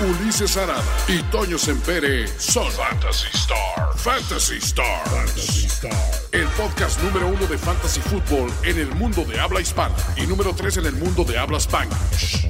Ulises 0.00 0.56
Arada 0.56 0.82
y 1.08 1.22
Toño 1.24 1.58
Sempere 1.58 2.26
son 2.38 2.70
Fantasy 2.72 3.28
Star. 3.34 3.94
Fantasy 3.96 4.56
Stars. 4.56 5.78
El 6.32 6.46
podcast 6.48 7.02
número 7.02 7.28
uno 7.28 7.46
de 7.46 7.58
Fantasy 7.58 8.00
Football 8.00 8.50
en 8.62 8.78
el 8.78 8.94
mundo 8.94 9.24
de 9.24 9.38
habla 9.38 9.60
hispana 9.60 9.94
y 10.16 10.26
número 10.26 10.54
tres 10.54 10.78
en 10.78 10.86
el 10.86 10.94
mundo 10.94 11.22
de 11.24 11.38
habla 11.38 11.58
Spanglish. 11.58 12.48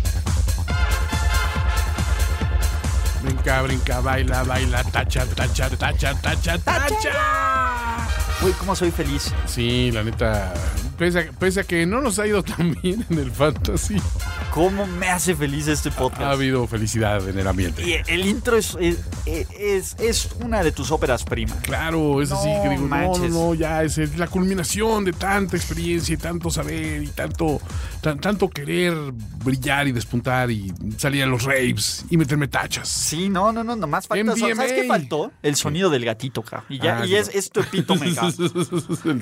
Brinca, 3.25 3.63
brinca, 3.63 4.01
baila, 4.01 4.45
baila, 4.45 4.85
tacha, 4.85 5.27
tacha, 5.27 5.69
tacha, 5.71 6.15
tacha, 6.21 6.59
tacha. 6.59 8.07
Uy, 8.43 8.53
cómo 8.53 8.77
soy 8.77 8.93
feliz. 8.93 9.35
Sí, 9.47 9.91
la 9.91 10.05
neta, 10.05 10.55
pese 10.97 11.19
a, 11.19 11.33
pese 11.33 11.61
a 11.61 11.65
que 11.65 11.85
no 11.85 12.01
nos 12.01 12.19
ha 12.21 12.27
ido 12.29 12.45
tan 12.45 12.75
bien 12.83 13.05
en 13.11 13.19
el 13.19 13.33
fantasy, 13.33 14.01
Cómo 14.53 14.85
me 14.87 15.09
hace 15.09 15.37
feliz 15.37 15.69
este 15.69 15.91
ha 15.91 15.93
podcast. 15.93 16.23
habido 16.33 16.67
felicidad 16.67 17.27
en 17.29 17.39
el 17.39 17.47
ambiente. 17.47 17.83
Y 17.89 17.95
el 18.13 18.27
intro 18.27 18.57
es, 18.57 18.77
es, 18.81 18.99
es, 19.25 19.97
es 20.01 20.29
una 20.45 20.65
de 20.65 20.73
tus 20.73 20.91
óperas 20.91 21.23
prima. 21.23 21.55
Claro, 21.63 22.21
es 22.21 22.33
así 22.33 22.49
No 22.49 22.63
que 22.65 22.69
digo, 22.71 22.83
no, 22.83 22.89
no, 22.89 23.09
manches. 23.13 23.31
no, 23.33 23.55
ya 23.55 23.85
es, 23.85 24.17
la 24.19 24.27
culminación 24.27 25.05
de 25.05 25.13
tanta 25.13 25.57
experiencia 25.57 26.15
y 26.15 26.17
tanto 26.17 26.51
saber 26.51 27.03
y 27.05 27.07
tanto, 27.09 27.61
tan- 28.01 28.19
tanto 28.19 28.49
querer 28.51 28.93
brillar 29.45 29.87
y 29.87 29.93
despuntar 29.93 30.51
y 30.51 30.73
salir 30.97 31.23
a 31.23 31.27
los 31.27 31.45
raves 31.45 32.05
y 32.11 32.17
meterme 32.17 32.49
tachas. 32.49 32.89
Sí, 32.89 33.29
no, 33.29 33.53
no, 33.53 33.63
no, 33.63 33.77
nomás 33.77 34.09
falta. 34.09 34.25
MDMA. 34.35 34.57
¿Sabes 34.57 34.73
qué 34.73 34.85
faltó? 34.89 35.31
El 35.43 35.55
sonido 35.55 35.91
del 35.91 36.05
gatito, 36.05 36.43
ca. 36.43 36.65
Y, 36.69 36.79
ya, 36.81 36.99
Ah, 37.01 37.07
y 37.07 37.11
sí. 37.11 37.15
es, 37.17 37.29
es 37.33 37.51
tu 37.51 37.61
epítome, 37.61 38.07
el 38.09 38.15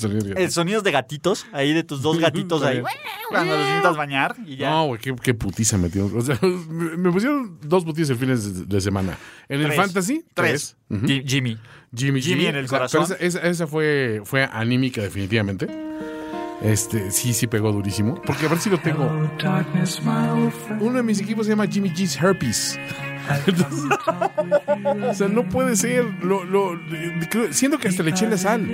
sonido. 0.01 0.37
El 0.37 0.51
sonido 0.51 0.81
de 0.81 0.91
gatitos, 0.91 1.45
ahí 1.53 1.75
de 1.75 1.85
tus 1.85 2.01
dos 2.01 2.19
gatitos 2.19 2.63
ahí. 2.63 2.81
Cuando 3.29 3.57
los 3.59 3.67
intentas 3.67 3.97
bañar 3.97 4.37
y 4.47 4.57
ya. 4.57 4.71
No, 4.71 4.87
güey, 4.87 5.01
qué, 5.03 5.15
qué 5.21 5.35
putiza 5.35 5.77
me 5.77 5.85
metieron. 5.85 6.17
O 6.17 6.21
sea, 6.21 6.39
me 6.71 7.11
pusieron 7.13 7.59
dos 7.63 7.85
putizas 7.85 8.11
el 8.11 8.17
fines 8.17 8.55
de, 8.61 8.65
de 8.67 8.81
semana. 8.81 9.17
En 9.49 9.61
el 9.61 9.73
fantasy, 9.73 10.25
Tres. 10.35 10.77
Jimmy. 11.25 11.59
Jimmy, 11.95 12.21
Jimmy 12.21 12.47
en 12.47 12.57
el 12.57 12.65
O 12.67 12.69
sea, 12.69 12.79
corazón. 12.79 13.05
pero 13.09 13.15
esa, 13.21 13.39
esa- 13.39 13.49
esa 13.49 13.67
fue, 13.67 14.21
fue 14.25 14.45
anímica, 14.45 15.01
definitivamente. 15.03 15.67
Este, 16.63 17.11
sí, 17.13 17.33
sí 17.35 17.47
pegó 17.47 17.71
durísimo. 17.73 18.21
Porque 18.27 18.47
a 18.47 18.49
ver 18.49 18.59
si 18.59 18.69
lo 18.69 18.79
tengo. 18.79 19.09
Uno 20.81 20.93
de 20.97 21.03
mis 21.03 21.21
equipos 21.21 21.47
se 21.47 21.53
llama 21.53 21.67
Jimmy 21.69 21.91
G's 21.91 22.17
Herpes. 22.21 22.79
O 25.11 25.15
sea, 25.15 25.29
no 25.29 25.45
puede 25.49 25.77
ser. 25.77 26.05
Lo, 26.23 26.45
lo, 26.45 26.79
siento 27.51 27.79
que 27.79 27.89
hasta 27.89 28.03
le 28.03 28.11
eché 28.11 28.29
la 28.29 28.37
sal. 28.39 28.67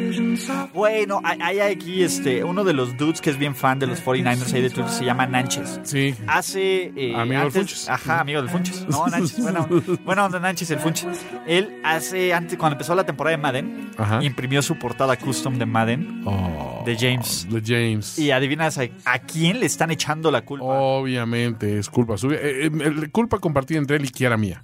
Bueno, 0.72 1.20
hay, 1.24 1.60
aquí 1.60 2.02
este, 2.02 2.44
uno 2.44 2.64
de 2.64 2.72
los 2.72 2.96
dudes 2.96 3.20
que 3.20 3.30
es 3.30 3.38
bien 3.38 3.54
fan 3.54 3.78
de 3.78 3.86
los 3.86 4.04
49ers 4.04 4.52
ahí 4.52 4.62
de 4.62 4.70
Twitter, 4.70 4.90
se 4.90 5.04
llama 5.04 5.26
Nanches. 5.26 5.80
Sí. 5.84 6.14
Hace. 6.26 6.92
eh, 6.96 7.14
Amigo 7.14 7.24
del 7.26 7.34
antes- 7.48 7.52
Funches. 7.54 7.88
Ajá, 7.88 8.20
amigo 8.20 8.40
del 8.40 8.50
Funches. 8.50 8.86
No, 8.88 9.06
Nanches. 9.06 9.40
Bueno, 9.42 9.68
bueno, 10.04 10.28
Nanches, 10.28 10.70
el 10.70 10.78
Funches. 10.78 11.24
Él 11.46 11.80
hace. 11.84 12.32
Antes, 12.34 12.58
cuando 12.58 12.74
empezó 12.74 12.94
la 12.94 13.04
temporada 13.04 13.36
de 13.36 13.42
Madden, 13.42 13.90
Ajá. 13.96 14.22
imprimió 14.22 14.62
su 14.62 14.78
portada 14.78 15.16
custom 15.16 15.58
de 15.58 15.66
Madden 15.66 16.22
Oh, 16.26 16.82
de 16.84 16.96
James. 16.96 17.46
de 17.50 17.62
James. 17.64 18.18
Y 18.18 18.30
adivinas 18.30 18.78
a, 18.78 18.82
a 19.04 19.18
quién 19.20 19.60
le 19.60 19.66
están 19.66 19.90
echando 19.90 20.30
la 20.30 20.42
culpa. 20.44 20.66
Obviamente 20.66 21.78
es 21.78 21.88
culpa 21.88 22.16
suya. 22.16 22.38
Eh, 22.40 22.66
eh, 22.72 23.08
culpa 23.10 23.38
compartida 23.38 23.78
entre 23.78 23.96
él 23.96 24.04
y 24.04 24.08
Kiara 24.08 24.36
mía. 24.46 24.62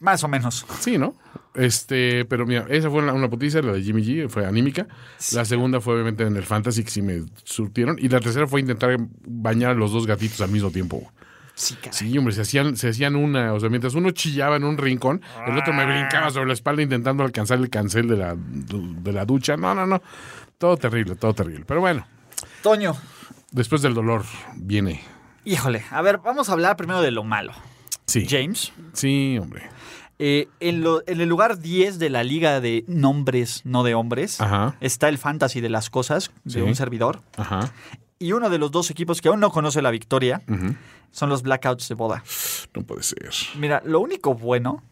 Más 0.00 0.22
o 0.24 0.28
menos. 0.28 0.64
Sí, 0.80 0.96
¿no? 0.98 1.14
Este, 1.54 2.24
pero 2.26 2.46
mira, 2.46 2.66
esa 2.68 2.88
fue 2.88 3.02
una, 3.02 3.12
una 3.12 3.28
putiza, 3.28 3.60
la 3.62 3.72
de 3.72 3.82
Jimmy 3.82 4.02
G, 4.02 4.28
fue 4.28 4.46
anímica. 4.46 4.86
La 5.32 5.44
segunda 5.44 5.80
fue 5.80 5.94
obviamente 5.94 6.22
en 6.24 6.36
el 6.36 6.44
Fantasy, 6.44 6.84
que 6.84 6.90
sí 6.90 7.02
me 7.02 7.24
surtieron. 7.42 7.96
Y 7.98 8.08
la 8.08 8.20
tercera 8.20 8.46
fue 8.46 8.60
intentar 8.60 8.96
bañar 9.26 9.72
a 9.72 9.74
los 9.74 9.90
dos 9.92 10.06
gatitos 10.06 10.40
al 10.40 10.50
mismo 10.50 10.70
tiempo. 10.70 11.10
Sí, 11.54 11.74
caray. 11.74 11.92
Sí, 11.92 12.16
hombre, 12.16 12.32
se 12.34 12.42
hacían, 12.42 12.76
se 12.76 12.90
hacían 12.90 13.16
una, 13.16 13.52
o 13.54 13.58
sea, 13.58 13.68
mientras 13.68 13.94
uno 13.94 14.12
chillaba 14.12 14.54
en 14.56 14.62
un 14.62 14.78
rincón, 14.78 15.20
el 15.48 15.58
otro 15.58 15.72
me 15.72 15.84
brincaba 15.84 16.30
sobre 16.30 16.46
la 16.46 16.52
espalda 16.52 16.82
intentando 16.82 17.24
alcanzar 17.24 17.58
el 17.58 17.68
cancel 17.68 18.06
de 18.06 18.16
la, 18.16 18.36
de 18.36 19.12
la 19.12 19.24
ducha. 19.24 19.56
No, 19.56 19.74
no, 19.74 19.84
no. 19.84 20.00
Todo 20.58 20.76
terrible, 20.76 21.16
todo 21.16 21.34
terrible. 21.34 21.64
Pero 21.66 21.80
bueno, 21.80 22.06
Toño, 22.62 22.96
después 23.50 23.82
del 23.82 23.94
dolor 23.94 24.22
viene. 24.54 25.02
híjole. 25.44 25.82
A 25.90 26.02
ver, 26.02 26.18
vamos 26.18 26.48
a 26.48 26.52
hablar 26.52 26.76
primero 26.76 27.02
de 27.02 27.10
lo 27.10 27.24
malo. 27.24 27.52
Sí. 28.08 28.26
James. 28.28 28.72
Sí, 28.94 29.38
hombre. 29.40 29.68
Eh, 30.18 30.48
en, 30.58 30.82
lo- 30.82 31.02
en 31.06 31.20
el 31.20 31.28
lugar 31.28 31.58
10 31.60 32.00
de 32.00 32.10
la 32.10 32.24
liga 32.24 32.60
de 32.60 32.84
nombres, 32.88 33.60
no 33.64 33.84
de 33.84 33.94
hombres, 33.94 34.40
Ajá. 34.40 34.74
está 34.80 35.08
el 35.08 35.16
fantasy 35.18 35.60
de 35.60 35.68
las 35.68 35.90
cosas 35.90 36.32
de 36.42 36.54
Sí. 36.54 36.60
un 36.60 36.74
servidor. 36.74 37.20
Ajá. 37.36 37.72
Y 38.18 38.32
uno 38.32 38.50
de 38.50 38.58
los 38.58 38.72
dos 38.72 38.90
equipos 38.90 39.20
que 39.20 39.28
aún 39.28 39.38
no 39.38 39.50
conoce 39.50 39.80
la 39.80 39.92
victoria 39.92 40.42
son 41.12 41.28
los 41.28 41.42
Blackouts 41.42 41.88
de 41.88 41.94
boda. 41.94 42.24
No 42.74 42.82
puede 42.82 43.04
ser. 43.04 43.30
Mira, 43.56 43.80
lo 43.84 44.00
único 44.00 44.34
bueno 44.34 44.82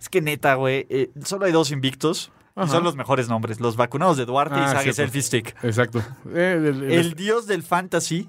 es 0.00 0.08
que 0.08 0.20
neta, 0.20 0.54
güey, 0.54 0.86
eh, 0.88 1.10
solo 1.24 1.46
hay 1.46 1.52
dos 1.52 1.72
invictos. 1.72 2.30
Ajá. 2.58 2.68
son 2.68 2.84
los 2.84 2.96
mejores 2.96 3.28
nombres, 3.28 3.60
los 3.60 3.76
vacunados 3.76 4.16
de 4.16 4.24
Duarte 4.24 4.54
Ah, 4.56 4.62
y 4.64 4.68
Sage 4.68 4.82
cierto. 4.84 4.96
Selfie 5.02 5.20
Stick. 5.22 5.54
Exacto. 5.62 5.98
Eh, 6.34 6.54
el- 6.56 6.84
el- 6.84 6.90
El 6.92 7.12
dios 7.14 7.46
del 7.46 7.62
fantasy, 7.62 8.28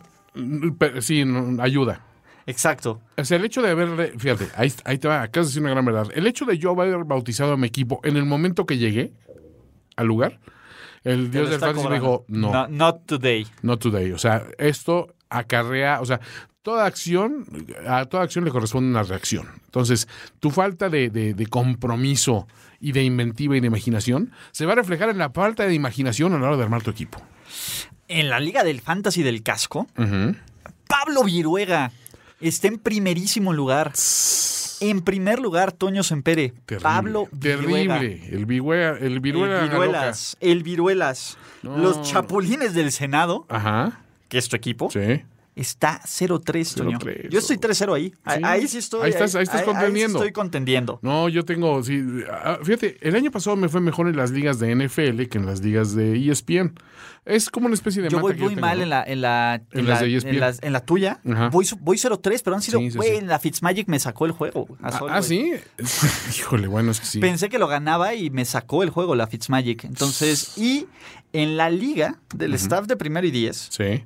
Pero 0.78 1.02
sí, 1.02 1.24
ayuda. 1.60 2.02
Exacto. 2.48 3.00
O 3.18 3.24
sea, 3.24 3.38
el 3.38 3.46
hecho 3.46 3.62
de 3.62 3.70
haberle, 3.70 4.14
fíjate, 4.18 4.48
ahí, 4.56 4.74
ahí 4.86 4.98
te 4.98 5.08
va, 5.08 5.22
acabas 5.22 5.48
de 5.48 5.52
decir 5.52 5.62
una 5.62 5.72
gran 5.72 5.86
verdad. 5.86 6.08
El 6.16 6.26
hecho 6.26 6.46
de 6.46 6.58
yo 6.58 6.72
haber 6.72 7.04
bautizado 7.04 7.54
a 7.54 7.58
mi 7.58 7.68
equipo 7.68 8.00
en 8.04 8.18
el 8.18 8.26
momento 8.26 8.66
que 8.66 8.78
llegué 8.80 9.14
al 9.96 10.08
lugar, 10.08 10.40
el 11.04 11.30
dios 11.32 11.50
del 11.50 11.60
fantasy 11.60 11.88
me 11.88 11.96
dijo, 11.96 12.26
no, 12.28 12.52
No, 12.52 12.68
Not 12.68 13.06
today. 13.06 13.46
not 13.62 13.80
today. 13.80 14.12
O 14.12 14.18
sea, 14.18 14.44
esto 14.58 15.14
acarrea, 15.30 16.02
o 16.02 16.06
sea, 16.06 16.20
toda 16.62 16.86
acción, 16.86 17.46
a 17.88 18.06
toda 18.06 18.24
acción 18.24 18.44
le 18.44 18.52
corresponde 18.52 18.90
una 18.90 19.04
reacción. 19.04 19.48
Entonces, 19.66 20.08
tu 20.40 20.50
falta 20.52 20.90
de, 20.90 21.10
de- 21.10 21.34
de 21.34 21.46
compromiso 21.48 22.48
y 22.80 22.92
de 22.92 23.04
inventiva 23.04 23.56
y 23.56 23.60
de 23.62 23.68
imaginación 23.68 24.32
se 24.52 24.66
va 24.66 24.74
a 24.74 24.76
reflejar 24.76 25.10
en 25.10 25.18
la 25.18 25.30
falta 25.30 25.66
de 25.66 25.74
imaginación 25.74 26.34
a 26.34 26.40
la 26.40 26.48
hora 26.48 26.58
de 26.58 26.64
armar 26.64 26.82
tu 26.84 26.92
equipo. 26.92 27.22
En 28.10 28.30
la 28.30 28.40
liga 28.40 28.64
del 28.64 28.82
fantasy 28.82 29.24
del 29.24 29.44
casco. 29.44 29.88
Pablo 30.88 31.24
Viruega 31.24 31.92
está 32.42 32.68
en 32.68 32.78
primerísimo 32.80 33.54
lugar. 33.54 33.94
En 34.80 35.02
primer 35.02 35.40
lugar, 35.40 35.72
Toño 35.72 36.04
Sempere. 36.04 36.54
Terrible. 36.66 36.84
Pablo 36.84 37.28
Viruega. 37.32 38.00
Terrible. 38.00 38.30
El 38.36 38.46
viruela, 38.46 38.98
el 39.00 39.20
viruela 39.20 39.64
El 39.64 39.70
Viruelas. 39.70 40.38
El 40.40 40.64
Viruelas. 40.64 41.38
No. 41.64 41.78
Los 41.78 42.04
Chapulines 42.04 42.74
del 42.76 42.92
Senado, 42.92 43.46
Ajá. 43.50 44.02
que 44.30 44.38
es 44.38 44.48
tu 44.50 44.56
equipo, 44.56 44.92
Sí. 44.92 45.24
Está 45.58 46.02
0-3, 46.06 46.76
Toño. 46.76 46.98
0-3, 47.00 47.30
Yo 47.30 47.40
estoy 47.40 47.58
3-0 47.58 47.94
ahí. 47.94 48.14
Ahí- 48.24 48.38
Sí. 48.38 48.44
Ahí 48.46 48.68
sí 48.68 48.78
estoy. 48.78 49.02
Ahí 49.04 49.10
estás- 49.12 49.36
ahí 49.36 49.44
estás 49.44 49.64
contendiendo. 49.64 50.20
estoy 50.20 50.32
contendiendo. 50.32 51.00
No, 51.02 51.28
yo 51.30 51.44
tengo, 51.46 51.84
sí, 51.84 52.04
ah, 52.32 52.60
fíjate, 52.64 52.98
el 53.02 53.16
año 53.16 53.32
pasado 53.32 53.56
me 53.56 53.70
fue 53.70 53.82
mejor 53.82 54.08
en 54.08 54.16
las 54.18 54.32
ligas 54.32 54.60
de 54.60 54.72
NFL 54.72 55.28
que 55.30 55.38
en 55.38 55.46
las 55.46 55.62
ligas 55.62 55.96
de 55.96 56.14
E 56.16 56.30
ESPN. 56.32 56.74
Es 57.26 57.50
como 57.50 57.66
una 57.66 57.76
especie 57.76 58.02
de 58.02 58.08
Yo 58.10 58.20
voy 58.22 58.36
muy 58.36 58.56
mal 58.56 58.82
en 58.82 58.90
la, 58.90 59.04
en 59.04 59.20
la, 59.20 59.62
En 59.74 59.80
en 59.82 59.88
las 59.88 60.00
la- 60.02 60.08
de 60.08 60.14
E 60.14 60.16
ESPN. 60.18 60.34
en 60.36 60.40
las- 60.40 60.64
en 60.64 60.72
la 60.74 60.80
tuya. 60.86 61.20
Ajá. 61.30 61.50
Voy, 61.50 61.68
voy 61.82 61.98
0-3, 61.98 62.42
pero 62.42 62.56
han 62.56 62.62
sido, 62.62 62.80
Sí, 62.80 62.90
güey, 62.92 63.20
sí. 63.20 63.26
la 63.26 63.38
Fitzmagic 63.40 63.88
me 63.90 64.00
sacó 64.00 64.26
el 64.26 64.32
juego. 64.32 64.66
a 64.82 64.88
Ah, 64.88 64.98
sol, 65.00 65.10
ah, 65.12 65.22
sí. 65.22 65.52
Híjole, 66.38 66.68
bueno, 66.68 66.92
es 66.92 67.00
que 67.02 67.06
sí. 67.06 67.20
Pensé 67.20 67.50
que 67.50 67.60
lo 67.60 67.68
ganaba 67.68 68.14
y 68.14 68.30
me 68.30 68.46
sacó 68.46 68.84
el 68.84 68.90
juego 68.92 69.16
la 69.16 69.28
Fitzmagic. 69.28 69.84
Entonces, 69.84 70.58
y 70.58 70.86
en 71.34 71.58
la 71.58 71.70
liga 71.70 72.20
del 72.34 72.54
staff 72.54 72.86
de 72.88 72.96
primero 72.96 73.28
y 73.28 73.32
10, 73.32 73.68
Sí. 73.72 74.04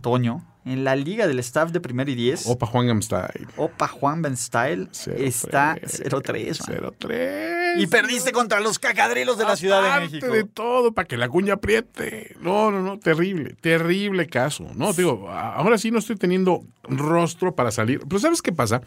Toño, 0.00 0.44
en 0.64 0.84
la 0.84 0.94
liga 0.96 1.26
del 1.26 1.38
staff 1.40 1.72
de 1.72 1.80
primero 1.80 2.10
y 2.10 2.14
10, 2.14 2.46
Opa 2.46 2.66
Juan 2.66 2.86
Gamstyle. 2.86 3.46
Opa 3.56 3.88
Juan 3.88 4.22
Ben 4.22 4.36
Style 4.36 4.88
está 5.16 5.76
0-3. 5.76 6.68
man. 6.68 6.92
0-3. 6.98 7.80
Y 7.82 7.86
perdiste 7.86 8.32
contra 8.32 8.60
los 8.60 8.78
cacadrilos 8.78 9.38
de 9.38 9.44
la 9.44 9.56
Ciudad 9.56 9.82
de 9.82 10.00
México. 10.06 10.26
de 10.28 10.44
todo, 10.44 10.92
para 10.92 11.08
que 11.08 11.16
la 11.16 11.28
cuña 11.28 11.54
apriete. 11.54 12.36
No, 12.40 12.70
no, 12.70 12.82
no, 12.82 12.98
terrible, 12.98 13.54
terrible 13.60 14.26
caso. 14.26 14.68
No, 14.74 14.92
te 14.94 15.02
digo, 15.02 15.28
ahora 15.30 15.78
sí 15.78 15.90
no 15.90 15.98
estoy 15.98 16.16
teniendo 16.16 16.62
rostro 16.84 17.54
para 17.54 17.70
salir. 17.70 18.00
Pero 18.08 18.18
¿sabes 18.20 18.42
qué 18.42 18.52
pasa? 18.52 18.82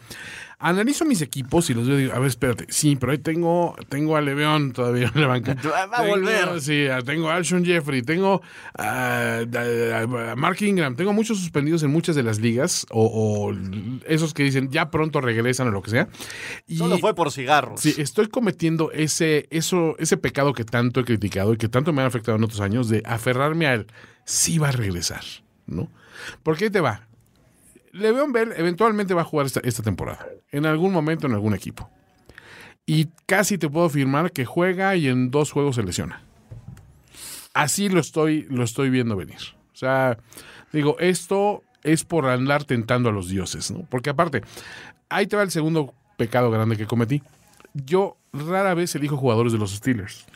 Analizo 0.58 1.04
mis 1.04 1.20
equipos 1.20 1.68
y 1.68 1.74
los 1.74 1.86
veo 1.86 1.98
y 1.98 2.02
digo, 2.04 2.14
a 2.14 2.18
ver, 2.18 2.28
espérate, 2.28 2.64
sí, 2.70 2.96
pero 2.96 3.12
ahí 3.12 3.18
tengo, 3.18 3.76
tengo 3.90 4.16
a 4.16 4.22
Leveón 4.22 4.72
todavía 4.72 5.12
en 5.14 5.20
la 5.20 5.26
banca. 5.26 5.54
Va 5.64 5.82
a 5.82 6.02
Tengo- 6.02 6.08
volver. 6.16 6.60
Sí, 6.62 6.86
tengo 7.04 7.28
a 7.28 7.34
Alshon 7.36 7.62
Jeffrey, 7.64 8.00
tengo 8.02 8.40
a, 8.74 9.40
a- 9.40 10.30
a 10.32 10.36
Mark 10.36 10.56
Ingram, 10.62 10.96
tengo 10.96 11.12
muchos 11.12 11.38
suspendidos 11.38 11.82
en 11.82 11.90
muchas 11.90 12.16
de 12.16 12.22
las 12.22 12.38
ligas, 12.40 12.86
o, 12.90 13.04
o 13.50 13.54
esos 14.06 14.32
que 14.32 14.42
dicen 14.44 14.70
ya 14.70 14.90
pronto 14.90 15.20
regresan 15.20 15.68
o 15.68 15.70
lo 15.70 15.82
que 15.82 15.90
sea. 15.90 16.08
Y 16.66 16.78
Solo 16.78 16.98
fue 16.98 17.14
por 17.14 17.30
cigarros. 17.30 17.80
Sí, 17.80 17.94
estoy 17.98 18.28
cometiendo 18.28 18.90
ese, 18.92 19.46
eso, 19.50 19.94
ese 19.98 20.16
pecado 20.16 20.54
que 20.54 20.64
tanto 20.64 21.00
he 21.00 21.04
criticado 21.04 21.52
y 21.52 21.58
que 21.58 21.68
tanto 21.68 21.92
me 21.92 22.00
ha 22.02 22.06
afectado 22.06 22.36
en 22.38 22.44
otros 22.44 22.60
años 22.60 22.88
de 22.88 23.02
aferrarme 23.04 23.66
al 23.66 23.86
sí 24.24 24.56
va 24.58 24.68
a 24.68 24.72
regresar, 24.72 25.22
¿no? 25.66 25.90
Porque 26.42 26.64
ahí 26.64 26.70
te 26.70 26.80
va. 26.80 27.06
Le'Veon 27.96 28.32
Bell 28.32 28.52
eventualmente 28.56 29.14
va 29.14 29.22
a 29.22 29.24
jugar 29.24 29.46
esta, 29.46 29.60
esta 29.60 29.82
temporada, 29.82 30.26
en 30.50 30.66
algún 30.66 30.92
momento 30.92 31.26
en 31.26 31.32
algún 31.32 31.54
equipo. 31.54 31.90
Y 32.84 33.08
casi 33.26 33.58
te 33.58 33.68
puedo 33.68 33.86
afirmar 33.86 34.32
que 34.32 34.44
juega 34.44 34.94
y 34.96 35.08
en 35.08 35.30
dos 35.30 35.50
juegos 35.50 35.76
se 35.76 35.82
lesiona. 35.82 36.22
Así 37.52 37.88
lo 37.88 38.00
estoy, 38.00 38.46
lo 38.50 38.62
estoy 38.62 38.90
viendo 38.90 39.16
venir. 39.16 39.38
O 39.72 39.76
sea, 39.76 40.18
digo, 40.72 40.96
esto 41.00 41.62
es 41.82 42.04
por 42.04 42.26
andar 42.26 42.64
tentando 42.64 43.08
a 43.08 43.12
los 43.12 43.28
dioses, 43.28 43.70
¿no? 43.70 43.86
Porque 43.90 44.10
aparte, 44.10 44.42
ahí 45.08 45.26
te 45.26 45.36
va 45.36 45.42
el 45.42 45.50
segundo 45.50 45.94
pecado 46.16 46.50
grande 46.50 46.76
que 46.76 46.86
cometí. 46.86 47.22
Yo 47.74 48.16
rara 48.32 48.74
vez 48.74 48.94
elijo 48.94 49.16
jugadores 49.16 49.52
de 49.52 49.58
los 49.58 49.72
Steelers. 49.72 50.26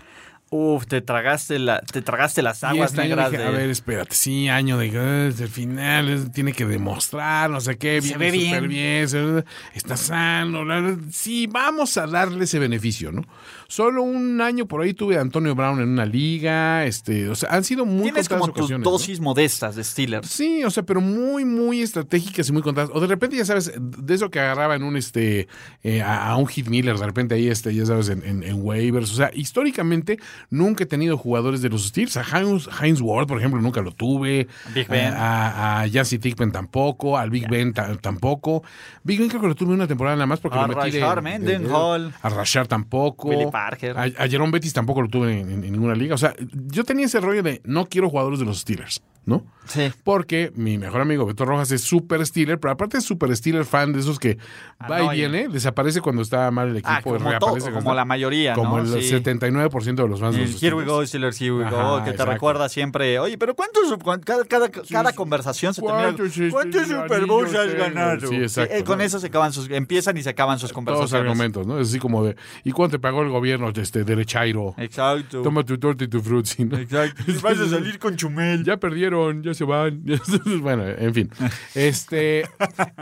Uf, 0.53 0.85
te 0.87 1.01
tragaste, 1.01 1.61
la, 1.61 1.81
te 1.81 2.03
tragaste 2.03 2.43
las 2.43 2.65
aguas 2.65 2.93
negras 2.95 3.31
dije, 3.31 3.41
de... 3.43 3.49
a 3.49 3.53
ver, 3.53 3.71
espérate, 3.71 4.17
sí, 4.17 4.49
año 4.49 4.79
de 4.79 4.89
eh, 4.89 5.27
el 5.39 5.49
final, 5.49 6.09
eh, 6.11 6.19
tiene 6.35 6.53
que 6.53 6.67
demostrar, 6.67 7.49
no 7.51 7.61
sé 7.61 7.79
qué, 7.79 8.03
Se 8.03 8.19
viene 8.19 8.31
ve 8.33 8.45
súper 8.47 8.69
bien, 8.69 9.45
está 9.75 9.97
sano, 9.97 10.65
la- 10.65 10.97
sí, 11.13 11.47
vamos 11.47 11.97
a 11.99 12.07
darle 12.09 12.45
ese 12.45 12.59
beneficio, 12.59 13.13
¿no? 13.13 13.23
Solo 13.69 14.03
un 14.03 14.41
año 14.41 14.67
por 14.67 14.83
ahí 14.83 14.93
tuve 14.93 15.17
a 15.17 15.21
Antonio 15.21 15.55
Brown 15.55 15.81
en 15.81 15.89
una 15.91 16.05
liga, 16.05 16.85
este, 16.85 17.29
o 17.29 17.37
sea, 17.37 17.51
han 17.51 17.63
sido 17.63 17.87
muy 17.87 18.03
Tienes 18.03 18.29
como 18.29 18.49
tus 18.49 18.59
ocasiones, 18.63 18.85
¿no? 18.85 18.91
dosis 18.91 19.21
modestas 19.21 19.77
de 19.77 19.85
Steelers. 19.85 20.29
Sí, 20.29 20.65
o 20.65 20.71
sea, 20.71 20.83
pero 20.83 21.01
muy, 21.01 21.45
muy 21.45 21.81
estratégicas 21.81 22.49
y 22.49 22.53
muy 22.53 22.63
contadas. 22.63 22.91
O 22.93 22.99
de 23.01 23.07
repente, 23.07 23.37
ya 23.37 23.45
sabes, 23.45 23.73
de 23.79 24.13
eso 24.15 24.29
que 24.29 24.41
agarraba 24.41 24.75
en 24.75 24.83
un 24.83 24.97
este 24.97 25.47
eh, 25.85 26.03
a, 26.03 26.31
a 26.31 26.37
un 26.37 26.49
Hit 26.49 26.67
Miller, 26.67 26.99
de 26.99 27.07
repente 27.07 27.37
ahí, 27.37 27.47
este, 27.47 27.73
ya 27.73 27.87
sabes, 27.87 28.09
en, 28.09 28.25
en- 28.25 28.43
en 28.43 28.61
waivers. 28.61 29.13
O 29.13 29.15
sea, 29.15 29.31
históricamente 29.33 30.19
nunca 30.49 30.85
he 30.85 30.87
tenido 30.87 31.17
jugadores 31.19 31.61
de 31.63 31.69
los 31.69 31.87
Steelers. 31.89 32.17
A 32.17 32.23
Heinz, 32.39 32.69
Heinz 32.81 33.01
Ward, 33.01 33.27
por 33.27 33.39
ejemplo, 33.39 33.61
nunca 33.61 33.81
lo 33.83 33.93
tuve. 33.93 34.49
Big 34.75 34.89
Ben. 34.89 35.13
A, 35.17 35.83
a 35.83 35.89
Tickman 35.89 36.53
tampoco. 36.53 37.19
Al 37.19 37.31
Big 37.31 37.49
Ben 37.49 37.73
ta- 37.73 37.97
tampoco. 37.97 38.63
Big 39.03 39.19
Ben 39.21 39.29
creo 39.29 39.41
que 39.41 39.49
lo 39.49 39.55
tuve 39.55 39.75
una 39.75 39.87
temporada 39.87 40.17
nada 40.17 40.27
más 40.27 40.41
porque 40.41 40.59
A 40.59 40.63
lo 40.63 40.69
metí 40.69 40.99
Rashard 40.99 41.25
de- 41.25 41.59
de- 41.59 42.11
A 42.23 42.29
Rashard 42.29 42.69
tampoco. 42.69 43.29
Billy 43.31 43.51
Parker. 43.51 43.97
A, 43.99 44.03
a 44.03 44.29
Jerome 44.29 44.53
Bettis 44.53 44.73
tampoco 44.73 45.03
lo 45.03 45.09
tuve 45.09 45.41
en, 45.41 45.51
en- 45.51 45.65
en 45.65 45.73
ninguna 45.73 45.95
liga. 45.95 46.15
O 46.15 46.19
sea, 46.19 46.35
yo 46.69 46.85
tenía 46.85 47.07
ese 47.07 47.21
rollo 47.21 47.43
de 47.43 47.61
no 47.65 47.87
quiero 47.87 48.09
jugadores 48.11 48.39
de 48.39 48.45
los 48.45 48.61
Steelers, 48.61 49.03
¿no? 49.31 49.47
Sí. 49.67 49.93
Porque 50.03 50.51
mi 50.57 50.79
mejor 50.79 51.01
amigo 51.01 51.25
Beto 51.25 51.45
Rojas 51.45 51.71
es 51.71 51.83
super 51.83 52.27
Steeler, 52.27 52.59
pero 52.59 52.73
aparte 52.73 52.99
es 52.99 53.05
super 53.05 53.35
Steeler 53.37 53.65
fan 53.65 53.93
de 53.93 54.01
esos 54.01 54.19
que 54.19 54.37
va 54.91 55.15
y 55.15 55.19
viene, 55.19 55.47
desaparece 55.49 56.01
cuando 56.01 56.23
está 56.23 56.51
mal 56.51 56.71
el 56.71 56.77
equipo, 56.79 56.91
Ah, 56.93 57.01
como, 57.03 57.19
reaparece 57.19 57.39
todo, 57.67 57.75
como 57.77 57.79
está- 57.91 57.95
la 57.95 58.05
mayoría, 58.05 58.55
como 58.55 58.79
¿no? 58.79 58.83
el 58.95 59.03
Sí. 59.03 59.09
79% 59.09 60.03
de 60.03 60.09
los 60.09 60.19
fans 60.21 60.35
de 60.37 60.43
El 60.43 60.57
Here 60.61 60.75
we 60.75 60.85
go, 60.85 61.07
Steelers, 61.07 61.41
here 61.41 61.53
we 61.53 61.65
Ajá, 61.65 61.83
go, 61.99 62.05
que 62.05 62.13
te 62.13 62.25
recuerda 62.25 62.69
siempre, 62.69 63.19
oye, 63.21 63.39
pero 63.39 63.55
¿cuántos, 63.55 63.97
cuán- 64.03 64.21
cada, 64.21 64.45
cada, 64.45 64.69
cada 64.71 65.13
conversación 65.13 65.73
se 65.73 65.83
termina, 65.83 66.03
¿Cuántos, 66.03 66.27
este, 66.27 66.51
¿cuántos 66.51 66.87
Super 66.89 67.27
Bowls 67.27 67.55
has 67.55 67.73
ganado? 67.75 68.27
Sí, 68.27 68.37
exacto, 68.37 68.75
eh, 68.75 68.83
con 68.85 68.99
¿no? 68.99 69.05
eso 69.05 69.21
se 69.21 69.29
acaban 69.29 69.53
sus, 69.53 69.71
empiezan 69.71 70.17
y 70.17 70.23
se 70.25 70.31
acaban 70.31 70.59
sus 70.59 70.71
Todos 70.71 70.75
conversaciones. 70.75 71.15
argumentos, 71.31 71.67
¿no? 71.67 71.79
Es 71.79 71.89
así 71.91 72.01
como 72.01 72.25
de, 72.25 72.35
¿y 72.65 72.73
cuánto 72.73 72.97
te 72.97 72.99
pagó 72.99 73.23
el 73.23 73.29
gobierno 73.29 73.69
este 73.77 74.03
derechairo? 74.05 74.75
Exacto. 74.79 75.43
Toma 75.43 75.63
tu 75.65 75.79
torta 75.79 76.03
y 76.03 76.09
tu 76.09 76.21
frutzi, 76.21 76.65
¿no? 76.65 76.77
Exacto. 76.77 77.23
Vas 77.43 77.59
a 77.59 77.69
salir 77.69 77.99
con 78.01 78.17
Chumel. 78.17 78.65
ya 78.65 78.77
perdieron, 78.79 79.20
ya 79.43 79.55
se 79.55 79.65
van. 79.65 80.05
bueno, 80.61 80.87
en 80.87 81.15
fin. 81.15 81.31
Este, 81.75 82.45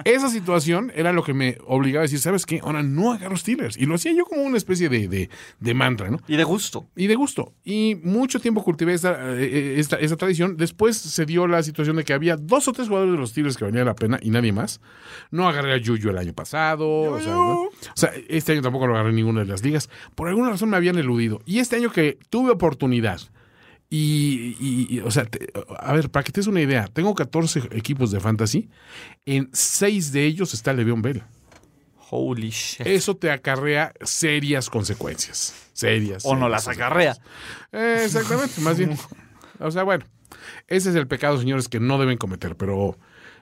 esa 0.04 0.28
situación 0.28 0.92
era 0.94 1.12
lo 1.12 1.22
que 1.22 1.34
me 1.34 1.58
obligaba 1.66 2.02
a 2.02 2.06
decir, 2.06 2.18
¿sabes 2.18 2.46
qué? 2.46 2.60
Ahora 2.62 2.82
no 2.82 3.12
agarro 3.12 3.36
Steelers. 3.36 3.76
Y 3.76 3.86
lo 3.86 3.94
hacía 3.94 4.12
yo 4.12 4.24
como 4.24 4.42
una 4.42 4.56
especie 4.56 4.88
de, 4.88 5.08
de, 5.08 5.30
de 5.60 5.74
mantra, 5.74 6.10
¿no? 6.10 6.18
Y 6.28 6.36
de 6.36 6.44
gusto. 6.44 6.86
Y 6.96 7.06
de 7.06 7.14
gusto. 7.14 7.54
Y 7.64 7.96
mucho 8.02 8.40
tiempo 8.40 8.62
cultivé 8.62 8.94
esta, 8.94 9.34
eh, 9.36 9.78
esta, 9.78 9.96
esta 9.96 10.16
tradición. 10.16 10.56
Después 10.56 10.96
se 10.96 11.26
dio 11.26 11.46
la 11.46 11.62
situación 11.62 11.96
de 11.96 12.04
que 12.04 12.12
había 12.12 12.36
dos 12.36 12.68
o 12.68 12.72
tres 12.72 12.88
jugadores 12.88 13.12
de 13.12 13.18
los 13.18 13.30
Steelers 13.30 13.56
que 13.56 13.64
valían 13.64 13.86
la 13.86 13.94
pena 13.94 14.18
y 14.22 14.30
nadie 14.30 14.52
más. 14.52 14.80
No 15.30 15.48
agarré 15.48 15.74
a 15.74 15.76
Yuyu 15.78 16.10
el 16.10 16.18
año 16.18 16.32
pasado. 16.32 16.88
O 16.88 17.20
sea, 17.20 17.32
¿no? 17.32 17.62
O 17.62 17.70
sea, 17.94 18.12
este 18.28 18.52
año 18.52 18.62
tampoco 18.62 18.86
lo 18.86 18.94
agarré 18.94 19.10
en 19.10 19.16
ninguna 19.16 19.40
de 19.40 19.46
las 19.46 19.62
ligas. 19.62 19.88
Por 20.14 20.28
alguna 20.28 20.50
razón 20.50 20.70
me 20.70 20.76
habían 20.76 20.98
eludido. 20.98 21.40
Y 21.44 21.58
este 21.58 21.76
año 21.76 21.90
que 21.90 22.18
tuve 22.30 22.50
oportunidad. 22.50 23.20
Y, 23.90 24.56
y- 24.60 24.86
y, 24.96 25.00
o 25.00 25.10
sea, 25.10 25.24
te- 25.24 25.50
a 25.78 25.92
ver, 25.94 26.10
para 26.10 26.22
que 26.24 26.30
te 26.32 26.40
des 26.40 26.46
una 26.46 26.60
idea, 26.60 26.88
tengo 26.92 27.14
14 27.14 27.60
equipos 27.72 28.10
de 28.10 28.20
fantasy. 28.20 28.68
En 29.24 29.48
6 29.52 30.12
de 30.12 30.24
ellos 30.26 30.52
está 30.54 30.72
Le'Veon 30.74 31.00
Bell. 31.02 31.22
Holy 32.10 32.50
shit. 32.50 32.86
Eso 32.86 33.16
te 33.16 33.30
acarrea 33.30 33.92
serias 34.02 34.68
consecuencias. 34.70 35.54
Serias. 35.72 36.24
o 36.26 36.34
no 36.36 36.48
las 36.48 36.66
acarrea. 36.68 37.16
eh, 37.72 38.02
exactamente, 38.04 38.60
más 38.60 38.78
bien. 38.78 38.96
O 39.60 39.72
sea, 39.72 39.82
bueno, 39.82 40.04
ese 40.68 40.90
es 40.90 40.94
el 40.94 41.08
pecado, 41.08 41.36
señores, 41.36 41.66
que 41.68 41.80
no 41.80 41.98
deben 41.98 42.16
cometer, 42.16 42.54
pero 42.56 42.96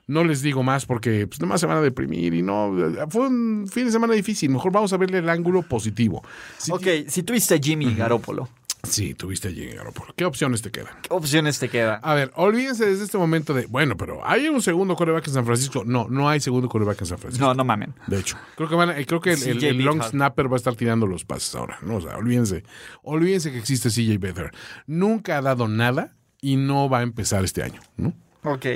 no 0.06 0.24
les 0.24 0.40
digo 0.40 0.62
más 0.62 0.86
porque 0.86 1.26
pues, 1.26 1.40
nomás 1.42 1.60
se 1.60 1.66
van 1.66 1.76
a 1.76 1.82
deprimir 1.82 2.32
y 2.32 2.40
no. 2.40 2.74
Fue 3.10 3.26
un 3.28 3.68
fin 3.70 3.84
de 3.84 3.92
semana 3.92 4.14
difícil. 4.14 4.48
Mejor 4.48 4.72
vamos 4.72 4.94
a 4.94 4.96
verle 4.96 5.18
el 5.18 5.28
ángulo 5.28 5.60
positivo. 5.62 6.24
Si 6.56 6.72
Ok, 6.72 6.86
si 7.08 7.22
tuviste 7.22 7.54
a 7.54 7.58
Jimmy 7.58 7.94
Garoppolo, 7.94 8.48
Sí, 8.88 9.14
tuviste 9.14 9.48
allí 9.48 9.64
en 9.68 9.76
Garoppolo. 9.76 10.14
¿Qué 10.16 10.24
opciones 10.24 10.62
te 10.62 10.70
quedan? 10.70 10.94
¿qué 11.02 11.08
opciones 11.10 11.58
te 11.58 11.68
quedan? 11.68 12.00
A 12.02 12.14
ver, 12.14 12.32
olvídense 12.36 12.86
desde 12.86 13.04
este 13.04 13.18
momento 13.18 13.52
de, 13.54 13.66
bueno, 13.66 13.96
pero 13.96 14.26
¿hay 14.26 14.48
un 14.48 14.62
segundo 14.62 14.96
coreback 14.96 15.26
en 15.28 15.34
San 15.34 15.44
Francisco? 15.46 15.82
No, 15.84 16.06
no 16.08 16.28
hay 16.28 16.40
segundo 16.40 16.68
coreback 16.68 17.00
en 17.00 17.06
San 17.06 17.18
Francisco. 17.18 17.44
No, 17.46 17.54
no 17.54 17.64
mamen. 17.64 17.94
De 18.06 18.18
hecho, 18.18 18.36
creo 18.56 18.68
que 18.68 18.74
van, 18.74 18.90
a- 18.90 19.04
creo 19.04 19.20
que 19.20 19.32
el, 19.32 19.42
el- 19.42 19.58
CJ 19.58 19.68
el 19.68 19.78
long 19.84 20.02
snapper 20.02 20.48
va 20.50 20.54
a 20.54 20.58
estar 20.58 20.74
tirando 20.76 21.06
los 21.06 21.24
pases 21.24 21.54
ahora, 21.54 21.78
¿no? 21.82 21.96
O 21.96 22.00
sea, 22.00 22.16
olvídense, 22.16 22.64
olvídense 23.02 23.52
que 23.52 23.58
existe 23.58 23.88
CJ 23.90 24.18
Beathard. 24.18 24.52
Nunca 24.86 25.38
ha 25.38 25.42
dado 25.42 25.68
nada 25.68 26.14
y 26.40 26.56
no 26.56 26.88
va 26.88 26.98
a 27.00 27.02
empezar 27.02 27.44
este 27.44 27.62
año, 27.62 27.80
¿no? 27.96 28.12
Ok. 28.44 28.66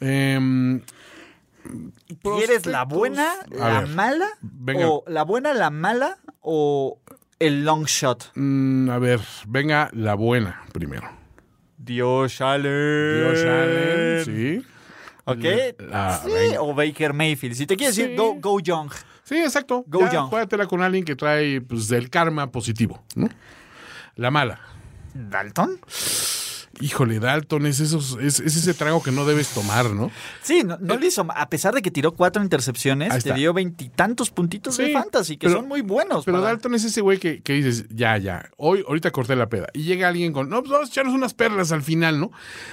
Em, 0.00 0.80
¿Quieres 2.22 2.66
la 2.66 2.84
buena, 2.84 3.28
la 3.50 3.82
mala? 3.86 4.26
venga. 4.40 4.88
¿O 4.88 5.04
la 5.06 5.22
buena, 5.24 5.52
la 5.54 5.70
mala? 5.70 6.18
¿O 6.40 6.98
el 7.38 7.64
long 7.64 7.84
shot? 7.86 8.30
mm, 8.34 8.90
a 8.90 8.98
ver, 8.98 9.20
venga 9.46 9.90
la 9.92 10.14
buena 10.14 10.62
primero. 10.72 11.08
Dios 11.76 12.40
Allen. 12.40 13.18
Dios 13.34 13.44
Allen, 13.44 14.24
sí. 14.24 14.66
¿Ok? 15.24 15.44
La- 15.90 16.20
sí, 16.24 16.30
venga. 16.32 16.62
o 16.62 16.74
Baker 16.74 17.12
Mayfield. 17.12 17.54
Si 17.54 17.66
te 17.66 17.76
quieres 17.76 17.94
Sí. 17.94 18.02
decir, 18.02 18.16
go, 18.16 18.34
go 18.34 18.60
young. 18.60 18.90
Sí, 19.22 19.36
exacto. 19.36 19.84
Go 19.86 20.00
ya, 20.00 20.12
young. 20.14 20.28
Juégatela 20.30 20.66
con 20.66 20.82
alguien 20.82 21.04
que 21.04 21.14
trae 21.14 21.60
pues, 21.60 21.88
del 21.88 22.08
karma 22.10 22.50
positivo, 22.50 23.02
¿no? 23.14 23.28
La 24.16 24.30
mala. 24.30 24.58
¿Dalton? 25.14 25.78
Híjole, 26.80 27.18
Dalton, 27.20 27.66
es, 27.66 27.80
esos, 27.80 28.16
es, 28.20 28.40
es 28.40 28.56
ese 28.56 28.74
trago 28.74 29.02
que 29.02 29.10
no 29.10 29.24
debes 29.24 29.48
tomar, 29.48 29.90
¿no? 29.90 30.10
Sí, 30.42 30.62
no, 30.64 30.76
no 30.80 30.96
le 30.96 31.06
hizo. 31.06 31.26
A 31.34 31.48
pesar 31.48 31.74
de 31.74 31.82
que 31.82 31.90
tiró 31.90 32.12
cuatro 32.12 32.42
intercepciones, 32.42 33.22
te 33.22 33.32
dio 33.34 33.52
veintitantos 33.52 34.30
puntitos 34.30 34.76
de 34.76 34.92
fantasy, 34.92 35.36
que 35.36 35.46
pero- 35.48 35.60
son 35.60 35.68
muy 35.68 35.80
buenos. 35.80 36.24
Pero 36.24 36.38
para- 36.38 36.48
Dalton 36.52 36.74
es 36.74 36.84
ese 36.84 37.00
güey 37.00 37.18
que, 37.18 37.42
que 37.42 37.52
dices, 37.54 37.86
ya, 37.90 38.16
ya, 38.18 38.50
hoy, 38.56 38.84
ahorita 38.86 39.10
corté 39.10 39.36
la 39.36 39.48
peda. 39.48 39.66
Y 39.72 39.82
llega 39.84 40.08
alguien 40.08 40.32
con, 40.32 40.48
no, 40.48 40.60
pues 40.60 40.70
vamos 40.72 40.88
a 40.88 40.92
echarnos 40.92 41.14
unas 41.14 41.34
perlas 41.34 41.72
al 41.72 41.82
final, 41.82 42.20
¿no? 42.20 42.30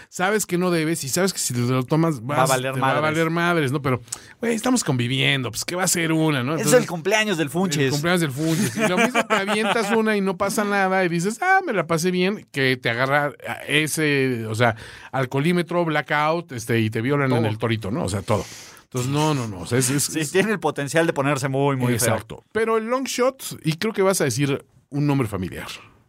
Sabes 0.09 0.45
que 0.45 0.57
no 0.57 0.71
debes 0.71 1.03
y 1.03 1.09
sabes 1.09 1.33
que 1.33 1.39
si 1.39 1.53
te 1.53 1.59
lo 1.61 1.83
tomas 1.83 2.21
vas, 2.25 2.39
Va 2.39 2.43
a 2.43 2.47
valer 2.47 2.73
te 2.73 2.79
va 2.79 2.87
a 2.91 2.93
madres. 3.01 3.11
valer 3.17 3.29
madres, 3.29 3.71
¿no? 3.71 3.81
Pero, 3.81 4.01
güey, 4.39 4.53
estamos 4.55 4.83
conviviendo, 4.83 5.51
pues 5.51 5.65
que 5.65 5.75
va 5.75 5.83
a 5.83 5.87
ser 5.87 6.11
una, 6.11 6.43
¿no? 6.43 6.55
es 6.55 6.71
el 6.73 6.87
cumpleaños 6.87 7.37
del 7.37 7.45
el 7.45 7.51
Funches. 7.51 7.91
cumpleaños 7.91 8.21
del 8.21 8.31
Funches. 8.31 8.75
Y 8.75 8.87
lo 8.87 8.97
mismo 8.97 9.23
te 9.25 9.33
avientas 9.35 9.91
una 9.91 10.17
y 10.17 10.21
no 10.21 10.37
pasa 10.37 10.63
nada 10.63 11.03
y 11.05 11.09
dices, 11.09 11.37
ah, 11.41 11.59
me 11.65 11.73
la 11.73 11.85
pasé 11.87 12.11
bien, 12.11 12.47
que 12.51 12.75
te 12.77 12.89
agarra 12.89 13.31
ese, 13.67 13.94
o 13.99 14.55
sea, 14.55 14.75
alcoholímetro, 15.11 15.85
blackout, 15.85 16.51
este, 16.51 16.79
y 16.81 16.89
te 16.89 17.01
violan 17.01 17.31
en 17.31 17.45
el 17.45 17.57
torito, 17.57 17.91
¿no? 17.91 18.03
O 18.03 18.09
sea, 18.09 18.21
todo. 18.21 18.43
Entonces, 18.83 19.11
no, 19.11 19.33
no, 19.33 19.47
no. 19.47 19.59
O 19.61 19.65
sea, 19.65 19.77
es, 19.77 19.89
es- 19.89 20.03
Sí, 20.05 20.19
es- 20.21 20.31
tiene 20.31 20.51
el 20.51 20.59
potencial 20.59 21.05
de 21.07 21.13
ponerse 21.13 21.47
muy, 21.49 21.75
muy 21.75 21.87
feo. 21.99 22.13
Exacto. 22.13 22.43
Pero 22.51 22.77
el 22.77 22.85
long 22.85 23.05
shot, 23.05 23.43
y 23.63 23.73
creo 23.77 23.93
que 23.93 24.01
vas 24.01 24.21
a 24.21 24.23
decir 24.25 24.63
un 24.89 25.07
nombre 25.07 25.27
familiar. 25.27 25.67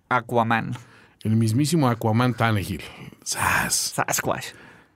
Aquaman. 0.09 0.77
El 1.23 1.37
mismísimo 1.37 1.89
Aquaman 1.89 2.35
Tannehill. 2.35 2.83
¡Sas! 3.25 3.75
Sasquatch. 3.97 4.47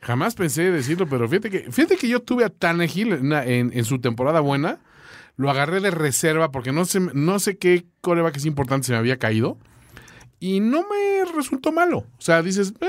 Jamás 0.03 0.35
pensé 0.35 0.71
decirlo, 0.71 1.07
pero 1.09 1.29
fíjate 1.29 1.51
que, 1.51 1.59
fíjate 1.73 1.97
que 1.97 2.09
yo 2.09 2.21
tuve 2.23 2.45
a 2.45 2.49
Tannehill 2.51 3.13
en- 3.33 3.71
en 3.75 3.85
su 3.85 3.99
temporada 4.01 4.41
buena. 4.41 4.79
Lo 5.37 5.51
agarré 5.51 5.81
de 5.81 5.91
reserva 5.91 6.51
porque 6.53 6.71
no 6.73 6.85
sé, 6.85 7.01
no 7.01 7.39
sé 7.39 7.57
qué 7.59 7.87
coreback 8.03 8.37
es 8.37 8.45
importante 8.47 8.87
se 8.87 8.93
me 8.93 8.99
había 8.99 9.19
caído. 9.19 9.59
Y 10.39 10.61
no 10.61 10.83
me 10.89 11.20
resultó 11.33 11.73
malo. 11.73 11.99
O 11.99 12.21
sea, 12.21 12.43
dices, 12.43 12.73
eh, 12.81 12.87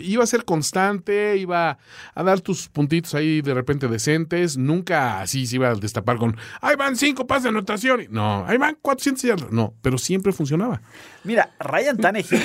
iba 0.00 0.24
a 0.24 0.26
ser 0.26 0.44
constante, 0.44 1.36
iba 1.36 1.78
a 2.14 2.22
dar 2.22 2.40
tus 2.40 2.68
puntitos 2.68 3.14
ahí 3.14 3.42
de 3.42 3.54
repente 3.54 3.88
decentes, 3.88 4.56
nunca 4.56 5.20
así 5.20 5.46
se 5.46 5.56
iba 5.56 5.70
a 5.70 5.74
destapar 5.74 6.18
con, 6.18 6.36
ahí 6.60 6.76
van 6.76 6.96
cinco 6.96 7.26
pases 7.26 7.44
de 7.44 7.48
anotación. 7.50 8.06
No, 8.10 8.44
ahí 8.46 8.58
van 8.58 8.76
400 8.80 9.22
yardas. 9.22 9.50
No, 9.50 9.74
pero 9.82 9.98
siempre 9.98 10.32
funcionaba. 10.32 10.80
Mira, 11.24 11.50
Ryan 11.58 11.96
Tannehill, 11.96 12.42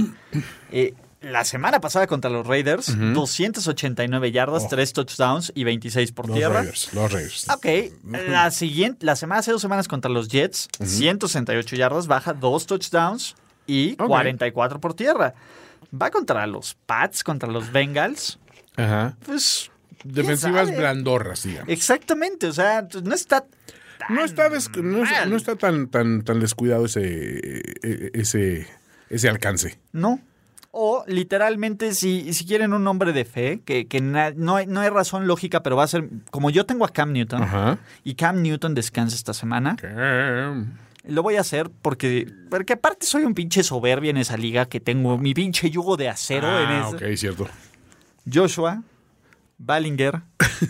eh, 0.72 0.94
la 1.22 1.44
semana 1.44 1.80
pasada 1.80 2.06
contra 2.06 2.30
los 2.30 2.46
Raiders, 2.46 2.96
289 3.14 4.32
yardas, 4.32 4.68
3 4.68 4.92
touchdowns 4.92 5.52
y 5.54 5.64
26 5.64 6.12
por 6.12 6.26
Los 6.28 6.36
tierra. 6.36 6.60
Raiders, 6.60 6.92
los 6.92 7.12
Raiders. 7.12 7.48
Ok, 7.50 7.66
la 8.28 8.50
siguiente, 8.50 9.06
la 9.06 9.14
semana 9.16 9.40
hace 9.40 9.52
dos 9.52 9.62
semanas 9.62 9.86
contra 9.86 10.10
los 10.10 10.28
Jets, 10.28 10.68
168 10.82 11.76
yardas, 11.76 12.06
baja, 12.08 12.32
2 12.32 12.66
touchdowns 12.66 13.36
y 13.66 13.92
Ok. 13.98 14.06
44 14.08 14.80
por 14.80 14.94
tierra. 14.94 15.34
Va 15.94 16.10
contra 16.10 16.46
los 16.46 16.74
Pats, 16.86 17.22
contra 17.24 17.48
los 17.50 17.70
Bengals. 17.72 18.38
Ajá. 18.76 19.16
Pues. 19.26 19.70
¿quién 20.00 20.14
Defensivas 20.14 20.74
blandorras, 20.76 21.44
digamos. 21.44 21.68
Exactamente, 21.68 22.46
o 22.48 22.52
sea, 22.52 22.88
pues, 22.90 23.04
no 23.04 23.14
está. 23.14 23.44
No 24.08 24.24
está, 24.24 24.48
no, 25.26 25.36
está 25.36 25.54
tan, 25.54 25.86
tan, 25.86 26.22
tan 26.22 26.40
descuidado 26.40 26.86
ese, 26.86 27.38
eh, 27.82 28.10
ese, 28.14 28.66
ese 29.08 29.28
alcance. 29.28 29.78
No. 29.92 30.20
O 30.72 31.04
literalmente, 31.06 31.92
si, 31.94 32.32
si 32.32 32.44
quieren 32.46 32.72
un 32.72 32.82
nombre 32.82 33.12
de 33.12 33.24
fe, 33.24 33.60
que, 33.64 33.86
que 33.86 34.00
na- 34.00 34.32
no, 34.34 34.56
hay, 34.56 34.66
no 34.66 34.80
hay 34.80 34.88
razón 34.88 35.26
lógica, 35.28 35.62
pero 35.62 35.76
va 35.76 35.84
a 35.84 35.86
ser. 35.86 36.08
Como 36.30 36.50
yo 36.50 36.66
tengo 36.66 36.84
a 36.84 36.88
Cam 36.88 37.12
Newton 37.12 37.42
Ajá. 37.42 37.78
y 38.02 38.14
Cam 38.14 38.42
Newton 38.42 38.74
descansa 38.74 39.14
esta 39.14 39.34
semana, 39.34 39.76
lo 41.04 41.22
voy 41.22 41.36
a 41.36 41.40
hacer 41.40 41.70
porque. 41.82 42.30
Porque 42.50 42.74
aparte 42.74 43.06
soy 43.06 43.24
un 43.24 43.34
pinche 43.34 43.62
soberbia 43.62 44.10
en 44.10 44.16
esa 44.18 44.36
liga 44.36 44.66
que 44.66 44.80
tengo 44.80 45.18
mi 45.18 45.34
pinche 45.34 45.70
yugo 45.70 45.96
de 45.96 46.08
acero 46.08 46.46
en 46.48 46.68
Ah, 46.68 46.90
ese. 46.94 46.96
ok, 47.10 47.16
cierto. 47.16 47.48
Joshua, 48.32 48.82
Ballinger, 49.58 50.22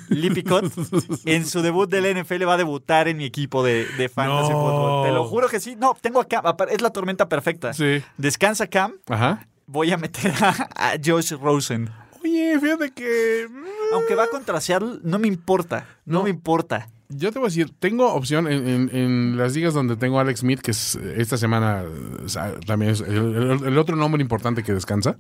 Lippincott, 0.09 0.73
en 1.27 1.47
su 1.47 1.63
debut 1.63 1.89
del 1.91 2.17
NFL 2.23 2.47
va 2.47 2.55
a 2.55 2.57
debutar 2.59 3.09
en 3.09 3.17
mi 3.19 3.25
equipo 3.25 3.63
de, 3.63 3.87
de 3.99 4.09
fantasy 4.09 4.51
No. 4.53 4.61
football. 4.61 5.07
Te 5.07 5.13
lo 5.13 5.25
juro 5.25 5.49
que 5.49 5.61
sí. 5.61 5.77
No, 5.77 5.97
tengo 6.01 6.21
a 6.21 6.25
Cam. 6.27 6.45
Es 6.71 6.81
la 6.81 6.91
tormenta 6.91 7.29
perfecta. 7.29 7.73
Sí. 7.73 8.03
Descansa 8.19 8.67
Cam. 8.67 8.93
Ajá. 9.09 9.47
Voy 9.67 9.91
a 9.93 9.97
meter 9.97 10.33
a, 10.43 10.69
a 10.75 10.93
Josh 11.05 11.33
Rosen. 11.33 11.91
Oye, 12.25 12.59
fíjate 12.61 12.93
que... 12.93 13.47
mm, 13.51 13.95
Aunque 13.95 14.15
va 14.15 14.27
contra 14.29 14.61
Seattle, 14.61 15.01
no 15.03 15.19
me 15.19 15.29
importa. 15.29 15.87
No, 16.05 16.19
No. 16.19 16.25
me 16.25 16.31
importa. 16.31 16.89
Yo 17.17 17.33
te 17.33 17.39
voy 17.39 17.47
a 17.47 17.49
decir, 17.51 17.71
tengo 17.79 18.13
opción 18.13 18.47
en, 18.47 18.69
en- 18.69 18.91
en 18.97 19.37
las 19.39 19.55
ligas 19.55 19.75
donde 19.75 19.97
tengo 19.97 20.19
a 20.19 20.23
Alex 20.23 20.41
Smith, 20.41 20.61
que 20.61 20.71
es 20.73 20.97
eh, 20.97 21.15
esta 21.19 21.37
semana 21.37 21.85
o 22.25 22.29
sea, 22.29 22.55
también 22.67 22.93
es 22.93 23.01
el, 23.01 23.79
otro 23.79 23.97
nombre 23.97 24.21
importante 24.23 24.63
que 24.63 24.73
descansa. 24.73 25.17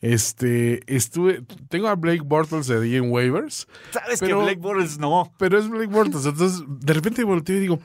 Este, 0.00 0.80
estuve, 0.94 1.42
tengo 1.68 1.88
a 1.88 1.94
Blake 1.94 2.22
Bortles 2.24 2.66
de 2.66 2.96
en 2.96 3.10
waivers, 3.10 3.66
Sabes 3.90 4.20
Pero- 4.20 4.38
que 4.38 4.44
Blake 4.44 4.60
Bortles 4.60 4.98
no. 4.98 5.32
pero 5.38 5.58
es 5.58 5.68
Blake 5.68 5.86
Bortles. 5.92 6.26
Entonces, 6.26 6.62
de 6.66 6.92
repente 6.92 7.24
volteo 7.24 7.56
y 7.56 7.60
digo, 7.60 7.78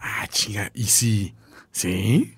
ah, 0.00 0.26
chinga, 0.28 0.70
¿y 0.74 0.84
sí? 0.84 1.34
¿Sí? 1.70 2.34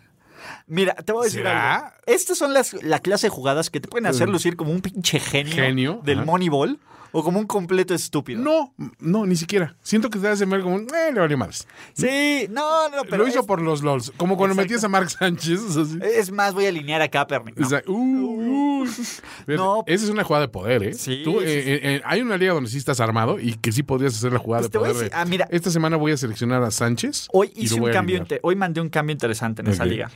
Mira, 0.68 0.94
te 0.94 1.12
voy 1.12 1.22
a 1.22 1.24
decir 1.24 1.40
¿Será? 1.40 1.74
algo. 1.76 1.88
Estas 2.06 2.38
son 2.38 2.52
las, 2.54 2.72
la 2.82 3.00
clase 3.00 3.26
de 3.26 3.30
jugadas 3.30 3.70
que 3.70 3.80
te 3.80 3.88
pueden 3.88 4.06
hacer 4.06 4.28
lucir 4.28 4.56
como 4.56 4.70
un 4.72 4.80
pinche 4.80 5.18
genio, 5.20 5.52
Genio, 5.54 6.00
del 6.04 6.18
ajá. 6.18 6.26
Moneyball 6.26 6.78
o 7.12 7.22
como 7.22 7.38
un 7.38 7.46
completo 7.46 7.94
estúpido. 7.94 8.40
No, 8.42 8.74
no, 9.00 9.26
ni 9.26 9.36
siquiera. 9.36 9.76
Siento 9.82 10.10
que 10.10 10.18
te 10.18 10.28
hace 10.28 10.44
ver 10.46 10.60
como, 10.62 10.78
eh, 10.78 11.12
le 11.12 11.20
valió 11.20 11.38
más. 11.38 11.66
Sí, 11.94 12.46
no, 12.50 12.88
no, 12.90 13.02
pero 13.04 13.18
Lo 13.18 13.28
hizo 13.28 13.40
es, 13.40 13.46
por 13.46 13.60
los 13.62 13.82
LOLs, 13.82 14.12
como 14.16 14.36
cuando 14.36 14.52
Exacto. 14.54 14.64
metías 14.68 14.84
a 14.84 14.88
Mark 14.88 15.10
Sánchez. 15.10 15.60
así. 15.76 15.98
es 16.02 16.30
más, 16.30 16.54
voy 16.54 16.66
a 16.66 16.68
alinear 16.68 17.02
a 17.02 17.08
Kaepernick. 17.08 17.56
¿no? 17.58 17.66
O 17.66 17.70
sea, 17.70 17.82
uh, 17.86 17.92
uh. 17.92 18.86
Fíjate, 18.86 19.56
No. 19.56 19.82
Esa 19.86 20.04
es 20.04 20.10
una 20.10 20.22
jugada 20.24 20.46
de 20.46 20.52
poder, 20.52 20.82
¿eh? 20.82 20.94
Sí, 20.94 21.22
Tú, 21.24 21.38
sí, 21.40 21.44
eh, 21.46 21.62
sí. 21.64 21.70
eh, 21.70 21.80
eh, 21.96 22.02
hay 22.04 22.20
una 22.22 22.36
liga 22.36 22.52
donde 22.52 22.70
sí 22.70 22.78
estás 22.78 23.00
armado 23.00 23.40
y 23.40 23.54
que 23.54 23.72
sí 23.72 23.82
podrías 23.82 24.14
hacer 24.14 24.32
la 24.32 24.38
jugada 24.38 24.62
Pues 24.62 24.72
de 24.72 24.78
poder. 24.78 24.94
decir- 24.94 25.10
de, 25.10 25.16
ah, 25.16 25.24
mira. 25.24 25.48
Esta 25.50 25.70
semana 25.70 25.96
voy 25.96 26.12
a 26.12 26.16
seleccionar 26.16 26.62
a 26.62 26.70
Sánchez. 26.70 27.28
Hoy 27.32 27.52
hice 27.56 27.80
un 27.80 27.90
cambio, 27.90 28.24
hoy 28.42 28.56
mandé 28.56 28.80
un 28.80 28.88
cambio 28.88 29.12
interesante 29.12 29.62
en 29.62 29.68
esa 29.68 29.84
liga. 29.84 30.10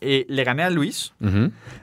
Eh, 0.00 0.24
le 0.28 0.44
gané 0.44 0.62
a 0.62 0.70
Luis. 0.70 1.12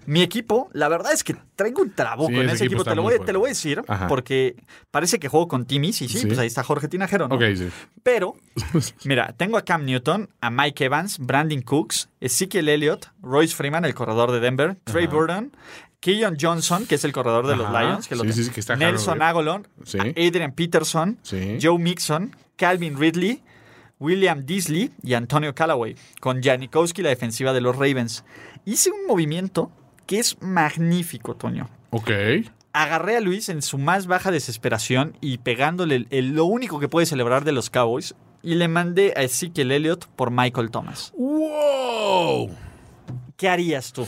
Mi 0.06 0.22
equipo, 0.22 0.70
la 0.74 0.88
verdad 0.88 1.14
es 1.14 1.24
que 1.24 1.36
traigo 1.60 1.82
un 1.82 1.92
trabuco 1.94 2.30
Sí, 2.30 2.36
en 2.36 2.46
ese 2.46 2.56
ese 2.56 2.66
equipo 2.66 2.86
Te 2.86 2.96
lo, 2.96 3.02
voy, 3.04 3.12
fuerte. 3.12 3.26
te 3.26 3.34
lo 3.34 3.40
voy 3.40 3.48
a 3.48 3.50
decir 3.50 3.82
Ajá. 3.86 4.08
porque 4.08 4.56
parece 4.92 5.20
que 5.20 5.28
juego 5.28 5.50
con 5.50 5.66
Timis 5.66 6.02
y 6.02 6.08
sí, 6.08 6.20
Sí. 6.20 6.26
pues 6.28 6.40
ahí 6.40 6.48
está 6.48 6.64
Jorge 6.64 6.88
Tinajero, 6.88 7.28
¿no? 7.28 7.38
Sí. 7.56 7.68
Pero, 8.02 8.36
mira, 9.04 9.34
tengo 9.38 9.58
a 9.58 9.64
Cam 9.66 9.84
Newton, 9.84 10.30
a 10.40 10.50
Mike 10.50 10.86
Evans, 10.86 11.20
Brandon 11.20 11.62
Cooks, 11.62 12.08
Ezekiel 12.22 12.70
Elliott, 12.70 13.08
Royce 13.22 13.54
Freeman, 13.54 13.84
el 13.84 13.94
corredor 13.94 14.32
de 14.32 14.40
Denver, 14.40 14.78
Trey 14.86 15.08
Burton, 15.08 15.52
Keon 16.00 16.38
Johnson, 16.40 16.86
que 16.86 16.96
es 16.96 17.04
el 17.04 17.12
corredor 17.12 17.46
de 17.46 17.58
los 17.58 17.68
Ajá. 17.68 17.82
Lions, 17.84 18.08
que 18.08 18.16
lo 18.16 18.24
que 18.24 18.30
está 18.60 18.78
Nelson. 18.78 19.22
Agolon. 19.22 19.68
Adrian 20.16 20.54
Peterson. 20.54 21.20
Joe 21.62 21.78
Mixon, 21.78 22.34
Calvin 22.56 22.98
Ridley, 22.98 23.44
William 24.00 24.46
Disley 24.46 24.92
y 25.04 25.14
Antonio 25.14 25.54
Callaway, 25.54 25.98
con 26.22 26.42
Janikowski, 26.42 27.02
la 27.02 27.10
defensiva 27.10 27.52
de 27.52 27.60
los 27.60 27.76
Ravens. 27.76 28.24
Hice 28.64 28.92
un 28.92 29.06
movimiento 29.08 29.72
que 30.10 30.18
es 30.18 30.42
magnífico, 30.42 31.36
Toño. 31.36 31.70
Ok. 31.92 32.10
Agarré 32.74 33.18
a 33.18 33.20
Luis 33.22 33.48
en 33.50 33.62
su 33.62 33.78
más 33.78 34.08
baja 34.08 34.32
desesperación 34.32 35.16
y 35.22 35.38
pegándole 35.38 35.98
el- 35.98 36.08
el- 36.10 36.30
lo 36.34 36.46
único 36.46 36.80
que 36.80 36.88
puede 36.88 37.06
celebrar 37.06 37.44
de 37.44 37.52
los 37.52 37.70
Cowboys 37.70 38.16
y 38.42 38.56
le 38.56 38.68
mandé 38.68 39.14
a 39.16 39.22
Ezekiel 39.22 39.72
Elliott 39.72 40.06
por 40.16 40.32
Michael 40.32 40.72
Thomas. 40.72 41.14
¡Wow! 41.16 42.50
¿Qué 43.38 43.50
harías 43.50 43.94
tú? 43.94 44.08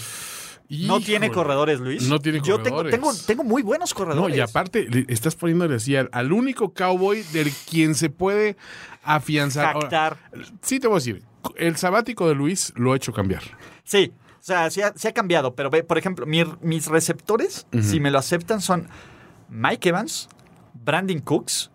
¿No 0.69 1.01
tiene 1.01 1.29
corredores, 1.29 1.79
Luis? 1.79 2.07
No 2.07 2.19
tiene 2.19 2.39
Yo 2.39 2.59
tengo, 2.61 2.77
corredores. 2.77 2.91
tengo, 2.99 3.13
tengo 3.27 3.43
muy 3.43 3.61
buenos 3.61 3.91
No, 3.91 3.95
corredores. 3.97 4.37
y 4.37 4.39
aparte, 4.39 4.87
estás 5.07 5.35
poniéndole 5.35 5.75
así 5.75 5.95
al, 5.95 6.31
único 6.33 6.73
cowboy 6.73 7.21
del 7.31 7.51
quien 7.69 7.93
se 7.93 8.09
puede 8.09 8.55
afianzar. 9.03 9.75
Ahora, 9.75 10.17
sí, 10.63 10.79
te 10.79 10.87
voy 10.87 10.95
a 10.95 10.99
decir, 10.99 11.23
el 11.57 11.75
sabático 11.75 12.27
de 12.27 12.33
Luis 12.33 12.73
lo 12.75 12.93
ha 12.93 12.95
hecho 12.95 13.13
cambiar. 13.13 13.43
Sí, 13.83 14.13
o 14.41 14.43
sea, 14.43 14.69
se 14.71 14.83
ha, 14.83 14.91
se 14.95 15.07
ha 15.07 15.13
cambiado, 15.13 15.55
pero 15.55 15.69
ve, 15.69 15.83
por 15.83 15.97
ejemplo, 15.99 16.25
mi- 16.25 16.43
mis 16.61 16.87
receptores, 16.87 17.67
si 17.83 17.99
me 17.99 18.09
lo 18.11 18.17
aceptan, 18.17 18.59
son 18.59 18.87
Mike 19.49 19.89
Evans, 19.89 20.27
Brandon 20.73 21.19
Cooks 21.19 21.69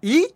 y 0.00 0.28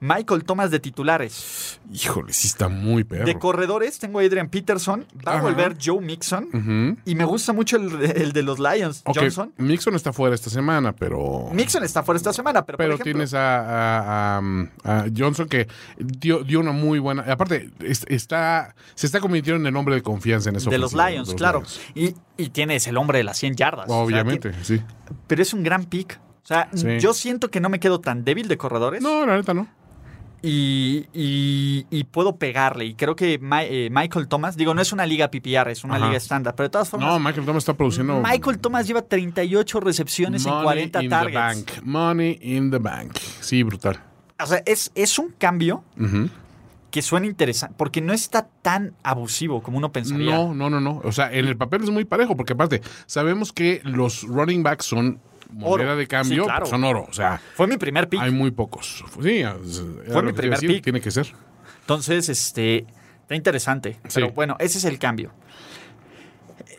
Michael 0.00 0.44
Thomas 0.44 0.70
de 0.70 0.80
titulares. 0.80 1.78
Híjole, 1.92 2.32
sí 2.32 2.48
está 2.48 2.68
muy 2.68 3.04
perro. 3.04 3.26
De 3.26 3.38
corredores 3.38 3.98
tengo 3.98 4.18
a 4.20 4.22
Adrian 4.22 4.48
Peterson, 4.48 5.04
va 5.26 5.38
a 5.38 5.42
volver 5.42 5.76
Joe 5.82 6.00
Mixon 6.00 6.96
y 7.04 7.14
me 7.14 7.24
gusta 7.24 7.52
mucho 7.52 7.76
el, 7.76 8.02
el 8.16 8.32
de 8.32 8.42
los 8.42 8.58
Lions, 8.58 9.02
Johnson. 9.04 9.52
Mixon 9.58 9.94
está 9.94 10.12
fuera 10.12 10.34
esta 10.34 10.48
semana, 10.50 10.92
pero. 10.94 11.50
Mixon 11.52 11.84
está 11.84 12.02
fuera 12.02 12.16
esta 12.16 12.32
semana, 12.32 12.64
pero, 12.64 12.78
Pero 12.78 12.96
por 12.96 13.06
ejemplo, 13.06 13.12
tienes 13.12 13.34
a, 13.34 13.60
a- 13.60 14.38
a- 14.38 14.98
a 15.00 15.04
Johnson 15.16 15.48
que 15.48 15.68
dio, 15.98 16.44
dio 16.44 16.60
una 16.60 16.72
muy 16.72 16.98
buena. 16.98 17.22
Aparte, 17.30 17.70
es- 17.80 18.06
está, 18.08 18.74
se 18.94 19.06
está 19.06 19.20
convirtiendo 19.20 19.60
en 19.60 19.66
el 19.66 19.76
hombre 19.76 19.94
de 19.96 20.02
confianza 20.02 20.48
en 20.50 20.56
eso. 20.56 20.70
de 20.70 20.78
los 20.78 20.94
Lions, 20.94 21.34
claro. 21.34 21.62
Y, 21.94 22.14
y 22.38 22.48
tienes 22.50 22.86
el 22.86 22.96
hombre 22.96 23.18
de 23.18 23.24
las 23.24 23.36
100 23.38 23.54
yardas. 23.56 23.84
o 23.86 23.88
sea, 23.88 23.96
Obviamente, 23.98 24.52
sí. 24.62 24.80
pero 25.26 25.42
es 25.42 25.52
un 25.52 25.62
gran 25.62 25.84
pick. 25.84 26.18
O 26.42 26.46
sea, 26.46 26.68
Sí. 26.74 26.98
yo 26.98 27.12
siento 27.12 27.50
que 27.50 27.60
no 27.60 27.68
me 27.68 27.78
quedo 27.78 28.00
tan 28.00 28.24
débil 28.24 28.48
de 28.48 28.56
corredores. 28.56 29.02
No, 29.02 29.26
la 29.26 29.36
neta 29.36 29.52
no. 29.54 29.68
Y, 30.42 31.06
y- 31.12 31.86
y 31.90 32.04
puedo 32.04 32.36
pegarle. 32.36 32.84
Y 32.86 32.94
creo 32.94 33.14
que 33.16 33.34
eh, 33.34 33.88
Michael 33.90 34.28
Thomas, 34.28 34.56
digo, 34.56 34.74
no 34.74 34.80
es 34.82 34.92
una 34.92 35.06
liga 35.06 35.30
PPR, 35.30 35.70
es 35.70 35.84
una 35.84 35.96
Ajá. 35.96 36.06
liga 36.06 36.16
estándar, 36.16 36.54
pero 36.54 36.68
de 36.68 36.70
todas 36.70 36.88
formas, 36.88 37.08
No, 37.10 37.18
Michael 37.18 37.44
Thomas 37.46 37.62
está 37.62 37.74
produciendo. 37.74 38.20
Michael 38.22 38.58
Thomas 38.58 38.86
lleva 38.86 39.02
38 39.02 39.80
recepciones 39.80 40.44
en 40.46 40.52
money 40.52 40.64
40 40.90 41.02
in 41.04 41.10
targets. 41.10 41.32
the 41.32 41.38
bank. 41.80 41.84
Money 41.84 42.38
in 42.42 42.70
the 42.70 42.78
bank. 42.78 43.16
Sí, 43.40 43.62
brutal. 43.62 44.00
O 44.42 44.46
sea, 44.46 44.62
es, 44.64 44.90
es 44.94 45.18
un 45.18 45.34
cambio 45.36 45.84
que 46.90 47.02
suena 47.02 47.26
interesante, 47.26 47.74
porque 47.78 48.00
no 48.00 48.12
está 48.12 48.48
tan 48.62 48.94
abusivo 49.04 49.62
como 49.62 49.78
uno 49.78 49.92
pensaría. 49.92 50.34
No, 50.34 50.54
no, 50.54 50.68
no, 50.70 50.80
no. 50.80 51.00
O 51.04 51.12
sea, 51.12 51.30
en 51.32 51.46
el 51.46 51.56
papel 51.56 51.84
es 51.84 51.90
muy 51.90 52.04
parejo, 52.04 52.36
porque 52.36 52.54
aparte, 52.54 52.80
sabemos 53.06 53.52
que 53.52 53.80
los 53.84 54.22
running 54.22 54.62
backs 54.64 54.86
son 54.86 55.20
moneda 55.52 55.90
Oro. 55.90 55.96
de 55.96 56.06
cambio, 56.06 56.42
Sí, 56.44 56.48
claro. 56.48 56.66
son 56.66 56.84
oro. 56.84 57.06
O 57.08 57.12
sea, 57.12 57.40
Fue 57.54 57.66
mi 57.66 57.76
primer 57.76 58.08
pick. 58.08 58.20
hay 58.20 58.30
muy 58.30 58.50
pocos. 58.50 59.04
Sí, 59.22 59.42
Fue 60.10 60.22
mi 60.22 60.32
primer 60.32 60.58
pick. 60.60 60.82
Tiene 60.84 61.00
que 61.00 61.10
ser. 61.10 61.32
Entonces, 61.82 62.28
este, 62.28 62.86
está 63.22 63.34
interesante. 63.34 63.98
Pero 64.14 64.30
bueno, 64.32 64.56
ese 64.60 64.78
es 64.78 64.84
el 64.84 64.98
cambio. 64.98 65.32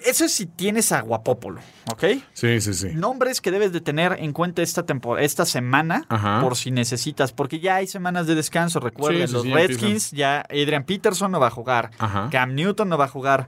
Eso 0.05 0.25
es 0.25 0.33
si 0.33 0.47
tienes 0.47 0.91
a 0.91 1.01
Guapopolo, 1.01 1.59
¿ok? 1.91 2.03
Sí, 2.33 2.59
sí, 2.59 2.73
sí. 2.73 2.89
Nombres 2.95 3.39
que 3.39 3.51
debes 3.51 3.71
de 3.71 3.81
tener 3.81 4.15
en 4.19 4.33
cuenta 4.33 4.63
esta 4.63 4.83
temporada, 4.83 5.23
esta 5.23 5.45
semana, 5.45 6.05
Ajá. 6.09 6.41
por 6.41 6.55
si 6.57 6.71
necesitas, 6.71 7.33
porque 7.33 7.59
ya 7.59 7.75
hay 7.75 7.85
semanas 7.85 8.25
de 8.25 8.33
descanso. 8.33 8.79
Recuerden, 8.79 9.27
Sí, 9.27 9.33
los 9.33 9.43
sí, 9.43 9.49
ya 9.49 9.55
Redskins, 9.55 10.11
ya 10.11 10.39
Adrian 10.49 10.85
Peterson 10.85 11.31
no 11.31 11.39
va 11.39 11.47
a 11.47 11.51
jugar, 11.51 11.91
Ajá. 11.99 12.29
Cam 12.31 12.55
Newton 12.55 12.89
no 12.89 12.97
va 12.97 13.05
a 13.05 13.09
jugar, 13.09 13.47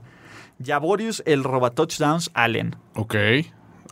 Javorius, 0.64 1.24
el 1.26 1.42
roba 1.42 1.70
touchdowns, 1.70 2.30
Allen. 2.34 2.76
Ok. 2.94 3.16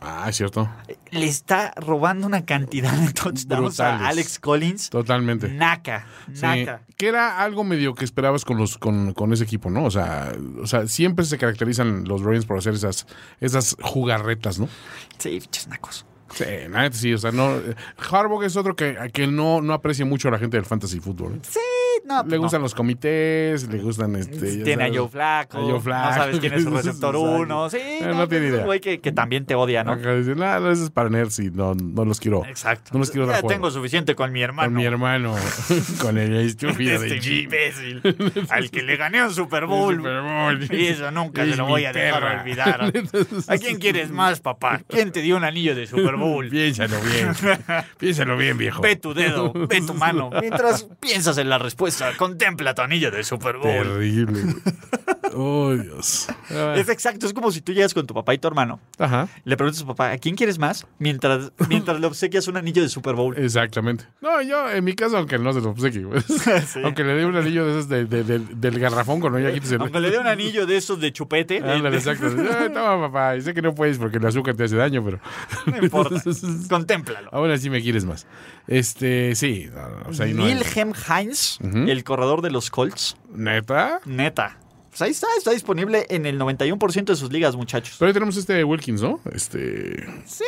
Ah, 0.05 0.25
es 0.29 0.35
cierto. 0.37 0.69
le 1.11 1.25
está 1.27 1.73
robando 1.77 2.27
una 2.27 2.45
cantidad 2.45 2.91
de 2.91 3.13
touchdowns 3.13 3.79
a. 3.79 4.07
Alex 4.07 4.39
Collins. 4.39 4.89
Totalmente. 4.89 5.47
Naca, 5.49 6.05
Sí, 6.33 6.41
naca. 6.41 6.81
que 6.97 7.07
era 7.07 7.39
algo 7.41 7.63
medio 7.63 7.95
que 7.95 8.03
esperabas 8.05 8.43
con 8.45 8.57
los 8.57 8.77
con, 8.77 9.13
con 9.13 9.31
ese 9.31 9.43
equipo, 9.45 9.69
¿no? 9.69 9.85
O 9.85 9.91
sea, 9.91 10.33
o 10.61 10.67
sea, 10.67 10.87
siempre 10.87 11.25
se 11.25 11.37
caracterizan 11.37 12.03
los 12.05 12.21
Ravens 12.21 12.45
por 12.45 12.57
hacer 12.57 12.73
esas 12.73 13.07
esas 13.39 13.77
jugarretas, 13.81 14.59
¿no? 14.59 14.67
Sí, 15.17 15.39
pinches 15.39 15.67
nacos. 15.67 16.05
Sí, 16.33 16.45
sí, 16.93 17.13
o 17.13 17.17
sea, 17.19 17.31
no 17.31 17.59
Harbaugh 18.09 18.41
es 18.43 18.55
otro 18.55 18.75
que, 18.75 18.97
que 19.13 19.27
no, 19.27 19.61
no 19.61 19.71
aprecia 19.73 20.03
mucho 20.03 20.29
a 20.29 20.31
la 20.31 20.39
gente 20.39 20.57
del 20.57 20.65
fantasy 20.65 20.99
fútbol. 20.99 21.33
¿eh? 21.35 21.39
Sí, 21.43 21.59
no. 22.05 22.23
Le 22.23 22.35
no. 22.37 22.41
gustan 22.43 22.61
los 22.61 22.73
comités, 22.75 23.67
le 23.69 23.79
gustan 23.79 24.15
este 24.15 24.63
Tiene 24.63 24.85
a 24.85 24.89
Joe 24.93 25.07
Flaco. 25.07 25.57
a 25.57 25.61
Joe 25.61 25.79
Flacco. 25.79 26.09
No 26.09 26.15
sabes 26.15 26.39
quién 26.39 26.53
es 26.53 26.63
su 26.63 26.69
receptor 26.75 27.15
Exacto. 27.15 27.35
uno. 27.41 27.69
Sí, 27.69 27.77
Eh, 27.79 27.99
no, 28.03 28.13
no 28.15 28.27
tiene 28.27 28.47
idea. 28.47 28.65
güey 28.65 28.79
que, 28.79 28.99
que 28.99 29.11
también 29.11 29.45
te 29.45 29.55
odia, 29.55 29.83
¿no? 29.83 29.93
Acá 29.93 30.15
dicen, 30.15 30.41
"Ah, 30.43 30.59
no, 30.59 30.71
eso 30.71 30.83
es 30.83 30.89
para 30.89 31.09
nerds 31.09 31.39
y 31.39 31.49
no, 31.51 31.73
no 31.75 32.05
los 32.05 32.19
quiero. 32.19 32.45
Exacto. 32.45 32.91
No 32.93 32.99
los 32.99 33.11
quiero 33.11 33.25
dar 33.27 33.35
ya 33.37 33.41
juego. 33.41 33.53
tengo 33.53 33.71
suficiente 33.71 34.15
con 34.15 34.31
mi 34.31 34.41
hermano. 34.41 34.67
Con 34.69 34.75
mi 34.77 34.85
hermano, 34.85 35.35
con 36.01 36.17
el 36.17 36.35
estúpido 36.35 36.95
este 36.95 37.15
de 37.15 37.21
Jim. 37.21 37.43
imbécil. 37.43 38.01
al 38.49 38.69
que 38.71 38.81
le 38.83 38.97
gané 38.97 39.23
un 39.23 39.33
Super 39.33 39.65
Bowl. 39.67 39.95
Super 39.97 40.21
Bowl. 40.21 40.67
Y 40.71 40.87
eso 40.87 41.11
nunca 41.11 41.43
Es 41.43 41.51
se 41.51 41.55
lo 41.57 41.65
voy 41.67 41.85
a 41.85 41.93
dejar 41.93 42.21
perra. 42.21 42.41
olvidar. 42.41 42.91
¿A 43.47 43.57
quién 43.57 43.77
quieres 43.77 44.11
más, 44.11 44.39
papá? 44.41 44.81
¿Quién 44.87 45.11
te 45.11 45.21
dio 45.21 45.37
un 45.37 45.43
anillo 45.43 45.75
de 45.75 45.87
Super 45.87 46.15
Bowl? 46.15 46.49
Piénsalo 46.49 46.97
bien. 47.01 47.29
Piénsalo 47.97 48.37
bien, 48.37 48.57
viejo. 48.57 48.81
Ve 48.81 48.95
tu 48.95 49.13
dedo, 49.13 49.53
ve 49.53 49.81
tu 49.81 49.93
mano. 49.93 50.29
Mientras 50.39 50.83
piensas 50.99 51.37
en 51.37 51.49
la 51.49 51.57
respuesta, 51.57 51.92
contempla 52.17 52.73
tu 52.73 52.81
anillo 52.81 53.11
de 53.11 53.23
Super 53.23 53.57
Bowl. 53.57 53.71
Terrible. 53.83 54.41
Oh, 55.35 55.73
Dios. 55.73 56.27
Es 56.75 56.89
exacto, 56.89 57.25
es 57.25 57.33
como 57.33 57.51
si 57.51 57.61
tú 57.61 57.71
llegas 57.73 57.93
con 57.93 58.05
tu 58.05 58.13
papá 58.13 58.33
y 58.33 58.37
tu 58.37 58.47
hermano. 58.47 58.79
Ajá. 58.99 59.27
Le 59.45 59.57
preguntas 59.57 59.81
a 59.81 59.83
tu 59.83 59.87
papá, 59.87 60.11
¿a 60.11 60.17
quién 60.19 60.35
quieres 60.35 60.59
más? 60.59 60.85
Mientras, 60.99 61.51
mientras 61.69 61.99
le 61.99 62.05
obsequias 62.05 62.47
un 62.47 62.57
anillo 62.57 62.83
de 62.83 62.89
Super 62.89 63.15
Bowl. 63.15 63.35
Exactamente. 63.37 64.05
No, 64.21 64.41
yo, 64.43 64.69
en 64.69 64.83
mi 64.83 64.93
caso, 64.93 65.17
aunque 65.17 65.39
no 65.39 65.51
se 65.53 65.61
lo 65.61 65.69
obsequie, 65.71 66.03
güey. 66.03 66.21
Aunque 66.83 67.03
le 67.03 67.13
dé 67.15 67.25
un 67.25 67.35
anillo 67.35 67.65
de 67.65 67.71
esos 67.71 67.89
de, 67.89 68.05
de- 68.05 68.23
de- 68.23 68.39
del 68.39 68.79
garrafón 68.79 69.19
con. 69.19 69.33
Aunque 69.35 69.99
le 69.99 70.11
dé 70.11 70.19
un 70.19 70.27
anillo 70.27 70.65
de 70.67 70.77
esos 70.77 70.99
de 70.99 71.11
chupete, 71.11 71.57
Ándale, 71.57 71.97
exacto. 71.97 72.29
Toma, 72.29 73.07
papá. 73.07 73.35
y 73.37 73.41
Sé 73.41 73.53
que 73.53 73.61
no 73.61 73.73
puedes 73.73 73.97
porque 73.97 74.17
el 74.17 74.25
azúcar 74.25 74.55
te 74.55 74.65
hace 74.65 74.75
daño, 74.75 75.03
pero. 75.03 75.19
no 75.65 75.77
importa. 75.83 76.21
Contémplalo. 76.69 77.29
Aún 77.31 77.49
así 77.51 77.69
me 77.69 77.81
quieres 77.81 78.05
más. 78.05 78.27
Este, 78.67 79.35
sí. 79.35 79.69
no, 79.73 79.89
no, 79.89 80.09
o 80.09 80.13
sea, 80.13 80.25
ahí 80.25 80.33
no 80.33 80.45
hay- 80.45 80.53
Wilhelm 80.55 80.93
Heinz, 81.09 81.59
el 81.61 82.03
corredor 82.03 82.41
de 82.41 82.51
los 82.51 82.69
Colts, 82.69 83.17
¿Neta? 83.33 83.99
neta. 84.05 84.57
Pues 84.89 85.01
ahí 85.01 85.09
está, 85.09 85.25
está 85.35 85.49
disponible 85.49 86.05
en 86.09 86.27
el 86.27 86.37
91% 86.39 87.05
de 87.05 87.15
sus 87.15 87.31
ligas, 87.31 87.55
muchachos. 87.55 87.95
Pero 87.97 88.09
ahí 88.09 88.13
tenemos 88.13 88.37
este 88.37 88.63
Wilkins, 88.63 89.01
¿no? 89.01 89.19
Este. 89.33 90.05
Sí. 90.27 90.43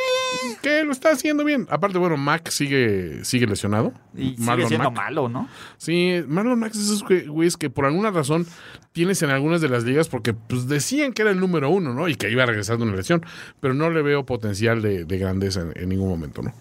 Que 0.62 0.84
lo 0.84 0.92
está 0.92 1.10
haciendo 1.10 1.42
bien. 1.42 1.66
Aparte, 1.68 1.98
bueno, 1.98 2.16
Mac 2.16 2.48
sigue, 2.50 3.24
sigue 3.24 3.48
lesionado. 3.48 3.92
Y 4.14 4.34
sigue 4.36 4.44
Marlon 4.44 4.68
siendo 4.68 4.90
Mack. 4.92 5.02
malo, 5.02 5.28
¿no? 5.28 5.48
Sí, 5.78 6.22
Marlon 6.28 6.60
Max 6.60 6.76
es 6.78 6.84
esos 6.84 7.04
güey- 7.04 7.26
güeyes 7.26 7.56
que 7.56 7.70
por 7.70 7.86
alguna 7.86 8.12
razón 8.12 8.46
tienes 8.92 9.20
en 9.22 9.30
algunas 9.30 9.60
de 9.60 9.68
las 9.68 9.82
ligas 9.82 10.06
porque 10.08 10.32
pues 10.32 10.68
decían 10.68 11.12
que 11.12 11.22
era 11.22 11.32
el 11.32 11.40
número 11.40 11.68
uno, 11.68 11.92
¿no? 11.92 12.06
Y 12.08 12.14
que 12.14 12.30
iba 12.30 12.44
a 12.44 12.46
regresar 12.46 12.76
de 12.78 12.84
una 12.84 12.94
lesión, 12.94 13.26
pero 13.58 13.74
no 13.74 13.90
le 13.90 14.00
veo 14.00 14.24
potencial 14.26 14.80
de, 14.80 15.04
de 15.06 15.18
grandeza 15.18 15.62
en, 15.62 15.72
en 15.74 15.88
ningún 15.88 16.08
momento, 16.08 16.42
¿no? 16.42 16.54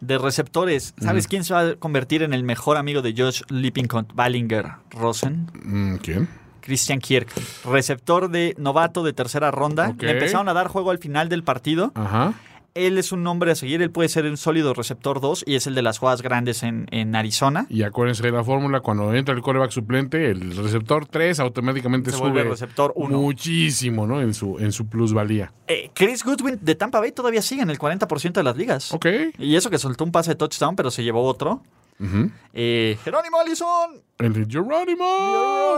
De 0.00 0.16
receptores, 0.18 0.94
¿sabes 0.98 1.28
quién 1.28 1.44
se 1.44 1.52
va 1.52 1.60
a 1.60 1.74
convertir 1.76 2.22
en 2.22 2.32
el 2.32 2.42
mejor 2.42 2.76
amigo 2.78 3.02
de 3.02 3.14
Josh 3.16 3.42
Lippincott, 3.48 4.14
Ballinger, 4.14 4.72
Rosen? 4.90 5.50
Mm, 5.62 5.96
¿Quién? 5.96 6.28
Christian 6.60 7.00
Kirk, 7.00 7.28
receptor 7.64 8.30
de 8.30 8.54
novato 8.58 9.02
de 9.02 9.12
tercera 9.12 9.50
ronda. 9.50 9.88
Ok. 9.90 10.02
Le 10.02 10.12
empezaron 10.12 10.48
a 10.48 10.52
dar 10.52 10.68
juego 10.68 10.90
al 10.90 10.98
final 10.98 11.28
del 11.28 11.42
partido. 11.42 11.92
Ajá. 11.94 12.34
Él 12.74 12.98
es 12.98 13.10
un 13.12 13.22
nombre 13.22 13.50
a 13.50 13.54
seguir, 13.54 13.82
él 13.82 13.90
puede 13.90 14.08
ser 14.08 14.24
un 14.26 14.36
sólido 14.36 14.74
receptor 14.74 15.20
2 15.20 15.44
y 15.46 15.56
es 15.56 15.66
el 15.66 15.74
de 15.74 15.82
las 15.82 15.98
jugadas 15.98 16.22
grandes 16.22 16.62
en, 16.62 16.86
en 16.92 17.14
Arizona. 17.16 17.66
Y 17.68 17.82
acuérdense 17.82 18.22
de 18.22 18.30
la 18.30 18.44
fórmula, 18.44 18.80
cuando 18.80 19.12
entra 19.14 19.34
el 19.34 19.42
coreback 19.42 19.70
suplente, 19.72 20.30
el 20.30 20.56
receptor 20.56 21.06
3 21.06 21.40
automáticamente 21.40 22.10
Se 22.12 22.18
sube 22.18 22.44
receptor 22.44 22.92
uno. 22.94 23.18
muchísimo, 23.18 24.06
¿no? 24.06 24.20
En 24.20 24.34
su, 24.34 24.58
en 24.58 24.70
su 24.72 24.86
plusvalía. 24.86 25.52
Eh, 25.66 25.90
Chris 25.94 26.22
Goodwin 26.24 26.58
de 26.60 26.74
Tampa 26.76 27.00
Bay 27.00 27.12
todavía 27.12 27.42
sigue 27.42 27.62
en 27.62 27.70
el 27.70 27.78
40% 27.78 28.32
de 28.32 28.42
las 28.42 28.56
ligas. 28.56 28.92
Ok. 28.92 29.06
Y 29.38 29.56
eso 29.56 29.68
que 29.70 29.78
soltó 29.78 30.04
un 30.04 30.12
pase 30.12 30.30
de 30.30 30.36
touchdown, 30.36 30.76
pero 30.76 30.90
se 30.90 31.02
llevó 31.02 31.24
otro. 31.24 31.62
Ujú. 31.98 32.30
Eh, 32.54 32.96
Jerónimo 33.04 33.38
Allison. 33.40 34.00
El 34.18 34.32
de 34.32 34.46
Geronimo. 34.48 35.04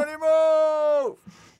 Jerónimo. 0.00 1.16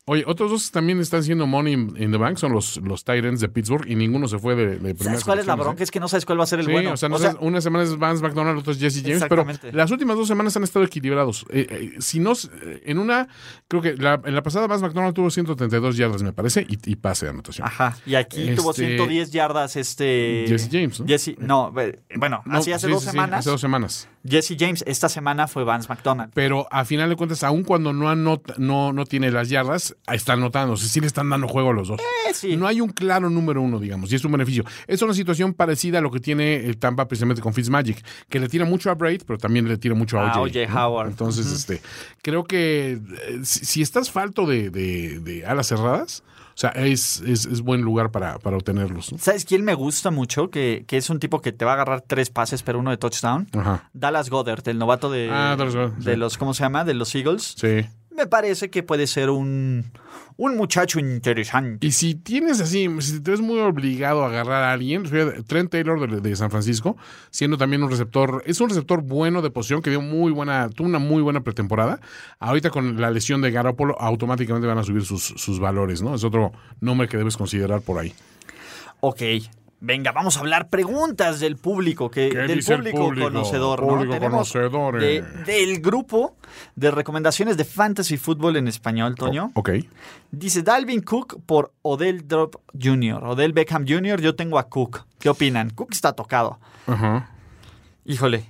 Oye, 0.07 0.25
otros 0.27 0.51
dos 0.51 0.67
que 0.67 0.73
también 0.73 0.99
están 0.99 1.23
siendo 1.23 1.47
money 1.47 1.75
in 1.75 2.11
the 2.11 2.17
bank 2.19 2.37
son 2.37 2.51
los, 2.53 2.77
los 2.79 3.05
Titans 3.05 3.39
de 3.39 3.49
Pittsburgh 3.49 3.89
y 3.89 3.95
ninguno 3.95 4.27
se 4.27 4.37
fue 4.37 4.57
de, 4.57 4.67
de 4.67 4.77
primeras 4.79 5.05
¿Sabes 5.05 5.25
cuál 5.25 5.39
es 5.39 5.47
la 5.47 5.53
selecciones, 5.53 5.65
bronca? 5.65 5.81
¿eh? 5.81 5.85
Es 5.85 5.91
que 5.93 6.01
no 6.01 6.09
sabes 6.09 6.27
cuál 6.27 6.41
va 6.41 6.43
a 6.43 6.47
ser 6.49 6.59
el 6.59 6.67
Sí, 6.67 6.73
bueno. 6.73 6.93
o 6.95 6.97
sea, 6.97 7.09
no 7.09 7.19
sabes- 7.19 7.37
una 7.41 7.61
semana 7.61 7.85
es 7.85 7.97
Vance 7.97 8.21
McDonald, 8.21 8.59
otra 8.59 8.73
es 8.73 8.81
Jesse 8.81 9.01
James, 9.05 9.23
pero 9.29 9.47
las 9.71 9.91
últimas 9.93 10.17
dos 10.17 10.27
semanas 10.27 10.57
han 10.57 10.65
estado 10.65 10.85
equilibrados. 10.85 11.47
Eh, 11.51 11.67
eh, 11.71 11.91
si 12.01 12.19
no, 12.19 12.33
eh, 12.33 12.83
en 12.85 12.99
una, 12.99 13.29
creo 13.69 13.81
que 13.81 13.95
la- 13.97 14.21
en 14.25 14.35
la 14.35 14.43
pasada 14.43 14.67
Vance 14.67 14.85
McDonald 14.85 15.15
tuvo 15.15 15.31
132 15.31 15.97
yardas, 15.97 16.25
me 16.25 16.33
parece, 16.33 16.67
y, 16.69 16.79
y 16.91 16.97
pase 16.97 17.27
de 17.27 17.31
anotación. 17.31 17.69
Ajá. 17.69 17.97
Y 18.05 18.17
aquí 18.17 18.57
tuvo 18.57 18.73
Este- 18.73 18.87
110 18.97 19.31
yardas 19.31 19.77
este... 19.77 20.47
Jesse 20.49 20.69
James, 20.73 20.99
¿no? 20.99 21.07
Jesse, 21.07 21.37
no, 21.39 21.73
eh, 21.81 22.01
bueno, 22.17 22.43
No, 22.45 22.59
así 22.59 22.73
hace 22.73 22.89
sí, 22.89 22.93
dos 22.93 23.05
sí, 23.05 23.11
semanas. 23.11 23.39
hace 23.39 23.51
dos 23.51 23.61
semanas. 23.61 24.09
Jesse 24.29 24.57
James, 24.59 24.83
esta 24.85 25.09
semana 25.09 25.47
fue 25.47 25.63
Vance 25.63 25.89
McDonald. 25.89 26.33
Pero 26.35 26.67
a 26.73 26.85
final 26.85 27.09
de 27.09 27.15
cuentas, 27.15 27.45
aun 27.45 27.63
cuando 27.63 27.93
no, 27.93 28.09
anota, 28.09 28.55
no, 28.59 28.93
no 28.93 29.05
tiene 29.05 29.31
las 29.31 29.49
yardas, 29.49 29.92
está 30.13 30.35
anotando. 30.35 30.75
O 30.75 30.77
sea, 30.77 30.89
sí 30.89 31.01
le 31.01 31.07
están 31.07 31.29
dando 31.31 31.49
juego 31.49 31.71
a 31.71 31.73
los 31.73 31.89
dos. 31.89 32.01
Eh, 32.01 32.35
sí. 32.35 32.57
No 32.57 32.67
hay 32.67 32.81
un 32.81 32.91
claro 32.91 33.31
número 33.31 33.61
uno, 33.63 33.79
digamos, 33.79 34.13
y 34.13 34.17
es 34.17 34.25
un 34.25 34.33
beneficio. 34.33 34.65
Es 34.87 35.03
una 35.03 35.15
situación 35.15 35.55
parecida 35.55 35.99
a 35.99 36.01
lo 36.01 36.11
que 36.11 36.21
tiene 36.21 36.57
el 36.67 36.77
Tampa 36.79 37.07
precisamente 37.09 37.43
con 37.43 37.55
Fitzmagic, 37.55 38.05
que 38.29 38.41
le 38.41 38.49
tira 38.49 38.65
mucho 38.65 38.91
a 38.91 38.95
Braid, 38.95 39.23
pero 39.27 39.39
también 39.39 39.69
le 39.69 39.77
tira 39.79 39.95
mucho 39.95 40.19
a 40.21 40.41
OJ. 40.41 40.57
Howard. 40.75 41.09
Entonces, 41.11 41.47
este, 41.47 41.81
creo 42.23 42.45
que 42.45 42.93
eh, 42.93 43.41
si, 43.45 43.65
si 43.65 43.83
estás 43.83 44.11
falto 44.11 44.47
de, 44.47 44.71
de- 44.71 45.19
de 45.21 45.47
alas 45.47 45.67
cerradas, 45.69 46.23
o 46.55 46.59
sea, 46.59 46.69
es, 46.71 47.21
es, 47.23 47.47
es 47.47 47.63
buen 47.63 47.81
lugar 47.81 48.11
para, 48.11 48.39
para 48.39 48.57
obtenerlos. 48.59 49.11
¿no? 49.11 49.17
¿Sabes 49.19 49.47
quién 49.47 49.65
me 49.65 49.73
gusta 49.73 50.11
mucho? 50.11 50.51
Que, 50.51 50.85
que 50.87 50.99
es 50.99 51.09
un 51.09 51.19
tipo 51.19 51.41
que 51.41 51.51
te 51.51 51.65
va 51.65 51.71
a 51.71 51.75
agarrar 51.75 52.03
tres 52.07 52.29
pases, 52.29 52.63
pero 52.63 52.79
uno 52.79 52.91
de 52.91 52.99
touchdown. 52.99 53.49
Ajá. 53.55 53.89
Dallas 53.95 54.29
Goddard, 54.29 54.63
el 54.69 54.79
novato 54.79 55.11
de, 55.11 55.31
Ah, 55.33 55.57
Dallas 55.59 55.75
de 56.05 56.13
sí. 56.13 56.17
los, 56.19 56.37
¿cómo 56.37 56.53
se 56.53 56.63
llama? 56.65 56.85
De 56.85 56.93
los 56.93 57.15
Eagles. 57.15 57.55
Sí. 57.57 57.87
Me 58.17 58.27
parece 58.27 58.71
que 58.71 58.83
puede 58.83 59.07
ser 59.07 59.31
un, 59.31 59.91
un 60.37 60.57
muchacho 60.57 61.01
interesante. 61.01 61.87
Y 61.87 61.93
si 61.93 62.15
tienes 62.15 62.61
así, 62.61 62.89
si 63.01 63.21
te 63.21 63.31
ves 63.31 63.41
muy 63.41 63.59
obligado 63.59 64.23
a 64.23 64.29
agarrar 64.29 64.65
a 64.65 64.73
alguien, 64.73 65.05
Trent 65.47 65.71
Taylor 65.71 66.11
de, 66.11 66.21
de 66.21 66.37
San 66.37 66.51
Francisco, 66.51 66.97
siendo 67.31 67.57
también 67.57 67.83
un 67.83 67.91
receptor, 67.91 68.43
es 68.47 68.61
un 68.61 68.69
receptor 68.69 69.03
bueno 69.03 69.43
de 69.43 69.51
posición 69.51 69.83
que 69.83 69.91
dio 69.91 70.01
muy 70.01 70.33
buena, 70.33 70.69
tuvo 70.69 70.89
una 70.89 70.99
muy 70.99 71.23
buena 71.23 71.43
pretemporada. 71.43 72.01
Ahorita 72.39 72.71
con 72.71 73.01
la 73.01 73.11
lesión 73.11 73.41
de 73.41 73.51
Garoppolo, 73.51 74.01
automáticamente 74.01 74.67
van 74.67 74.79
a 74.79 74.85
subir 74.85 75.05
sus, 75.05 75.23
sus 75.23 75.59
valores, 75.59 76.03
¿no? 76.03 76.15
Es 76.15 76.25
otro 76.25 76.53
nombre 76.81 77.09
que 77.09 77.17
debes 77.17 77.37
considerar 77.37 77.81
por 77.81 77.99
ahí. 77.99 78.13
Ok. 79.01 79.23
Venga, 79.85 80.13
vamos 80.13 80.37
a 80.37 80.41
hablar 80.41 80.69
preguntas 80.69 81.41
del 81.41 81.57
público, 81.57 82.09
que, 82.09 82.29
¿Qué 82.29 82.39
del 82.39 82.59
dice 82.59 82.75
el 82.75 82.85
público, 82.93 83.27
conocedor, 83.27 83.83
¿no? 83.83 83.89
Público 83.89 84.19
conocedor, 84.21 85.01
de- 85.01 85.17
eh. 85.17 85.23
del 85.45 85.81
grupo 85.81 86.37
de 86.77 86.93
recomendaciones 86.93 87.57
de 87.57 87.65
fantasy 87.65 88.17
fútbol 88.17 88.55
en 88.57 88.69
español, 88.69 89.17
Toño. 89.17 89.51
Ok. 89.55 89.71
Dice 90.31 90.63
Dalvin 90.63 91.01
Cook 91.03 91.41
por 91.47 91.73
Odell 91.83 92.29
Drop 92.29 92.55
Jr. 92.81 93.25
Odell 93.25 93.53
Beckham 93.53 93.85
Jr. 93.87 94.21
Yo 94.21 94.37
tengo 94.37 94.61
a 94.61 94.69
Cook. 94.69 95.05
¿Qué 95.19 95.29
opinan? 95.29 95.71
Cook 95.71 95.89
está 95.91 96.13
tocado. 96.13 96.61
Ajá. 96.87 97.31
Híjole. 98.05 98.45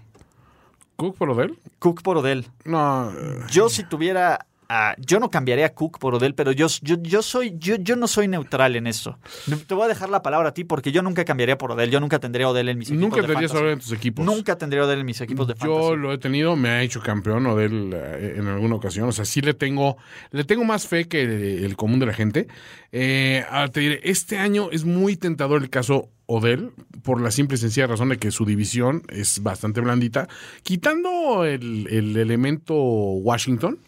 ¿Cook 0.96 1.16
por 1.16 1.30
Odell? 1.30 1.58
Cook 1.78 2.02
por 2.02 2.18
Odell. 2.18 2.46
No. 2.66 3.10
eh, 3.10 3.40
Yo 3.50 3.70
si 3.70 3.84
tuviera... 3.84 4.46
a- 4.74 4.94
yo 4.98 5.20
no 5.20 5.28
cambiaría 5.30 5.66
a 5.66 5.74
Cook 5.74 5.98
por 5.98 6.14
Odell, 6.14 6.34
pero 6.34 6.52
yo, 6.52 6.66
yo, 6.80 6.96
yo 7.02 7.22
soy 7.22 7.54
yo, 7.58 7.76
yo 7.76 7.96
no 7.96 8.06
soy 8.08 8.28
neutral 8.28 8.74
en 8.76 8.86
esto. 8.86 9.18
Te 9.66 9.74
voy 9.74 9.84
a 9.84 9.88
dejar 9.88 10.08
la 10.08 10.22
palabra 10.22 10.48
a 10.50 10.54
ti 10.54 10.64
porque 10.64 10.92
yo 10.92 11.02
nunca 11.02 11.24
cambiaría 11.24 11.58
por 11.58 11.72
Odell. 11.72 11.90
Yo 11.90 12.00
nunca 12.00 12.18
tendría 12.18 12.48
Odell 12.48 12.68
en 12.70 12.78
mis 12.78 12.88
equipos 12.90 13.02
Nunca 13.08 13.26
tendrías. 13.26 13.52
Odell 13.52 13.72
en 13.72 13.78
tus 13.80 13.92
equipos. 13.92 14.24
Nunca 14.24 14.56
tendría 14.56 14.84
Odell 14.84 15.00
en 15.00 15.06
mis 15.06 15.20
equipos 15.20 15.46
de 15.46 15.54
Yo 15.54 15.58
fantasy. 15.60 15.96
lo 16.00 16.12
he 16.12 16.18
tenido, 16.18 16.56
me 16.56 16.68
ha 16.70 16.82
hecho 16.82 17.00
campeón 17.00 17.46
Odell 17.46 17.90
eh, 17.94 18.34
en 18.38 18.46
alguna 18.46 18.74
ocasión. 18.76 19.08
O 19.08 19.12
sea, 19.12 19.24
sí 19.24 19.40
le 19.40 19.54
tengo, 19.54 19.96
le 20.30 20.44
tengo 20.44 20.64
más 20.64 20.86
fe 20.86 21.06
que 21.06 21.22
el, 21.22 21.64
el 21.64 21.76
común 21.76 21.98
de 22.00 22.06
la 22.06 22.14
gente. 22.14 22.46
Eh, 22.92 23.44
ahora 23.50 23.68
te 23.68 23.80
diré, 23.80 24.00
este 24.04 24.38
año 24.38 24.68
es 24.70 24.84
muy 24.84 25.16
tentador 25.16 25.62
el 25.62 25.70
caso 25.70 26.08
Odell, 26.26 26.70
por 27.02 27.20
la 27.20 27.30
simple 27.30 27.56
y 27.56 27.58
sencilla 27.58 27.86
razón 27.88 28.08
de 28.08 28.16
que 28.18 28.30
su 28.30 28.44
división 28.46 29.02
es 29.08 29.42
bastante 29.42 29.80
blandita. 29.80 30.28
Quitando 30.62 31.44
el, 31.44 31.86
el 31.90 32.16
elemento 32.16 32.74
Washington. 32.74 33.78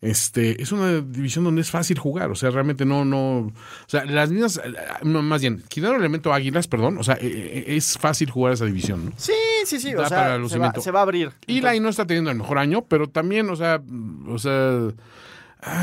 Este, 0.00 0.62
es 0.62 0.70
una 0.70 1.00
división 1.00 1.44
donde 1.44 1.62
es 1.62 1.70
fácil 1.72 1.98
jugar, 1.98 2.30
o 2.30 2.36
sea, 2.36 2.50
realmente 2.50 2.84
no, 2.84 3.04
no, 3.04 3.38
o 3.38 3.52
sea, 3.88 4.04
las 4.04 4.30
mismas, 4.30 4.60
no, 5.02 5.22
más 5.22 5.40
bien, 5.40 5.64
quitando 5.66 5.96
el 5.96 6.02
elemento 6.02 6.32
Águilas, 6.32 6.68
perdón, 6.68 6.98
o 6.98 7.02
sea, 7.02 7.14
eh, 7.14 7.22
eh, 7.22 7.64
es 7.76 7.98
fácil 7.98 8.30
jugar 8.30 8.52
esa 8.52 8.64
división, 8.64 9.06
¿no? 9.06 9.12
Sí, 9.16 9.32
sí, 9.64 9.80
sí. 9.80 9.92
O 9.96 10.06
sea, 10.06 10.08
se 10.08 10.14
va, 10.14 10.38
lucimiento. 10.38 10.80
se 10.80 10.92
va 10.92 11.00
a 11.00 11.02
abrir. 11.02 11.32
Eli 11.48 11.80
no 11.80 11.88
está 11.88 12.06
teniendo 12.06 12.30
el 12.30 12.36
mejor 12.36 12.58
año, 12.58 12.84
pero 12.86 13.08
también, 13.08 13.50
o 13.50 13.56
sea, 13.56 13.82
o 14.28 14.38
sea, 14.38 14.88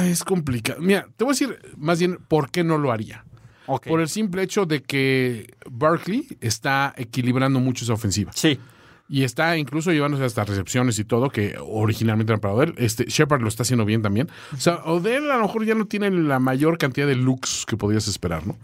es 0.06 0.24
complicado. 0.24 0.80
Mira, 0.82 1.08
te 1.18 1.26
voy 1.26 1.32
a 1.32 1.34
decir 1.34 1.60
más 1.76 2.00
bien 2.00 2.18
por 2.30 2.50
qué 2.52 2.64
no 2.64 2.78
lo 2.78 2.94
haría. 2.94 3.26
Por 3.66 4.00
el 4.00 4.08
simple 4.08 4.44
hecho 4.44 4.66
de 4.66 4.84
que 4.84 5.54
Barkley 5.70 6.28
está 6.40 6.94
equilibrando 6.98 7.60
mucho 7.60 7.84
esa 7.84 7.94
ofensiva. 7.94 8.32
Sí. 8.34 8.60
Y 9.08 9.24
está 9.24 9.56
incluso 9.58 9.92
llevándose 9.92 10.24
hasta 10.26 10.44
recepciones 10.46 10.98
y 10.98 11.04
todo, 11.06 11.30
que 11.30 11.56
originalmente 11.60 12.32
eran 12.34 12.40
para 12.42 12.56
Odell. 12.56 12.74
Este, 12.78 13.06
Shepard 13.06 13.42
lo 13.42 13.48
está 13.48 13.62
haciendo 13.64 13.86
bien 13.86 14.02
también. 14.02 14.30
O 14.54 14.58
sea, 14.60 14.78
Odell 14.86 15.30
a 15.30 15.38
lo 15.38 15.44
mejor 15.44 15.64
ya 15.66 15.76
no 15.76 15.86
tiene 15.86 16.10
la 16.10 16.40
mayor 16.40 16.78
cantidad 16.80 17.06
de 17.06 17.16
looks 17.16 17.66
que 17.68 17.78
podías 17.78 18.08
esperar, 18.08 18.48
¿no? 18.48 18.58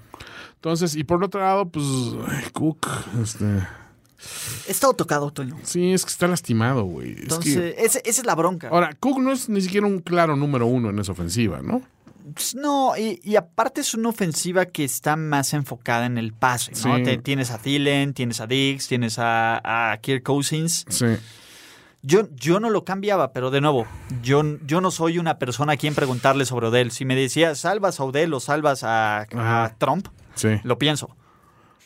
Entonces, 0.56 0.96
y 0.96 1.04
por 1.04 1.20
el 1.20 1.26
otro 1.26 1.42
lado, 1.42 1.70
pues, 1.70 1.86
ay, 2.28 2.46
Cook, 2.54 2.88
este... 3.22 3.46
Estado 4.68 4.94
tocado, 4.94 5.32
Toño. 5.32 5.58
Sí, 5.64 5.94
es 5.94 6.06
que 6.06 6.12
está 6.12 6.28
lastimado, 6.28 6.84
güey. 6.84 7.12
Es 7.14 7.16
que- 7.18 7.22
Entonces, 7.24 7.76
ese- 7.80 8.02
esa 8.06 8.22
es 8.22 8.26
la 8.26 8.36
bronca. 8.36 8.68
Ahora, 8.70 8.94
Cook 9.00 9.20
no 9.20 9.32
es 9.32 9.50
ni 9.50 9.62
siquiera 9.62 9.88
un 9.88 10.00
claro 10.00 10.36
número 10.36 10.68
uno 10.68 10.90
en 10.92 11.00
esa 11.00 11.12
ofensiva, 11.14 11.62
¿no? 11.64 11.82
Pues 12.34 12.56
No, 12.56 12.96
y, 12.98 13.20
y 13.24 13.36
aparte 13.36 13.82
es 13.82 13.94
una 13.94 14.10
ofensiva 14.10 14.66
que 14.66 14.84
está 14.84 15.16
más 15.16 15.54
enfocada 15.54 16.06
en 16.06 16.18
el 16.18 16.34
pase, 16.34 16.72
¿no? 16.86 16.98
Sí. 16.98 17.04
Te- 17.04 17.18
tienes 17.18 17.52
a 17.52 17.58
Thielen, 17.58 18.14
tienes 18.14 18.40
a 18.42 18.48
Diggs, 18.48 18.88
tienes 18.88 19.18
a, 19.20 19.92
a 19.92 19.98
Kirk 19.98 20.24
Cousins. 20.24 20.86
Sí. 20.90 21.06
Yo, 22.04 22.28
yo 22.34 22.60
no 22.60 22.70
lo 22.72 22.84
cambiaba, 22.84 23.32
pero 23.32 23.52
de 23.52 23.62
nuevo, 23.62 23.86
yo, 24.24 24.42
yo 24.66 24.82
no 24.82 24.90
soy 24.90 25.20
una 25.20 25.38
persona 25.38 25.74
a 25.74 25.78
quien 25.78 25.94
preguntarle 25.94 26.46
sobre 26.46 26.68
Odell. 26.68 26.92
Si 26.92 27.06
me 27.06 27.16
decía, 27.16 27.54
¿salvas 27.54 28.00
a 28.00 28.04
Odell 28.06 28.34
o 28.34 28.40
salvas 28.40 28.84
a, 28.84 29.28
a. 29.36 29.76
Trump? 29.78 30.08
Sí. 30.34 30.50
Lo 30.64 30.80
pienso. 30.80 31.16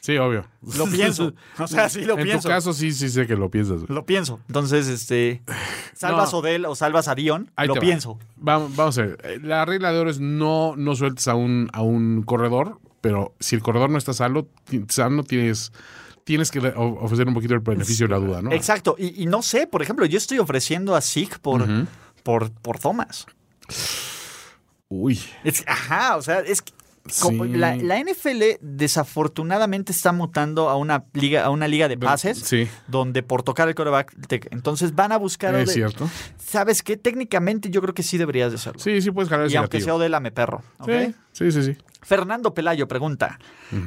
Sí, 0.05 0.17
obvio. 0.17 0.45
Lo 0.77 0.85
pienso. 0.91 1.33
O 1.57 1.67
sea, 1.67 1.89
sí 1.89 2.01
lo 2.05 2.15
en 2.19 2.25
pienso. 2.25 2.43
tu 2.47 2.49
caso, 2.49 2.73
sí, 2.73 2.91
sí 2.91 3.09
sé 3.09 3.25
que 3.25 3.35
lo 3.35 3.49
piensas. 3.49 3.77
güey. 3.81 3.87
Lo 3.89 4.05
pienso. 4.05 4.39
Entonces, 4.47 4.87
este. 4.87 5.41
¿Salvas 5.95 6.31
No. 6.31 6.37
a 6.37 6.41
Odell 6.41 6.65
o 6.67 6.75
salvas 6.75 7.07
a 7.07 7.15
Dion? 7.15 7.49
Ahí 7.55 7.67
Lo 7.67 7.73
va. 7.73 7.79
pienso. 7.81 8.19
Vamos, 8.35 8.75
vamos 8.75 8.95
a 8.99 9.01
ver. 9.01 9.17
Eh, 9.23 9.39
La 9.41 9.65
regla 9.65 9.91
de 9.91 9.97
oro 9.99 10.11
es 10.11 10.19
no, 10.19 10.75
no 10.77 10.95
sueltes 10.95 11.27
a 11.27 11.33
un, 11.33 11.69
a 11.73 11.81
un 11.81 12.21
corredor, 12.21 12.79
pero 13.01 13.33
si 13.39 13.55
el 13.55 13.63
corredor 13.63 13.89
no 13.89 13.97
está 13.97 14.13
sano, 14.13 14.47
sano 14.89 15.23
tienes, 15.23 15.71
tienes 16.23 16.51
que 16.51 16.59
ofrecer 16.75 17.27
un 17.27 17.33
poquito 17.33 17.55
el 17.55 17.61
beneficio 17.61 18.05
de 18.07 18.13
la 18.13 18.19
duda, 18.19 18.41
¿no? 18.43 18.51
Exacto. 18.51 18.95
Y, 18.99 19.23
y 19.23 19.25
no 19.25 19.41
sé, 19.41 19.65
por 19.65 19.81
ejemplo, 19.81 20.05
yo 20.05 20.19
estoy 20.19 20.37
ofreciendo 20.37 20.95
a 20.95 21.01
Zeke 21.01 21.39
por, 21.39 21.65
por, 22.21 22.51
por 22.51 22.77
Thomas. 22.77 23.25
Uy. 24.87 25.19
Es- 25.43 25.63
ajá, 25.67 26.15
o 26.17 26.21
sea, 26.21 26.41
es 26.41 26.61
que 26.61 26.71
Sí. 27.07 27.37
la, 27.53 27.75
la 27.75 27.99
NFL 27.99 28.57
desafortunadamente 28.61 29.91
está 29.91 30.11
mutando 30.11 30.69
a 30.69 30.75
una 30.75 31.05
liga, 31.13 31.45
a 31.45 31.49
una 31.51 31.67
liga 31.67 31.87
de 31.87 31.97
pases, 31.97 32.39
Sí, 32.39 32.67
donde 32.87 33.21
por 33.23 33.43
tocar 33.43 33.67
el 33.69 33.75
te- 34.27 34.41
entonces 34.51 34.95
van 34.95 35.11
a 35.11 35.17
buscar. 35.17 35.53
es 35.55 35.71
cierto. 35.73 36.09
¿Sabes 36.37 36.81
qué? 36.81 36.97
Técnicamente 36.97 37.69
yo 37.69 37.81
creo 37.81 37.93
que 37.93 38.03
sí 38.03 38.17
deberías 38.17 38.51
de 38.51 38.55
hacerlo. 38.55 38.79
Sí, 38.79 39.01
sí 39.01 39.11
puedes 39.11 39.29
jalar 39.29 39.45
y 39.45 39.49
ese 39.49 39.57
aunque 39.57 39.81
sea. 39.81 39.95
Odell, 39.95 40.19
me 40.21 40.31
perro. 40.31 40.63
¿ok? 40.79 40.89
Sí, 41.31 41.51
sí, 41.51 41.51
sí, 41.51 41.63
sí. 41.73 41.77
Fernando 42.05 42.53
Pelayo 42.53 42.87
pregunta: 42.87 43.39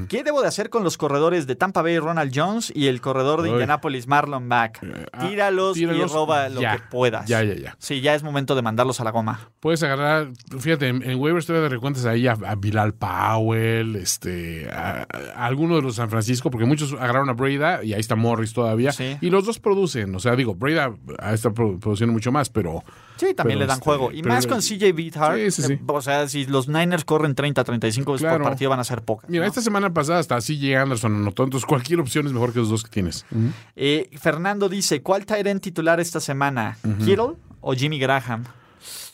¿Qué 0.09 0.25
debo 0.25 0.43
de 0.43 0.49
hacer 0.49 0.71
con 0.71 0.85
los 0.85 0.99
corredores 0.99 1.47
de 1.47 1.57
Tampa 1.57 1.83
Bay 1.83 1.99
Ronald 1.99 2.33
Jones 2.35 2.73
y 2.75 2.87
el 2.89 3.01
corredor 3.01 3.43
de. 3.43 3.49
Indianapolis 3.51 4.07
Marlon 4.07 4.47
Mack? 4.47 4.81
ah, 5.13 5.29
Tíralos, 5.29 5.77
y 5.77 5.87
roba 5.87 6.49
lo 6.49 6.61
ya. 6.61 6.77
que 6.77 6.83
puedas. 6.91 7.27
Ya, 7.27 7.43
ya, 7.43 7.55
ya. 7.55 7.77
Sí, 7.79 8.01
ya 8.01 8.15
es 8.15 8.23
momento 8.23 8.55
de 8.55 8.63
mandarlos 8.63 9.01
a 9.01 9.05
la 9.05 9.11
goma. 9.11 9.51
Puedes 9.61 9.83
agarrar, 9.83 10.29
fíjate, 10.59 10.89
en, 10.89 11.03
en 11.03 11.19
waivers 11.21 11.47
de 11.47 11.69
recuentas 11.69 12.05
ahí 12.05 12.27
a, 12.27 12.33
a 12.33 12.55
Bilal 12.57 12.95
Powell, 12.95 13.97
este, 13.97 14.69
a, 14.71 15.07
a 15.35 15.47
alguno 15.47 15.77
de 15.77 15.83
los 15.83 15.97
San 15.97 16.11
Francisco, 16.11 16.51
porque 16.51 16.67
muchos 16.67 16.93
agarraron 16.93 17.29
a 17.29 17.33
Breda 17.33 17.83
y 17.85 17.93
ahí 17.95 18.01
está 18.01 18.17
Morris 18.17 18.53
todavía. 18.53 18.93
Sí. 18.93 19.17
Y 19.21 19.31
los 19.31 19.45
dos 19.47 19.59
producen, 19.59 20.15
o 20.15 20.19
sea, 20.21 20.37
digo, 20.37 20.55
Breda 20.55 20.95
está 21.33 21.51
produ- 21.51 21.79
produciendo 21.81 22.13
mucho 22.13 22.33
más, 22.33 22.49
pero 22.51 22.83
Sí, 23.17 23.35
también 23.35 23.59
Pero, 23.59 23.61
le 23.61 23.67
dan 23.67 23.79
este, 23.79 23.85
juego. 23.85 24.13
Y 24.13 24.23
pero- 24.23 24.35
más 24.37 24.47
con 24.47 24.61
CJ 24.61 24.93
Beathard. 24.95 25.37
Sí, 25.39 25.51
sí, 25.51 25.63
sí. 25.63 25.73
eh, 25.73 25.81
O 25.89 26.01
sea, 26.01 26.29
si 26.29 26.47
los 26.47 26.69
Niners 26.69 27.05
corren 27.05 27.35
30, 27.35 27.65
35 27.65 28.08
Claro. 28.17 28.39
por 28.39 28.45
partido, 28.45 28.71
van 28.71 28.81
a 28.81 28.85
ser 28.85 29.03
pocas. 29.03 29.29
mira, 29.31 29.45
¿no? 29.45 29.49
esta 29.49 29.61
semana 29.61 29.93
pasada 29.93 30.19
hasta 30.19 30.39
CJ 30.39 30.77
Anderson 30.77 31.15
anotó, 31.17 31.45
entonces 31.45 31.67
cualquier 31.67 32.01
opción 32.01 32.27
es 32.27 32.33
mejor 32.33 32.53
que 32.53 32.59
los 32.61 32.69
dos 32.71 32.83
que 32.83 32.91
tienes. 32.91 33.25
Eh, 33.77 34.09
Fernando 34.19 34.69
dice: 34.69 35.03
¿Cuál 35.03 35.27
Tyrant 35.27 35.63
titular 35.63 36.01
esta 36.01 36.21
semana? 36.21 36.77
¿Kittle 37.05 37.35
o 37.61 37.75
Jimmy 37.75 37.99
Graham? 37.99 38.45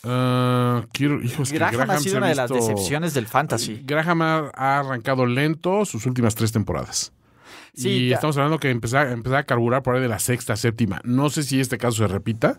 Ah, 0.07 0.85
quiero, 0.93 1.23
hijos, 1.23 1.51
que 1.51 1.59
Graham, 1.59 1.91
ha 1.91 1.99
sido 1.99 2.19
una 2.19 2.29
de 2.29 2.35
las 2.35 2.51
decepciones 2.51 3.15
del 3.15 3.27
fantasy. 3.27 3.83
Graham 3.85 4.23
ha, 4.23 4.51
ha 4.55 4.79
arrancado 4.81 5.25
lento 5.27 5.85
sus 5.85 6.05
últimas 6.07 6.35
tres 6.35 6.53
temporadas. 6.53 7.13
Sí, 7.75 7.89
y 7.89 8.09
ya- 8.11 8.17
estamos 8.17 8.37
hablando 8.37 8.59
que 8.59 8.71
empezaba, 8.71 9.11
empezaba 9.11 9.39
a 9.41 9.45
carburar 9.45 9.83
por 9.83 9.97
ahí 9.97 10.03
de 10.03 10.09
la 10.09 10.19
sexta, 10.19 10.57
séptima. 10.57 11.01
No 11.05 11.31
sé 11.31 11.43
si 11.43 11.59
este 11.59 11.79
caso 11.79 11.97
se 11.99 12.07
repita, 12.07 12.59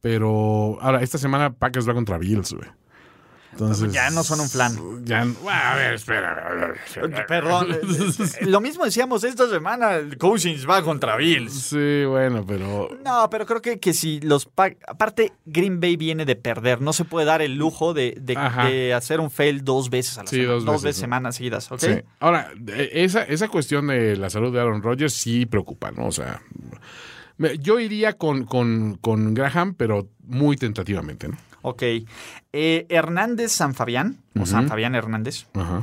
pero 0.00 0.78
ahora, 0.80 1.02
esta 1.02 1.18
semana 1.18 1.52
Packers 1.52 1.88
va 1.88 1.94
contra 1.94 2.18
Bills, 2.18 2.52
güey. 2.52 2.68
Entonces, 3.58 3.92
Ya 3.92 4.10
no 4.10 4.22
son 4.22 4.40
un 4.40 4.48
flan. 4.48 5.04
Ya, 5.04 5.24
bueno, 5.24 5.60
a 5.62 5.74
ver, 5.76 5.94
espera. 5.94 6.74
Perdón. 7.26 7.72
eh, 7.72 7.80
eh, 8.40 8.46
Lo 8.46 8.60
mismo 8.60 8.84
decíamos 8.84 9.24
esta 9.24 9.48
semana: 9.48 9.98
Cousins 10.18 10.68
va 10.68 10.82
contra 10.82 11.16
Bills. 11.16 11.52
Sí, 11.52 12.04
bueno, 12.04 12.44
pero. 12.46 12.88
No, 13.04 13.28
pero 13.30 13.46
creo 13.46 13.62
que, 13.62 13.78
que 13.80 13.94
si 13.94 14.20
los 14.20 14.48
aparte 14.86 15.32
Green 15.46 15.80
Bay 15.80 15.96
viene 15.96 16.24
de 16.24 16.36
perder, 16.36 16.80
no 16.82 16.92
se 16.92 17.04
puede 17.04 17.24
dar 17.26 17.40
el 17.42 17.54
lujo 17.56 17.94
de, 17.94 18.16
de- 18.20 18.92
hacer 18.94 19.20
un 19.20 19.30
fail 19.30 19.64
dos 19.64 19.88
veces 19.90 20.18
a 20.18 20.22
la 20.24 20.28
Sí, 20.28 20.36
semana, 20.36 20.52
dos 20.54 20.64
dos 20.64 20.74
veces, 20.74 20.84
veces 20.84 21.00
semanas 21.00 21.36
seguidas, 21.36 21.72
¿ok? 21.72 21.80
Sí. 21.80 21.90
Ahora, 22.20 22.50
eh, 22.68 22.90
esa, 22.92 23.22
esa 23.22 23.48
cuestión 23.48 23.86
de 23.86 24.16
la 24.16 24.28
salud 24.30 24.52
de 24.52 24.60
Aaron 24.60 24.82
Rodgers 24.82 25.14
sí 25.14 25.46
preocupa, 25.46 25.90
¿no? 25.92 26.06
O 26.06 26.12
sea, 26.12 26.40
yo 27.60 27.78
iría 27.80 28.14
con, 28.14 28.44
con, 28.44 28.96
con 29.00 29.34
Graham, 29.34 29.74
pero 29.74 30.08
muy 30.24 30.56
tentativamente, 30.56 31.28
¿no? 31.28 31.36
Ok. 31.68 31.82
Eh, 32.52 32.86
Hernández 32.88 33.50
San 33.52 33.74
Fabián, 33.74 34.18
o 34.38 34.46
San 34.46 34.68
Fabián 34.68 34.94
Hernández. 34.94 35.46
Ajá. 35.54 35.82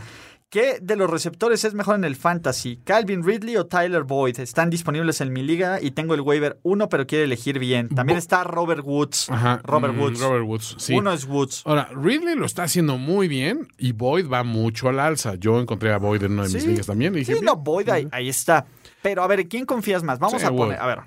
¿Qué 0.50 0.78
de 0.80 0.96
los 0.96 1.10
receptores 1.10 1.66
es 1.66 1.74
mejor 1.74 1.96
en 1.96 2.04
el 2.04 2.16
fantasy? 2.16 2.78
¿Calvin 2.84 3.24
Ridley 3.26 3.58
o 3.58 3.66
Tyler 3.66 4.04
Boyd? 4.04 4.40
Están 4.40 4.70
disponibles 4.70 5.20
en 5.20 5.34
mi 5.34 5.42
liga 5.42 5.82
y 5.82 5.92
tengo 5.92 6.14
el 6.14 6.22
waiver 6.22 6.60
uno, 6.62 6.90
pero 6.90 7.08
quiere 7.08 7.24
elegir 7.26 7.58
bien. 7.58 7.90
También 7.90 8.20
está 8.20 8.44
Robert 8.44 8.82
Woods. 8.86 9.32
Ajá. 9.32 9.60
Robert 9.64 9.96
Mm, 9.96 10.00
Woods. 10.00 10.20
Robert 10.20 10.46
Woods, 10.46 10.76
sí. 10.78 10.94
Uno 10.94 11.12
es 11.12 11.26
Woods. 11.26 11.64
Ahora, 11.66 11.90
Ridley 11.96 12.36
lo 12.36 12.46
está 12.46 12.64
haciendo 12.64 12.98
muy 13.00 13.28
bien 13.28 13.68
y 13.80 13.94
Boyd 13.94 14.30
va 14.32 14.44
mucho 14.44 14.90
al 14.90 15.00
alza. 15.00 15.36
Yo 15.36 15.60
encontré 15.60 15.92
a 15.92 15.98
Boyd 15.98 16.22
en 16.24 16.34
una 16.34 16.44
de 16.44 16.54
mis 16.54 16.62
Sí. 16.64 16.70
ligas 16.70 16.86
también. 16.86 17.16
Y 17.16 17.20
dije, 17.20 17.34
Sí, 17.34 17.40
no, 17.44 17.56
Boyd 17.58 17.90
ahí, 17.90 18.08
ahí 18.12 18.30
está. 18.30 18.66
Pero 19.02 19.24
a 19.24 19.28
ver, 19.28 19.48
¿quién 19.50 19.66
confías 19.66 20.04
más? 20.04 20.20
Vamos 20.20 20.40
Sí, 20.40 20.48
a 20.48 20.52
poner, 20.52 20.80
a 20.80 20.86
ver, 20.86 21.00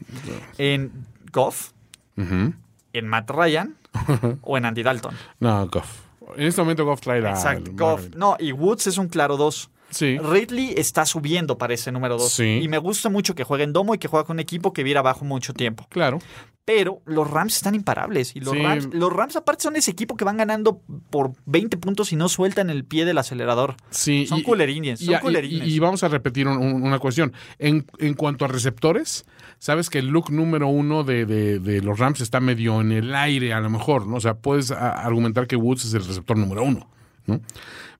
en 0.58 0.90
Goff, 1.32 1.70
Ujú. 2.18 2.52
En 2.98 3.06
Matt 3.06 3.30
Ryan 3.30 3.76
o 4.42 4.56
en 4.56 4.64
Andy 4.64 4.82
Dalton. 4.82 5.14
No, 5.40 5.66
Goff. 5.68 6.02
En 6.36 6.46
este 6.46 6.60
momento 6.60 6.84
Goff 6.84 7.00
trae 7.00 7.20
la... 7.20 7.30
Exacto, 7.30 7.70
Goff. 7.74 8.08
No, 8.16 8.36
y 8.38 8.52
Woods 8.52 8.88
es 8.88 8.98
un 8.98 9.08
claro 9.08 9.36
2. 9.36 9.70
Sí. 9.90 10.18
Ridley 10.18 10.74
está 10.76 11.06
subiendo 11.06 11.58
para 11.58 11.74
ese 11.74 11.92
número 11.92 12.18
2. 12.18 12.32
Sí. 12.32 12.60
Y 12.62 12.68
me 12.68 12.78
gusta 12.78 13.08
mucho 13.08 13.34
que 13.34 13.44
juegue 13.44 13.64
en 13.64 13.72
domo 13.72 13.94
y 13.94 13.98
que 13.98 14.08
juegue 14.08 14.26
con 14.26 14.36
un 14.36 14.40
equipo 14.40 14.72
que 14.72 14.82
viera 14.82 15.00
abajo 15.00 15.24
mucho 15.24 15.54
tiempo. 15.54 15.86
Claro. 15.88 16.18
Pero 16.66 17.00
los 17.06 17.30
Rams 17.30 17.56
están 17.56 17.74
imparables. 17.74 18.36
Y 18.36 18.40
los, 18.40 18.52
Sí. 18.52 18.60
Rams, 18.60 18.88
los 18.92 19.10
Rams, 19.12 19.36
aparte, 19.36 19.62
son 19.62 19.76
ese 19.76 19.92
equipo 19.92 20.16
que 20.16 20.24
van 20.24 20.36
ganando 20.36 20.82
por 21.10 21.32
20 21.46 21.76
puntos 21.78 22.12
y 22.12 22.16
no 22.16 22.28
sueltan 22.28 22.68
el 22.68 22.84
pie 22.84 23.04
del 23.06 23.16
acelerador. 23.18 23.76
Sí. 23.90 24.26
Son 24.26 24.42
culerines, 24.42 24.98
son 25.00 25.14
y- 25.14 25.18
culerines. 25.18 25.68
Y, 25.68 25.78
vamos 25.78 26.02
a 26.02 26.08
repetir 26.08 26.48
un- 26.48 26.58
un- 26.58 26.82
una 26.82 26.98
cuestión. 26.98 27.32
En, 27.60 27.86
en 28.00 28.14
cuanto 28.14 28.44
a 28.44 28.48
receptores, 28.48 29.24
sabes 29.60 29.88
que 29.88 30.00
el 30.00 30.08
look 30.08 30.30
número 30.32 30.66
uno 30.66 31.04
de, 31.04 31.24
de- 31.24 31.60
de 31.60 31.80
los 31.82 31.98
Rams 32.00 32.20
está 32.20 32.40
medio 32.40 32.80
en 32.80 32.90
el 32.90 33.14
aire, 33.14 33.52
a 33.54 33.60
lo 33.60 33.70
mejor, 33.70 34.06
¿no? 34.08 34.16
O 34.16 34.20
sea, 34.20 34.34
puedes 34.34 34.72
argumentar 34.72 35.46
que 35.46 35.54
Woods 35.54 35.84
es 35.84 35.94
el 35.94 36.04
receptor 36.04 36.36
número 36.36 36.64
uno, 36.64 36.90
¿no? 37.26 37.40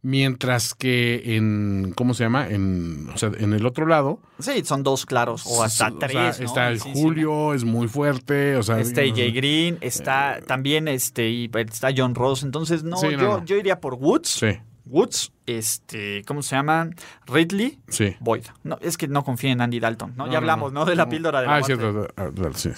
Mientras 0.03 0.75
que 0.75 1.37
en, 1.37 1.93
¿cómo 1.97 2.15
se 2.15 2.25
llama? 2.25 2.47
En, 2.49 3.09
o 3.13 3.19
sea, 3.19 3.33
en 3.39 3.53
el 3.55 3.67
otro 3.67 3.87
lado, 3.87 4.21
Sí, 4.39 4.63
son 4.65 4.83
dos 4.83 5.05
claros, 5.07 5.45
o 5.47 5.63
hasta 5.65 5.89
o 5.89 5.99
tres. 5.99 6.13
sea, 6.13 6.23
¿no? 6.39 6.45
está 6.47 6.69
el 6.69 6.81
Sí, 6.81 6.91
sí, 6.95 7.03
Julio, 7.03 7.55
es 7.55 7.65
muy 7.65 7.89
fuerte, 7.89 8.57
o 8.57 8.63
sea, 8.63 8.79
Está 8.79 9.01
AJ 9.01 9.33
Green, 9.35 9.79
está 9.81 10.41
también 10.47 10.87
este, 10.89 11.29
y 11.31 11.51
está 11.55 11.89
John 11.97 12.15
Ross. 12.15 12.43
Entonces, 12.45 12.85
no, 12.85 12.97
Sí, 12.99 13.09
yo, 13.19 13.45
yo 13.45 13.57
iría 13.57 13.81
por 13.81 13.95
Woods. 13.95 14.29
Sí, 14.29 14.59
Woods, 14.85 15.33
este, 15.47 16.23
¿cómo 16.27 16.43
se 16.43 16.55
llama? 16.55 16.91
Ridley, 17.27 17.81
sí. 17.89 18.15
Boyd. 18.21 18.45
No, 18.63 18.79
es 18.83 18.97
que 18.97 19.09
no 19.09 19.25
confío 19.25 19.51
en 19.51 19.61
Andy 19.61 19.81
Dalton, 19.81 20.15
¿no? 20.17 20.27
No, 20.27 20.33
ya 20.33 20.39
hablamos, 20.39 20.73
¿no? 20.73 20.85
De 20.85 20.95
la 20.95 21.09
píldora 21.09 21.41
de 21.41 21.47
la 21.49 21.55
Ah, 21.57 21.59
es 21.59 21.69
muerte. 21.69 22.13
cierto. 22.15 22.15
ah, 22.17 22.51
sí. 22.55 22.71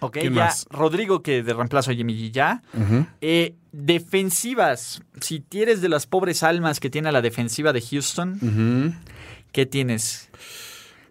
Ok, 0.00 0.18
¿Quién 0.20 0.34
ya. 0.34 0.44
más? 0.46 0.66
Rodrigo, 0.70 1.22
que 1.22 1.42
de 1.42 1.52
reemplazo 1.54 1.90
a 1.90 1.94
Jimmy 1.94 2.14
G 2.14 2.30
ya. 2.30 2.62
Eh, 3.20 3.54
defensivas. 3.72 5.02
Si 5.20 5.40
tienes 5.40 5.80
de 5.80 5.88
las 5.88 6.06
pobres 6.06 6.42
almas 6.42 6.80
que 6.80 6.90
tiene 6.90 7.10
la 7.12 7.20
defensiva 7.22 7.72
de 7.72 7.80
Houston. 7.82 8.96
¿qué 9.52 9.66
tienes 9.66 10.28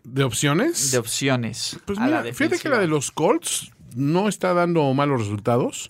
¿De 0.04 0.24
opciones? 0.24 0.92
de 0.92 0.98
opciones? 1.00 1.80
Pues 1.86 2.00
mira, 2.00 2.24
fíjate 2.24 2.60
que 2.60 2.70
la 2.70 2.78
de 2.80 2.88
los 2.88 3.12
Colts 3.12 3.72
no 3.96 4.30
está 4.30 4.54
dando 4.54 4.94
malos 4.94 5.22
resultados. 5.22 5.90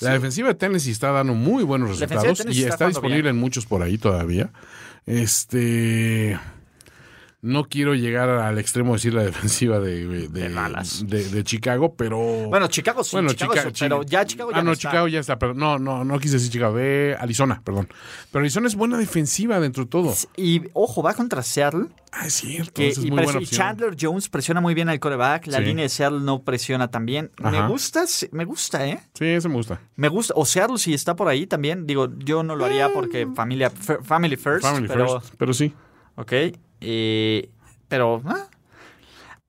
La 0.00 0.10
defensiva 0.12 0.48
de 0.48 0.54
Tennessee 0.54 0.90
está 0.90 1.12
dando 1.12 1.34
muy 1.34 1.62
buenos 1.64 1.90
resultados 1.90 2.44
y 2.50 2.62
está 2.62 2.74
está 2.74 2.88
disponible 2.88 3.22
bien. 3.22 3.36
en 3.36 3.40
muchos 3.40 3.64
por 3.66 3.82
ahí 3.82 3.96
todavía. 3.98 4.50
Este. 5.06 6.38
No 7.44 7.64
quiero 7.68 7.94
llegar 7.94 8.30
al 8.30 8.58
extremo 8.58 8.92
de 8.92 8.96
decir 8.96 9.12
la 9.12 9.22
defensiva 9.22 9.78
de, 9.78 10.06
de, 10.06 10.28
De 10.28 10.48
Dallas. 10.48 11.04
de- 11.06 11.28
de 11.28 11.44
Chicago, 11.44 11.94
pero. 11.94 12.16
Bueno, 12.48 12.68
Chicago 12.68 13.04
sí, 13.04 13.16
Bueno, 13.16 13.28
Chicago 13.32 13.52
Chica- 13.52 13.68
sí, 13.68 13.74
pero 13.80 14.02
ya 14.02 14.24
Chicago 14.24 14.50
ya 14.50 14.56
Ah, 14.56 14.60
no, 14.62 14.66
no 14.68 14.72
está. 14.72 14.88
Chicago 14.88 15.08
ya 15.08 15.20
está, 15.20 15.38
pero 15.38 15.52
no, 15.52 15.78
no, 15.78 16.04
no 16.04 16.18
quise 16.18 16.34
decir 16.36 16.50
Chicago, 16.50 16.74
de 16.76 17.14
Arizona, 17.20 17.60
perdón. 17.62 17.88
Pero 18.32 18.40
Arizona 18.40 18.66
es 18.66 18.74
buena 18.76 18.96
defensiva 18.96 19.60
dentro 19.60 19.84
de 19.84 19.90
todo. 19.90 20.14
Y 20.38 20.62
ojo, 20.72 21.02
va 21.02 21.12
contra 21.12 21.42
Seattle. 21.42 21.88
Ah, 22.12 22.26
es 22.28 22.34
cierto. 22.34 22.72
Que, 22.72 22.88
es 22.88 22.98
y, 22.98 23.10
muy 23.10 23.24
buena 23.24 23.40
y. 23.42 23.46
Chandler 23.46 23.94
Jones 24.00 24.30
presiona 24.30 24.62
muy 24.62 24.72
bien 24.72 24.88
al 24.88 24.98
coreback. 24.98 25.46
La 25.48 25.58
Sí. 25.58 25.64
línea 25.64 25.82
de 25.82 25.88
Seattle 25.90 26.20
no 26.20 26.42
presiona 26.44 26.88
tan 26.88 27.04
bien. 27.04 27.30
Me 27.42 27.48
Ajá. 27.58 27.66
gusta, 27.68 28.04
me 28.32 28.46
gusta, 28.46 28.86
¿eh? 28.86 29.00
Sí, 29.12 29.26
ese 29.26 29.48
me 29.50 29.56
gusta. 29.56 29.80
Me 29.96 30.08
gusta. 30.08 30.32
O 30.36 30.46
Seattle 30.46 30.78
si 30.78 30.94
está 30.94 31.14
por 31.14 31.28
ahí 31.28 31.46
también. 31.46 31.86
Digo, 31.86 32.08
yo 32.20 32.42
no 32.42 32.56
lo 32.56 32.64
haría 32.64 32.88
porque 32.90 33.26
familia, 33.34 33.66
f- 33.66 33.98
family 34.02 34.36
first. 34.36 34.62
Family 34.62 34.88
pero, 34.88 35.20
first, 35.20 35.34
pero 35.36 35.52
sí. 35.52 35.74
Ok. 36.16 36.32
Eh, 36.84 37.48
pero. 37.88 38.22
ah. 38.26 38.48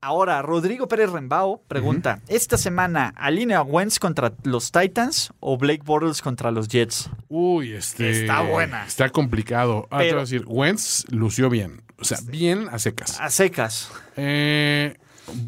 Ahora, 0.02 0.40
Rodrigo 0.42 0.86
Pérez 0.88 1.10
Rembao 1.10 1.62
pregunta: 1.66 2.20
¿Esta 2.28 2.56
semana 2.58 3.12
alinea 3.16 3.62
Wentz 3.62 3.98
contra 3.98 4.32
los 4.44 4.70
Titans 4.70 5.32
o 5.40 5.56
Blake 5.58 5.82
Bortles 5.84 6.22
contra 6.22 6.50
los 6.50 6.68
Jets? 6.68 7.10
Uy, 7.28 7.72
este. 7.72 8.22
Está 8.22 8.42
buena. 8.42 8.86
Está 8.86 9.08
complicado. 9.10 9.88
Ah, 9.90 9.98
te 9.98 10.04
Pero- 10.04 10.16
voy 10.16 10.20
a 10.20 10.24
decir, 10.24 10.44
Wentz 10.46 11.04
lució 11.10 11.48
bien. 11.50 11.82
O 11.98 12.04
sea, 12.04 12.18
bien 12.24 12.68
a 12.70 12.78
secas. 12.78 13.18
A 13.20 13.30
secas. 13.30 13.90
Eh, 14.16 14.96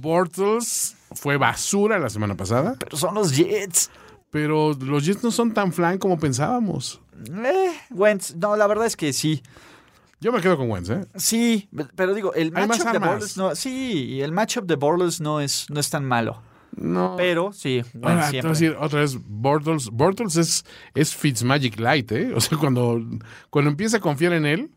Bortles 0.00 0.96
fue 1.12 1.36
basura 1.36 1.98
la 1.98 2.08
semana 2.08 2.34
pasada, 2.36 2.74
Pero 2.78 2.96
son 2.96 3.14
los 3.14 3.36
Jets. 3.36 3.90
pero 4.30 4.72
los 4.74 5.04
Jets 5.04 5.22
no 5.22 5.30
son 5.30 5.52
tan 5.52 5.72
flan 5.72 5.98
como 5.98 6.18
pensábamos. 6.18 7.00
Eh, 7.44 7.70
Wentz, 7.90 8.34
no, 8.34 8.56
la 8.56 8.66
verdad 8.66 8.86
es 8.86 8.96
que 8.96 9.12
sí. 9.12 9.42
Yo 10.20 10.32
me 10.32 10.40
quedo 10.40 10.56
con 10.56 10.68
Wentz, 10.70 10.90
¿eh? 10.90 11.06
Sí, 11.14 11.68
pero 11.94 12.12
digo, 12.14 12.34
el 12.34 12.50
matchup 12.50 12.90
de. 12.92 12.98
Bortles 12.98 13.36
no, 13.36 13.54
sí, 13.54 14.20
el 14.20 14.32
matchup 14.32 14.64
de 14.66 14.74
Bortles 14.76 15.20
no 15.20 15.40
es, 15.40 15.66
no 15.70 15.78
es 15.78 15.90
tan 15.90 16.04
malo. 16.04 16.42
No. 16.76 17.14
Pero 17.16 17.52
sí, 17.52 17.82
Wentz 17.94 17.94
Ahora, 17.94 18.02
te 18.02 18.10
voy 18.14 18.20
a 18.20 18.30
siempre. 18.30 18.50
decir 18.50 18.76
otra 18.80 19.00
vez, 19.00 19.18
Bortles, 19.24 19.90
Bortles 19.90 20.36
es, 20.36 20.64
es 20.94 21.14
Fitzmagic 21.14 21.78
Light, 21.78 22.10
¿eh? 22.12 22.32
O 22.34 22.40
sea, 22.40 22.58
cuando, 22.58 23.00
cuando 23.50 23.70
empieza 23.70 23.98
a 23.98 24.00
confiar 24.00 24.32
en 24.32 24.44
él, 24.46 24.70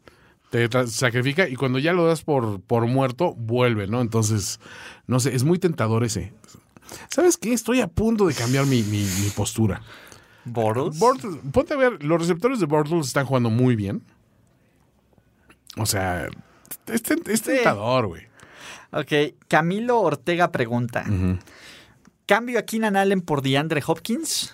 te 0.51 0.67
sacrifica 0.87 1.47
y 1.49 1.55
cuando 1.55 1.79
ya 1.79 1.93
lo 1.93 2.05
das 2.05 2.23
por, 2.23 2.61
por 2.61 2.85
muerto, 2.87 3.33
vuelve, 3.35 3.87
¿no? 3.87 4.01
Entonces, 4.01 4.59
no 5.07 5.19
sé, 5.19 5.35
es 5.35 5.43
muy 5.43 5.59
tentador 5.59 6.03
ese. 6.03 6.33
¿Sabes 7.09 7.37
qué? 7.37 7.53
Estoy 7.53 7.81
a 7.81 7.87
punto 7.87 8.27
de 8.27 8.33
cambiar 8.33 8.65
mi, 8.65 8.83
mi- 8.83 9.07
mi 9.23 9.29
postura. 9.35 9.81
Bortles. 10.45 10.99
Bortles, 10.99 11.35
ponte 11.51 11.73
a 11.73 11.77
ver, 11.77 12.03
los 12.03 12.19
receptores 12.19 12.59
de 12.59 12.65
Bortles 12.65 13.07
están 13.07 13.25
jugando 13.25 13.49
muy 13.49 13.75
bien. 13.75 14.03
O 15.77 15.85
sea, 15.85 16.27
es, 16.87 17.03
es 17.27 17.41
tentador, 17.41 18.07
güey. 18.07 18.23
Ok, 18.91 19.35
Camilo 19.47 20.01
Ortega 20.01 20.51
pregunta. 20.51 21.05
¿Cambio 22.25 22.59
a 22.59 22.63
Keenan 22.63 22.95
Allen 22.95 23.21
por 23.21 23.41
DeAndre 23.41 23.81
Hopkins? 23.85 24.53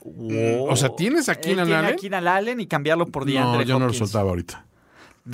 O 0.00 0.76
sea, 0.76 0.90
¿tienes 0.96 1.28
a 1.28 1.32
Él 1.32 1.40
Keenan 1.40 1.66
tiene 1.66 1.78
Allen? 1.78 1.94
a 1.94 1.96
Keenan 1.96 2.28
Allen 2.28 2.60
y 2.60 2.66
cambiarlo 2.66 3.06
por 3.06 3.24
DeAndre 3.24 3.58
No, 3.58 3.64
yo 3.64 3.78
no 3.78 3.86
lo 3.86 3.92
soltaba 3.92 4.30
ahorita. 4.30 4.64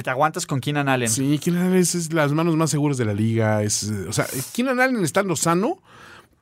Te 0.03 0.11
aguantas 0.11 0.47
con 0.47 0.61
Keenan 0.61 0.89
Allen. 0.89 1.09
Sí, 1.09 1.39
Keenan 1.39 1.67
Allen 1.67 1.79
es, 1.79 1.95
es 1.95 2.13
las 2.13 2.33
manos 2.33 2.57
más 2.57 2.71
seguras 2.71 2.97
de 2.97 3.05
la 3.05 3.15
liga. 3.15 3.63
Es, 3.63 3.85
eh, 3.85 4.07
o 4.09 4.13
sea, 4.13 4.27
Keenan 4.53 4.81
Allen 4.81 5.05
estando 5.05 5.37
sano, 5.37 5.81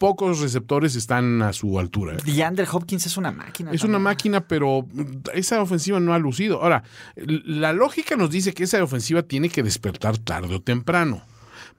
pocos 0.02 0.40
receptores 0.40 0.96
están 0.96 1.42
a 1.42 1.52
su 1.52 1.78
altura. 1.78 2.14
¿eh? 2.14 2.18
DeAndre 2.24 2.66
Hopkins 2.68 3.06
es 3.06 3.16
una 3.16 3.30
máquina. 3.30 3.70
Es 3.70 3.84
una 3.84 3.92
también. 3.92 4.02
máquina, 4.02 4.40
pero 4.48 4.84
esa 5.32 5.62
ofensiva 5.62 6.00
no 6.00 6.12
ha 6.12 6.18
lucido. 6.18 6.60
Ahora, 6.60 6.82
la 7.14 7.72
lógica 7.72 8.16
nos 8.16 8.30
dice 8.30 8.52
que 8.52 8.64
esa 8.64 8.82
ofensiva 8.82 9.22
tiene 9.22 9.48
que 9.48 9.62
despertar 9.62 10.18
tarde 10.18 10.56
o 10.56 10.60
temprano. 10.60 11.22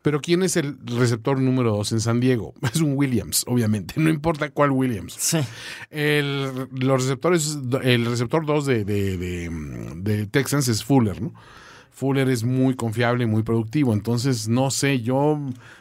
Pero 0.02 0.22
¿quién 0.22 0.42
es 0.42 0.56
el 0.56 0.78
receptor 0.86 1.38
número 1.38 1.72
dos 1.72 1.92
en 1.92 2.00
San 2.00 2.22
Diego? 2.22 2.54
Es 2.74 2.80
un 2.80 2.96
Williams, 2.96 3.44
obviamente. 3.46 3.96
No 3.98 4.10
importa 4.10 4.50
cuál 4.52 4.72
Williams. 4.72 5.16
Sí. 5.20 5.40
El, 5.90 6.70
los 6.72 7.04
receptores, 7.04 7.58
el 7.84 8.06
receptor 8.06 8.46
2 8.46 8.66
de, 8.66 8.86
de, 8.86 9.18
de, 9.18 9.50
de 9.98 10.28
Texans 10.28 10.70
es 10.70 10.82
Fuller, 10.86 11.22
¿no? 11.22 11.34
Fuller 11.96 12.28
es 12.30 12.44
muy 12.44 12.76
confiable 12.76 13.24
y 13.24 13.28
muy 13.28 13.44
productivo. 13.44 13.94
Entonces, 13.94 14.48
no 14.48 14.72
sé, 14.72 15.02
yo 15.02 15.40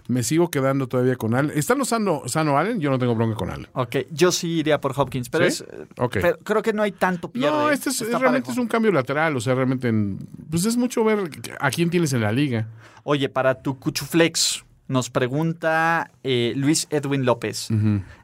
me 0.08 0.22
sigo 0.22 0.50
quedando 0.50 0.86
todavía 0.86 1.16
con 1.16 1.34
Allen. 1.34 1.52
¿Están 1.56 1.82
sano, 1.86 2.22
sano 2.26 2.58
Allen? 2.58 2.80
Yo 2.80 2.90
no 2.90 2.98
tengo 2.98 3.14
bronca 3.14 3.34
con 3.34 3.50
Allen. 3.50 3.66
Ok, 3.72 3.96
yo 4.10 4.30
sí 4.30 4.58
iría 4.58 4.78
por 4.80 4.92
Hopkins, 4.94 5.30
pero, 5.30 5.44
¿Sí? 5.50 5.64
es, 5.64 5.64
pero 6.12 6.38
creo 6.44 6.60
que 6.62 6.72
no 6.74 6.82
hay 6.82 6.92
tanto 6.92 7.30
pierde. 7.30 7.50
No, 7.56 7.70
este 7.70 7.88
es, 7.90 7.98
realmente 8.00 8.42
parejo. 8.42 8.52
es 8.52 8.58
un 8.58 8.66
cambio 8.68 8.92
lateral. 8.92 9.34
O 9.36 9.40
sea, 9.40 9.54
realmente, 9.54 9.88
en- 9.88 10.18
pues 10.50 10.66
es 10.66 10.76
mucho 10.76 11.02
ver 11.02 11.30
a 11.58 11.70
quién 11.70 11.88
tienes 11.88 12.12
en 12.12 12.20
la 12.20 12.30
liga. 12.30 12.68
Oye, 13.04 13.28
para 13.30 13.54
tu 13.62 13.78
Cuchuflex, 13.78 14.64
nos 14.88 15.08
pregunta 15.08 16.10
eh, 16.22 16.52
Luis 16.56 16.86
Edwin 16.90 17.24
López. 17.24 17.68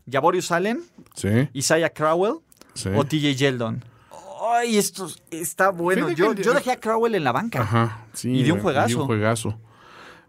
¿Yaborius 0.07 0.53
Allen, 0.53 0.83
Sí, 1.15 1.29
Isaiah 1.55 1.89
Crowell 1.91 2.35
sí. 2.75 2.91
o 2.95 3.05
TJ 3.05 3.35
Yeldon? 3.35 3.83
Ay, 4.41 4.77
esto 4.79 5.09
está 5.31 5.71
bueno. 5.71 6.11
Yo, 6.11 6.33
yo 6.35 6.53
dejé 6.55 6.73
a 6.73 6.81
Crowell 6.81 7.15
en 7.15 7.25
la 7.25 7.33
banca. 7.33 7.61
Ajá, 7.63 8.07
sí. 8.13 8.31
Y 8.31 8.43
de 8.45 8.53
un 8.53 8.61
juegazo. 8.61 8.89
y 8.91 8.95
de 8.95 9.01
un 9.01 9.07
juegazo. 9.07 9.59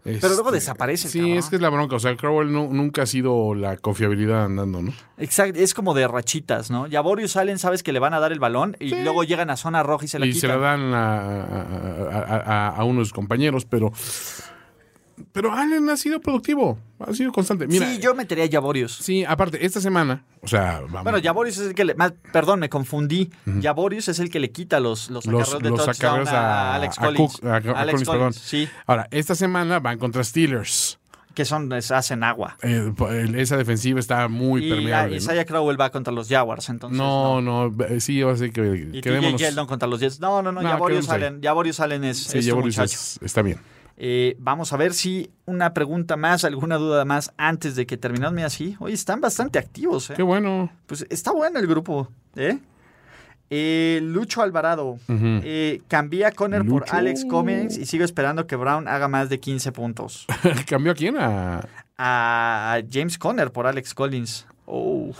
Pero 0.02 0.28
luego 0.28 0.44
Este, 0.48 0.52
desaparece 0.54 1.08
el 1.08 1.12
Sí, 1.12 1.18
cabrón. 1.18 1.36
es 1.38 1.48
que 1.50 1.56
es 1.56 1.62
la 1.62 1.68
bronca. 1.68 1.96
O 1.96 1.98
sea, 2.00 2.16
Crowell 2.16 2.50
no- 2.50 2.68
nunca 2.72 3.02
ha 3.02 3.06
sido 3.06 3.54
la 3.54 3.76
confiabilidad 3.76 4.44
andando, 4.46 4.80
¿no? 4.80 4.92
Exacto, 5.18 5.58
es 5.60 5.74
como 5.74 5.92
de 5.92 6.08
rachitas, 6.08 6.70
¿no? 6.70 6.86
Yaborius 6.86 7.36
Allen 7.36 7.58
sabes 7.58 7.82
que 7.82 7.92
le 7.92 7.98
van 7.98 8.14
a 8.14 8.18
dar 8.20 8.32
el 8.32 8.38
balón 8.38 8.78
y 8.80 8.88
luego 9.02 9.24
llegan 9.24 9.50
a 9.50 9.58
zona 9.58 9.82
roja 9.82 10.06
y 10.06 10.08
se 10.08 10.18
la 10.18 10.24
y 10.24 10.32
se 10.32 10.48
la 10.48 10.54
quitan. 10.54 10.62
dan 10.80 10.94
a, 10.94 11.20
a, 11.20 12.18
a- 12.22 12.68
a- 12.68 12.68
a 12.76 12.84
uno 12.84 13.00
de 13.00 13.04
sus 13.04 13.12
compañeros, 13.12 13.66
pero 13.66 13.92
pero 15.32 15.52
Allen 15.52 15.88
ha 15.90 15.96
sido 15.96 16.20
productivo, 16.20 16.78
ha 16.98 17.12
sido 17.14 17.32
constante. 17.32 17.66
Mira, 17.66 17.86
sí, 17.90 17.98
yo 18.00 18.14
metería 18.14 18.44
a 18.44 18.46
Yaborius. 18.48 18.96
sí, 18.96 19.24
aparte, 19.24 19.64
esta 19.64 19.80
semana, 19.80 20.24
o 20.42 20.48
sea, 20.48 20.80
vamos, 20.82 21.02
Bueno, 21.04 21.18
Yaborius 21.18 21.58
es 21.58 21.66
el 21.68 21.74
que 21.74 21.84
le. 21.84 21.94
más- 21.94 22.12
perdón, 22.32 22.60
me 22.60 22.68
confundí. 22.68 23.30
Yaborius 23.46 24.08
es 24.08 24.18
el 24.20 24.30
que 24.30 24.40
le 24.40 24.50
quita 24.50 24.80
los, 24.80 25.10
los 25.10 25.26
los, 25.26 25.42
acarreos 25.42 25.62
de 25.62 25.70
los 25.70 25.84
touchdown 25.84 26.28
a, 26.28 26.32
a, 26.32 26.74
Alex 26.76 26.98
a 26.98 27.02
Collins. 27.04 27.40
Cook- 27.40 27.44
a- 27.46 27.54
a 27.54 27.80
Alex 27.80 27.92
Collins, 28.04 28.08
perdón. 28.08 28.32
Sí, 28.32 28.68
Ahora, 28.86 29.08
esta 29.10 29.34
semana 29.34 29.78
van 29.80 29.98
contra 29.98 30.22
Steelers. 30.24 30.98
que 31.34 31.44
son, 31.44 31.72
hacen 31.72 32.24
agua. 32.24 32.56
Eh, 32.62 32.92
esa 33.36 33.56
defensiva 33.56 34.00
está 34.00 34.26
muy 34.28 34.66
y 34.66 34.68
permeable. 34.68 34.94
ah, 34.94 35.08
¿no? 35.08 35.14
Isaiah 35.16 35.44
Crowell 35.46 35.80
va 35.80 35.90
contra 35.90 36.12
los 36.12 36.28
Jaguars, 36.28 36.68
entonces. 36.68 36.98
No, 36.98 37.40
no, 37.40 37.72
eh, 37.88 38.00
sí, 38.00 38.20
va 38.20 38.32
a 38.32 38.36
ser 38.36 38.52
que 38.52 38.90
Y 38.92 39.00
quedémonos. 39.00 39.40
Contra 39.68 39.88
los 39.88 40.00
Jets. 40.00 40.18
No, 40.20 40.42
no, 40.42 40.50
no, 40.52 40.60
No, 40.60 40.68
Yaborius. 40.68 41.08
Allen, 41.08 41.40
Yaborius 41.40 41.78
Allen 41.80 42.02
es, 42.04 42.18
Sí, 42.24 42.38
es 42.38 42.44
tu 42.44 42.48
Yaborius 42.50 42.76
muchacho. 42.76 42.94
es- 42.96 43.18
está 43.22 43.42
bien. 43.42 43.58
Eh, 44.02 44.34
vamos 44.38 44.72
a 44.72 44.78
ver 44.78 44.94
si 44.94 45.30
una 45.44 45.74
pregunta 45.74 46.16
más, 46.16 46.44
alguna 46.44 46.76
duda 46.76 47.04
más 47.04 47.34
antes 47.36 47.76
de 47.76 47.84
que 47.84 47.98
terminemos. 47.98 48.32
Mira, 48.32 48.48
sí, 48.48 48.74
oye, 48.80 48.94
están 48.94 49.20
bastante 49.20 49.58
activos. 49.58 50.08
¿eh? 50.08 50.14
Qué 50.16 50.22
bueno. 50.22 50.72
Pues 50.86 51.04
está 51.10 51.32
bueno 51.32 51.58
el 51.58 51.66
grupo. 51.66 52.08
¿eh? 52.34 52.58
Eh, 53.50 54.00
Lucho 54.02 54.40
Alvarado. 54.40 54.98
eh, 55.08 55.82
cambié 55.86 56.24
a 56.24 56.32
Conner 56.32 56.64
por. 56.64 56.86
Alex 56.90 57.26
Cummings 57.26 57.76
y 57.76 57.84
sigo 57.84 58.04
esperando 58.04 58.46
que 58.46 58.56
Brown 58.56 58.88
haga 58.88 59.06
más 59.08 59.28
de 59.28 59.38
15 59.38 59.70
puntos. 59.72 60.26
¿Cambió 60.66 60.92
a 60.92 60.94
quién? 60.94 61.18
A... 61.18 61.68
A 61.98 62.80
James 62.90 63.18
Conner 63.18 63.52
por 63.52 63.66
Alex 63.66 63.92
Collins. 63.92 64.46
Oh. 64.64 65.10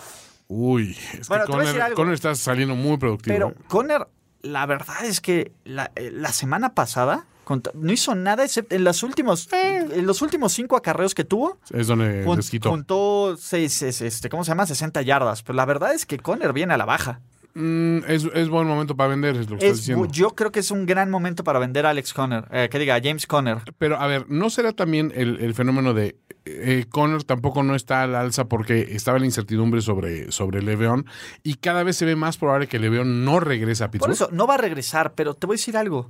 Uy, 0.48 0.96
es 1.18 1.28
Bueno, 1.28 1.44
que 1.44 1.52
Conner, 1.94 2.14
está 2.14 2.34
saliendo 2.34 2.74
muy 2.74 2.96
productivo. 2.96 3.34
Pero 3.34 3.48
¿eh? 3.50 3.54
Conner, 3.68 4.08
la 4.40 4.64
verdad 4.64 5.04
es 5.04 5.20
que 5.20 5.52
la, 5.64 5.92
la 5.96 6.32
semana 6.32 6.74
pasada 6.74 7.26
contra- 7.50 7.72
no 7.74 7.92
hizo 7.92 8.14
nada 8.14 8.44
excepto 8.44 8.74
en 8.74 8.84
los 8.84 9.02
últimos, 9.02 9.48
en 9.52 10.06
los 10.06 10.22
últimos 10.22 10.52
cinco 10.52 10.76
acarreos 10.76 11.14
que 11.14 11.24
tuvo. 11.24 11.58
Es 11.70 11.88
donde 11.88 12.22
Jun-. 12.24 12.40
Juntó 12.62 13.36
seis, 13.36 13.82
es- 13.82 14.00
este, 14.00 14.28
¿cómo 14.28 14.44
se 14.44 14.52
llama? 14.52 14.66
60 14.66 15.02
yardas. 15.02 15.42
Pero 15.42 15.56
la 15.56 15.64
verdad 15.64 15.92
es 15.92 16.06
que 16.06 16.18
Conner 16.18 16.52
viene 16.52 16.74
a 16.74 16.76
la 16.76 16.84
baja. 16.84 17.20
Mm, 17.54 18.04
es, 18.06 18.24
es 18.32 18.48
buen 18.48 18.68
momento 18.68 18.96
para 18.96 19.08
vender, 19.10 19.34
es 19.34 19.50
lo 19.50 19.58
que 19.58 19.66
estás 19.66 19.70
Es 19.72 19.76
diciendo. 19.78 20.04
bu- 20.06 20.10
yo 20.12 20.30
creo 20.36 20.52
que 20.52 20.60
es 20.60 20.70
un 20.70 20.86
gran 20.86 21.10
momento 21.10 21.42
para 21.42 21.58
vender 21.58 21.84
a 21.84 21.90
Alex 21.90 22.14
Conner. 22.14 22.44
eh, 22.52 22.68
que 22.70 22.78
diga, 22.78 22.94
a 22.94 23.00
James 23.02 23.26
Conner. 23.26 23.58
Pero 23.76 23.96
a 23.98 24.06
ver, 24.06 24.26
¿no 24.30 24.50
será 24.50 24.72
también 24.72 25.12
el, 25.16 25.40
el 25.40 25.52
fenómeno 25.54 25.92
de 25.92 26.16
eh, 26.44 26.84
Connor 26.88 27.24
tampoco 27.24 27.64
no 27.64 27.74
está 27.74 28.02
al 28.04 28.14
alza 28.14 28.44
porque 28.44 28.86
estaba 28.92 29.18
la 29.18 29.26
incertidumbre 29.26 29.80
sobre, 29.82 30.30
sobre 30.30 30.62
Leveón 30.62 31.06
y 31.42 31.54
cada 31.54 31.82
vez 31.82 31.96
se 31.96 32.04
ve 32.04 32.14
más 32.14 32.38
probable 32.38 32.68
que 32.68 32.78
Leveón 32.78 33.24
no 33.24 33.40
regrese 33.40 33.82
a 33.82 33.88
Por 33.88 33.92
Pittsburgh? 34.08 34.12
eso, 34.14 34.28
no 34.30 34.46
va 34.46 34.54
a 34.54 34.58
regresar, 34.58 35.12
pero 35.14 35.34
te 35.34 35.46
voy 35.48 35.54
a 35.54 35.58
decir 35.58 35.76
algo. 35.76 36.08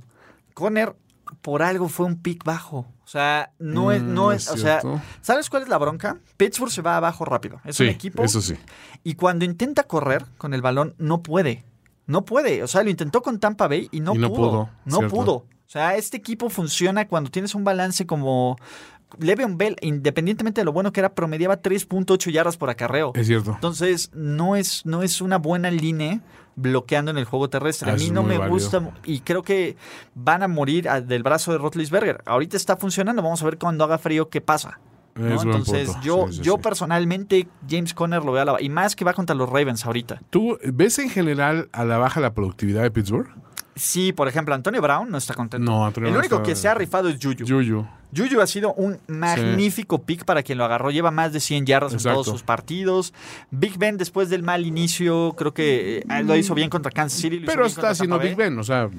Conner, 0.53 0.93
por 1.41 1.63
algo, 1.63 1.87
fue 1.89 2.05
un 2.05 2.17
pick 2.21 2.43
bajo. 2.43 2.79
O 3.03 3.07
sea, 3.11 3.51
no 3.59 3.91
es, 3.91 4.01
no 4.01 4.27
Mm, 4.29 4.31
es, 4.33 4.47
es 4.47 4.51
o 4.53 4.57
sea. 4.57 4.81
¿sabes 5.21 5.49
cuál 5.49 5.63
es 5.63 5.69
la 5.69 5.77
bronca? 5.77 6.17
Pittsburgh 6.37 6.71
se 6.71 6.81
va 6.81 6.97
abajo 6.97 7.25
rápido. 7.25 7.59
Es 7.65 7.75
sí, 7.77 7.83
un 7.83 7.89
equipo. 7.89 8.23
eso 8.23 8.41
sí. 8.41 8.55
Y 9.03 9.15
cuando 9.15 9.43
intenta 9.45 9.83
correr 9.83 10.25
con 10.37 10.53
el 10.53 10.61
balón, 10.61 10.95
no 10.97 11.21
puede. 11.21 11.65
No 12.07 12.23
puede. 12.25 12.63
O 12.63 12.67
sea, 12.67 12.83
lo 12.83 12.89
intentó 12.89 13.21
con 13.21 13.39
Tampa 13.39 13.67
Bay 13.67 13.87
y 13.91 13.99
no, 14.01 14.15
Y 14.15 14.17
no 14.17 14.29
pudo. 14.29 14.49
pudo, 14.49 14.69
No 14.85 14.97
cierto. 14.97 15.15
pudo. 15.15 15.33
O 15.33 15.45
sea, 15.71 15.95
este 15.95 16.17
equipo 16.17 16.49
funciona 16.49 17.07
cuando 17.07 17.31
tienes 17.31 17.55
un 17.55 17.63
balance 17.63 18.05
como 18.05 18.57
Le'Veon 19.19 19.57
Bell, 19.57 19.75
independientemente 19.81 20.61
de 20.61 20.65
lo 20.65 20.71
bueno 20.73 20.91
que 20.91 20.99
era, 21.01 21.13
promediaba 21.13 21.61
3.8 21.61 22.31
yardas 22.31 22.57
por 22.57 22.69
acarreo. 22.69 23.11
Es 23.15 23.27
cierto. 23.27 23.51
Entonces, 23.53 24.09
no 24.13 24.55
es, 24.55 24.85
no 24.85 25.03
es 25.03 25.21
una 25.21 25.37
buena 25.37 25.69
línea 25.71 26.21
bloqueando 26.55 27.11
en 27.11 27.17
el 27.17 27.25
juego 27.25 27.49
terrestre. 27.49 27.89
Ah, 27.89 27.93
A 27.93 27.95
eso 27.97 28.05
mí 28.05 28.11
no 28.11 28.23
me 28.23 28.37
válido. 28.37 28.53
gusta 28.55 28.91
y 29.05 29.21
creo 29.21 29.41
que 29.41 29.77
van 30.15 30.43
a 30.43 30.47
morir 30.47 30.87
del 31.05 31.23
brazo 31.23 31.51
de 31.51 31.57
Rotlisberger. 31.57 32.21
Ahorita 32.25 32.57
está 32.57 32.75
funcionando, 32.77 33.21
vamos 33.21 33.41
a 33.41 33.45
ver 33.45 33.57
cuando 33.57 33.83
haga 33.83 33.97
frío 33.97 34.29
qué 34.29 34.41
pasa. 34.41 34.79
Entonces, 35.15 35.91
yo, 36.01 36.27
Sí, 36.29 36.37
sí, 36.37 36.41
yo 36.41 36.53
sí. 36.55 36.59
personalmente, 36.63 37.47
James 37.69 37.93
Conner 37.93 38.23
lo 38.23 38.31
veo 38.31 38.41
a 38.41 38.45
la 38.45 38.61
Y 38.61 38.69
más 38.69 38.95
que 38.95 39.03
va 39.05 39.13
contra 39.13 39.35
los 39.35 39.49
Ravens 39.49 39.85
ahorita. 39.85 40.21
¿Tú 40.29 40.57
ves 40.63 40.99
en 40.99 41.09
general 41.09 41.69
a 41.73 41.83
la 41.85 41.97
baja 41.97 42.19
la 42.21 42.33
productividad 42.33 42.81
de 42.83 42.91
Pittsburgh? 42.91 43.27
Sí, 43.75 44.13
por 44.13 44.27
ejemplo, 44.27 44.53
Antonio 44.55 44.81
Brown 44.81 45.09
no 45.09 45.17
está 45.17 45.33
contento. 45.33 45.69
No, 45.69 45.85
Antonio 45.85 46.09
El 46.09 46.17
único 46.17 46.35
está- 46.35 46.45
que 46.47 46.55
se 46.55 46.67
ha 46.67 46.73
rifado 46.73 47.09
es 47.09 47.17
Juju. 47.21 47.85
Yuyu. 48.11 48.29
Juju 48.29 48.41
ha 48.41 48.47
sido 48.47 48.73
un 48.73 48.99
magnífico 49.07 50.03
pick 50.03 50.25
para 50.25 50.43
quien 50.43 50.57
lo 50.57 50.65
agarró. 50.65 50.91
Lleva 50.91 51.11
más 51.11 51.33
de 51.33 51.39
100 51.39 51.65
yardas 51.65 51.93
Exacto. 51.93 52.09
en 52.09 52.15
todos 52.15 52.27
sus 52.27 52.43
partidos. 52.43 53.13
Big 53.49 53.77
Ben, 53.77 53.97
después 53.97 54.29
del 54.29 54.43
mal 54.43 54.65
inicio, 54.65 55.33
creo 55.37 55.53
que 55.53 55.99
eh, 55.99 56.23
lo 56.23 56.35
hizo 56.35 56.53
bien 56.53 56.69
contra 56.69 56.91
Kansas 56.91 57.19
City. 57.19 57.39
lo 57.39 57.45
Pero 57.47 57.65
está 57.65 57.89
haciendo 57.89 58.19
Big. 58.19 58.35
Ben, 58.35 58.57
o 58.57 58.63
sea, 58.63 58.89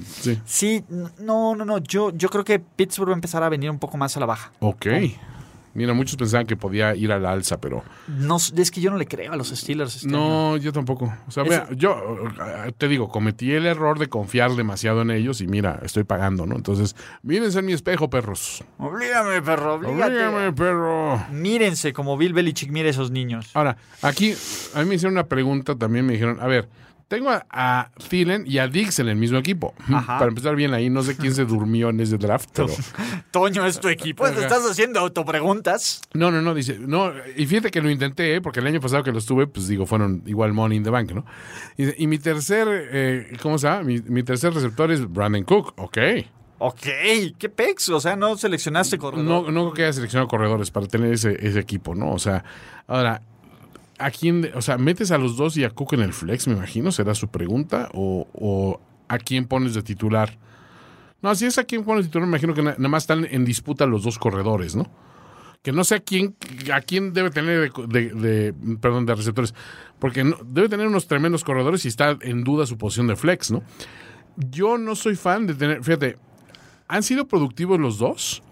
sí. 0.45 0.85
No, 1.19 1.55
no, 1.55 1.65
no. 1.65 1.79
Yo, 1.79 2.11
yo 2.11 2.29
creo 2.29 2.45
que 2.45 2.59
Pittsburgh 2.59 3.11
va 3.11 3.15
a 3.15 3.17
empezar 3.17 3.43
a 3.43 3.49
venir 3.49 3.71
un 3.71 3.79
poco 3.79 3.97
más 3.97 4.17
a 4.17 4.21
la 4.21 4.27
baja. 4.27 4.53
Ok. 4.61 4.87
Mira, 5.75 5.95
muchos 5.95 6.17
pensaban 6.17 6.47
que 6.47 6.57
podía 6.57 6.95
ir 6.95 7.13
a 7.13 7.19
la 7.19 7.33
alza, 7.33 7.61
pero 7.61 7.83
No, 8.07 8.37
es 8.37 8.71
que 8.71 8.81
yo 8.81 8.91
no 8.91 8.97
le 8.99 9.07
creo 9.07 9.33
a 9.33 9.37
los 9.37 9.49
Steelers. 9.49 9.97
este 9.97 10.09
año. 10.09 10.17
no, 10.19 10.57
yo 10.59 10.73
tampoco. 10.73 11.13
O 11.27 11.31
sea, 11.31 11.45
mira, 11.45 11.69
yo 11.75 11.97
eh, 12.67 12.73
te 12.77 12.89
digo, 12.89 13.09
cometí 13.09 13.53
el 13.53 13.67
error 13.67 13.99
de 13.99 14.09
confiar 14.09 14.53
demasiado 14.53 15.03
en 15.03 15.11
ellos 15.11 15.41
y 15.41 15.47
mira, 15.47 15.81
estoy 15.83 16.05
pagando, 16.05 16.47
¿no? 16.47 16.57
Entonces, 16.57 16.95
mírense 17.23 17.61
en 17.61 17.67
mi 17.67 17.73
espejo, 17.73 18.11
perros. 18.11 18.65
Oblígame, 18.79 19.41
perro, 19.43 19.75
oblígate. 19.75 20.05
Oblígame, 20.13 20.53
perro. 20.53 21.27
Mírense 21.31 21.93
como 21.93 22.17
Bill 22.17 22.33
Belichick 22.35 22.71
mira 22.71 22.89
a 22.89 22.91
esos 22.91 23.11
niños. 23.11 23.51
Ahora, 23.55 23.77
aquí 24.03 24.35
a 24.75 24.81
mí 24.81 24.89
me 24.89 24.95
hicieron 24.97 25.15
una 25.15 25.25
pregunta, 25.27 25.75
también 25.77 26.07
me 26.07 26.13
dijeron, 26.13 26.39
a 26.41 26.47
ver, 26.47 26.69
tengo 27.13 27.29
a, 27.29 27.45
a 27.51 27.91
Thielen 28.09 28.45
y 28.47 28.57
a 28.57 28.69
Dix 28.69 28.99
en 28.99 29.07
el 29.07 29.17
mismo 29.17 29.37
equipo. 29.37 29.75
Ajá. 29.93 30.17
Para 30.17 30.31
empezar 30.31 30.57
bien 30.57 30.73
ahí, 30.73 30.89
no 30.89 31.03
sé 31.03 31.15
quién 31.15 31.35
se 31.35 31.45
durmió 31.45 31.91
en 31.91 32.01
ese 32.01 32.17
draft, 32.17 32.49
pero... 32.55 32.69
Toño, 33.31 33.67
es 33.67 33.79
tu 33.79 33.89
equipo. 33.89 34.25
Ajá. 34.25 34.41
¿Estás 34.41 34.63
haciendo 34.65 34.99
autopreguntas? 34.99 36.01
No, 36.15 36.31
no, 36.31 36.41
no, 36.41 36.55
dice, 36.55 36.79
no, 36.79 37.13
y 37.37 37.45
fíjate 37.45 37.71
que 37.71 37.83
lo 37.83 37.91
intenté, 37.91 38.37
¿eh? 38.37 38.41
porque 38.41 38.61
el 38.61 38.67
año 38.67 38.81
pasado 38.81 39.03
que 39.03 39.13
los 39.13 39.27
tuve, 39.27 39.47
pues 39.47 39.69
digo, 39.69 39.85
fueron 39.85 40.23
igual 40.25 40.55
Money 40.55 40.79
in 40.79 40.85
the 40.85 40.89
Bank, 40.91 41.13
¿no? 41.13 41.27
Y, 41.77 42.03
y 42.03 42.07
mi 42.07 42.19
tercer, 42.19 42.67
eh, 42.71 43.37
¿cómo 43.43 43.59
se 43.59 43.69
llama? 43.69 43.83
Mi, 43.83 44.01
mi 44.01 44.23
tercer 44.23 44.55
receptor 44.55 44.91
es 44.91 45.07
Brandon 45.07 45.45
Cook, 45.45 45.75
ok. 45.77 45.99
Ok, 46.65 46.87
qué 47.39 47.49
pex. 47.49 47.91
O 47.91 48.01
sea, 48.01 48.17
no 48.17 48.39
seleccionaste 48.39 48.97
corredor. 48.97 49.25
No, 49.25 49.51
no 49.51 49.63
creo 49.65 49.73
que 49.75 49.83
haya 49.83 49.93
seleccionado 49.93 50.29
corredores 50.29 50.71
para 50.71 50.87
tener 50.87 51.13
ese, 51.13 51.37
ese 51.47 51.59
equipo, 51.59 51.95
¿no? 51.95 52.13
O 52.13 52.21
sea, 52.21 52.45
ahora, 52.87 53.21
¿a 54.05 54.11
quién, 54.11 54.51
o 54.55 54.63
sea, 54.63 54.79
metes 54.79 55.11
a 55.11 55.19
los 55.19 55.37
dos 55.37 55.57
y 55.57 55.65
a 55.65 55.71
Cook 55.71 55.95
en 55.95 56.01
el 56.01 56.13
flex, 56.13 56.47
me 56.49 56.55
imagino, 56.55 56.93
será 56.93 57.15
su 57.15 57.29
pregunta, 57.29 57.89
o, 57.95 58.27
o 58.35 58.81
a 59.09 59.19
quién 59.19 59.47
pones 59.47 59.75
de 59.75 59.83
titular? 59.83 60.39
No, 61.21 61.35
si 61.35 61.47
es 61.47 61.59
a 61.59 61.65
quién 61.65 61.85
pones 61.85 62.05
de 62.05 62.09
titular, 62.09 62.27
me 62.27 62.33
imagino 62.33 62.55
que 62.55 62.63
na- 62.63 62.73
nada 62.79 62.89
más 62.89 63.05
están 63.05 63.27
en 63.31 63.45
disputa 63.45 63.87
los 63.87 64.03
dos 64.03 64.19
corredores, 64.19 64.75
¿no? 64.75 64.91
Que 65.63 65.71
no 65.71 65.85
sé 65.85 65.95
a 65.95 66.01
quién, 66.01 66.35
a 66.75 66.81
quién 66.81 67.13
debe 67.13 67.31
tener 67.31 67.73
de- 67.73 68.11
de- 68.11 68.55
perdón, 68.81 69.07
de 69.07 69.15
receptores, 69.15 69.55
porque 70.01 70.25
no- 70.25 70.37
debe 70.45 70.69
tener 70.69 70.87
unos 70.89 71.07
tremendos 71.07 71.45
corredores 71.45 71.85
y 71.85 71.89
está 71.89 72.17
en 72.23 72.43
duda 72.43 72.67
su 72.67 72.77
posición 72.77 73.07
de 73.07 73.15
flex, 73.17 73.51
¿no? 73.53 73.63
Yo 74.37 74.79
no 74.79 74.97
soy 74.97 75.15
fan 75.15 75.47
de 75.47 75.55
tener, 75.55 75.85
fíjate, 75.85 76.17
han 76.89 77.03
sido 77.05 77.29
productivos 77.29 77.79
los 77.79 77.99
dos 77.99 78.43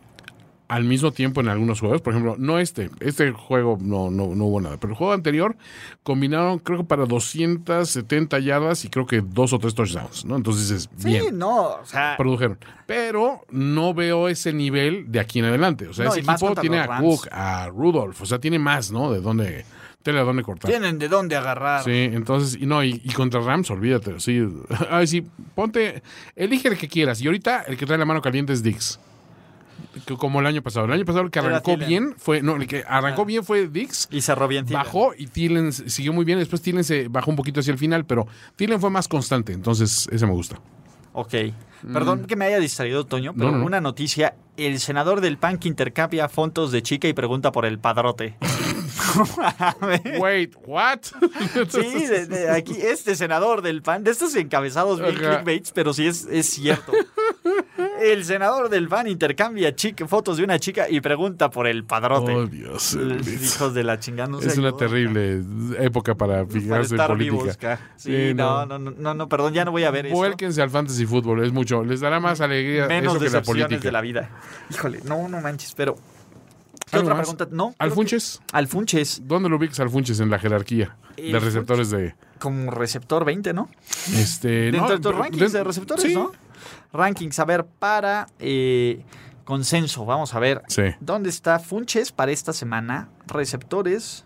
al 0.70 0.85
mismo 0.85 1.11
tiempo 1.11 1.40
en 1.40 1.48
algunos 1.48 1.80
juegos. 1.80 2.00
Por 2.00 2.12
ejemplo, 2.12 2.37
no 2.38 2.61
este, 2.61 2.90
este 3.00 3.33
juego 3.33 3.76
no, 3.80 4.09
no, 4.11 4.35
no 4.37 4.44
hubo 4.44 4.61
nada, 4.61 4.76
pero 4.78 4.92
el 4.92 4.96
juego 4.96 5.12
anterior 5.12 5.56
combinaron 6.04 6.61
creo 6.61 6.78
que 6.78 6.85
para 6.85 7.06
270 7.06 8.38
yardas 8.38 8.85
y 8.85 8.88
creo 8.88 9.04
que 9.04 9.20
dos 9.20 9.52
o 9.52 9.59
tres 9.59 9.74
touchdowns, 9.74 10.24
¿no? 10.24 10.37
Entonces 10.37 10.70
es 10.70 10.90
Sí, 10.96 11.09
bien. 11.09 11.37
no, 11.38 11.72
o 11.74 11.85
sea, 11.85 12.14
Produjeron. 12.16 12.59
Pero 12.87 13.42
no 13.50 13.92
veo 13.94 14.28
ese 14.28 14.52
nivel 14.52 15.11
de 15.11 15.20
aquí 15.20 15.40
en 15.40 15.46
adelante. 15.46 15.88
O 15.88 15.92
sea, 15.92 16.06
No, 16.06 16.12
ese 16.12 16.20
equipo 16.20 16.54
tiene 16.54 16.78
a. 16.78 16.98
Cook, 17.00 17.26
a 17.33 17.68
Rudolph. 17.68 18.20
O 18.22 18.26
sea, 18.26 18.38
tiene 18.38 18.59
más, 18.59 18.90
¿no? 18.92 19.12
De 19.12 19.20
dónde, 19.20 19.64
tele 20.02 20.20
a 20.20 20.22
dónde 20.22 20.42
cortar. 20.42 20.70
tienen 20.70 20.98
de 20.98 21.09
dónde 21.09 21.35
agarrar. 21.37 21.83
Sí, 21.85 21.90
entonces, 22.12 22.61
y 22.61 22.66
no, 22.66 22.83
y, 22.85 23.00
y 23.04 23.12
contra 23.12 23.40
Rams, 23.40 23.70
olvídate, 23.70 24.18
sí. 24.20 24.40
Ay, 24.90 25.06
sí, 25.09 25.26
ponte, 25.54 26.02
elige 26.37 26.68
el 26.68 26.78
que 26.78 26.87
quieras. 26.88 27.20
Y 27.20 27.26
ahorita 27.26 27.62
el 27.62 27.76
que 27.76 27.87
trae 27.87 27.98
la 27.98 28.04
mano 28.04 28.22
caliente 28.22 28.52
es 28.52 28.62
Dix. 28.62 28.98
Que 30.07 30.17
Como 30.17 30.41
el 30.41 30.47
año 30.47 30.63
pasado. 30.63 30.87
El 30.87 30.93
año 30.93 31.05
pasado 31.05 31.25
el 31.25 31.31
que 31.31 31.39
arrancó 31.39 31.77
bien 31.77 32.15
fue, 32.19 32.43
no, 32.43 32.57
el 32.57 32.67
que 32.67 32.85
arrancó 32.87 33.25
bien 33.25 33.45
fue 33.45 33.69
Dix. 33.69 34.09
Y 34.11 34.21
cerró 34.21 34.49
bien. 34.49 34.65
Thielen. 34.67 34.85
Bajó 34.85 35.13
y 35.17 35.27
Thielen 35.27 35.73
siguió 35.73 36.13
muy 36.13 36.25
bien. 36.25 36.39
Después 36.39 36.63
Thielen 36.63 36.85
se 36.85 37.09
bajó 37.09 37.31
un 37.31 37.37
poquito 37.37 37.61
hacia 37.61 37.73
el 37.73 37.79
final, 37.79 38.05
pero 38.05 38.27
Thielen 38.57 38.81
fue 38.81 38.91
más 38.91 39.09
constante. 39.09 39.53
Entonces, 39.53 40.09
ese 40.13 40.27
me 40.27 40.33
gusta. 40.33 40.61
Ok. 41.13 41.35
Perdón 41.93 42.27
que 42.27 42.37
me 42.37 42.45
haya 42.45 42.59
distraído, 42.61 43.07
Toño, 43.07 43.33
pero 43.35 43.49
Mm. 43.49 43.53
No, 43.53 43.53
no, 43.53 43.59
no. 43.61 43.67
una 43.67 43.81
noticia. 43.81 44.35
El 44.59 44.79
senador 44.81 45.23
del 45.23 45.39
PAN 45.39 45.57
que 45.59 45.69
intercambia 45.69 46.29
fontos 46.29 46.71
de 46.73 46.83
chica 46.83 47.09
y 47.09 47.15
pregunta 47.15 47.51
por 47.53 47.65
el 47.65 47.79
padrote. 47.79 48.37
Wait, 50.21 50.55
what? 50.67 51.01
Sí, 51.71 52.07
de- 52.07 52.27
de 52.27 52.51
aquí, 52.51 52.75
este 52.81 53.17
senador 53.17 53.63
del 53.63 53.83
PAN, 53.83 54.05
de 54.05 54.11
estos 54.11 54.35
encabezados 54.37 55.01
bien 55.01 55.15
clickbaits, 55.15 55.73
pero 55.73 55.93
sí 55.95 56.07
es, 56.07 56.27
es 56.31 56.47
cierto. 56.51 56.93
El 58.01 58.25
senador 58.25 58.68
del 58.68 58.88
PAN 58.88 59.07
intercambia 59.09 59.75
chica- 59.75 60.07
fotos 60.07 60.37
de 60.38 60.44
una 60.44 60.59
chica 60.59 60.88
y 60.88 61.01
pregunta 61.01 61.51
por 61.51 61.66
el 61.66 61.85
padrote. 61.85 62.33
Oh, 62.35 62.46
Dios. 62.46 62.94
Los 62.94 63.27
Hijos 63.29 63.75
de 63.75 63.85
la 63.85 63.99
chingada. 64.01 64.29
no 64.29 64.40
Es 64.40 64.57
una 64.59 64.73
terrible 64.77 65.42
época 65.79 66.14
para 66.14 66.44
Para 66.44 66.46
fijarse 66.61 66.94
en 66.94 67.01
estar 67.01 67.09
política. 67.09 67.77
vivos. 67.77 67.90
Sí, 67.96 68.33
no, 68.35 68.66
no, 68.66 68.79
no, 68.79 68.90
no, 68.90 69.14
no, 69.14 69.29
perdón, 69.29 69.53
ya 69.55 69.64
no 69.64 69.70
voy 69.70 69.85
a 69.85 69.90
ver 69.90 70.07
eso. 70.07 70.16
Vuélquense 70.16 70.62
al 70.62 70.70
fantasy 70.70 71.07
fútbol, 71.07 71.44
es 71.44 71.53
mucho. 71.53 71.85
Les 71.85 72.01
dará 72.01 72.20
más 72.20 72.40
alegría 72.40 72.87
Menos 72.87 73.16
eso 73.16 73.25
que 73.25 73.31
la 73.31 73.42
política. 73.42 73.81
de 73.81 73.92
la 73.92 74.01
vida. 74.01 74.31
Híjole, 74.70 75.01
no, 75.05 75.29
no 75.29 75.40
manches, 75.40 75.75
pero. 75.77 75.96
¿Qué 76.90 76.96
¿Algo 76.96 77.07
otra 77.09 77.14
más? 77.14 77.29
pregunta? 77.29 77.49
No. 77.55 77.75
¿Alfunches? 77.79 78.40
que- 78.51 78.57
Alfunches, 78.57 79.23
¿Dónde 79.25 79.49
lo 79.49 79.57
ubicas 79.57 79.79
Alfunches 79.79 80.18
en 80.20 80.29
la 80.31 80.38
jerarquía 80.40 80.96
de 81.16 81.38
receptores 81.38 81.90
de 81.90 82.14
como 82.40 82.70
receptor 82.73 83.25
20, 83.25 83.53
¿no? 83.53 83.68
este 84.16 84.49
Dentro 84.73 84.83
no, 84.83 84.88
de 84.94 84.99
tus 84.99 85.14
rankings 85.14 85.53
de- 85.53 85.59
de 85.59 85.64
receptores, 85.64 86.03
sí. 86.05 86.14
¿no? 86.14 86.33
Rankings, 86.92 87.38
a 87.38 87.44
ver, 87.44 87.64
para 87.66 88.26
eh, 88.38 89.05
consenso, 89.44 90.05
vamos 90.05 90.35
a 90.35 90.38
ver. 90.40 90.62
Sí. 90.68 90.83
¿Dónde 91.00 91.29
está 91.31 91.59
Funches 91.59 92.12
para 92.12 92.33
esta 92.33 92.53
semana? 92.53 93.09
Receptores 93.26 94.24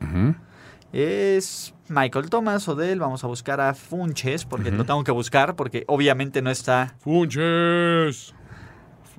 es 0.92 1.74
Michael 1.88 2.30
Thomas, 2.30 2.66
Odell. 2.68 3.00
Vamos 3.00 3.24
a 3.24 3.26
buscar 3.26 3.60
a 3.60 3.74
Funches, 3.74 4.44
porque 4.44 4.70
lo 4.70 4.84
tengo 4.84 5.02
que 5.04 5.12
buscar, 5.12 5.56
porque 5.56 5.84
obviamente 5.88 6.40
no 6.42 6.50
está 6.50 6.94
Funches. 7.00 8.34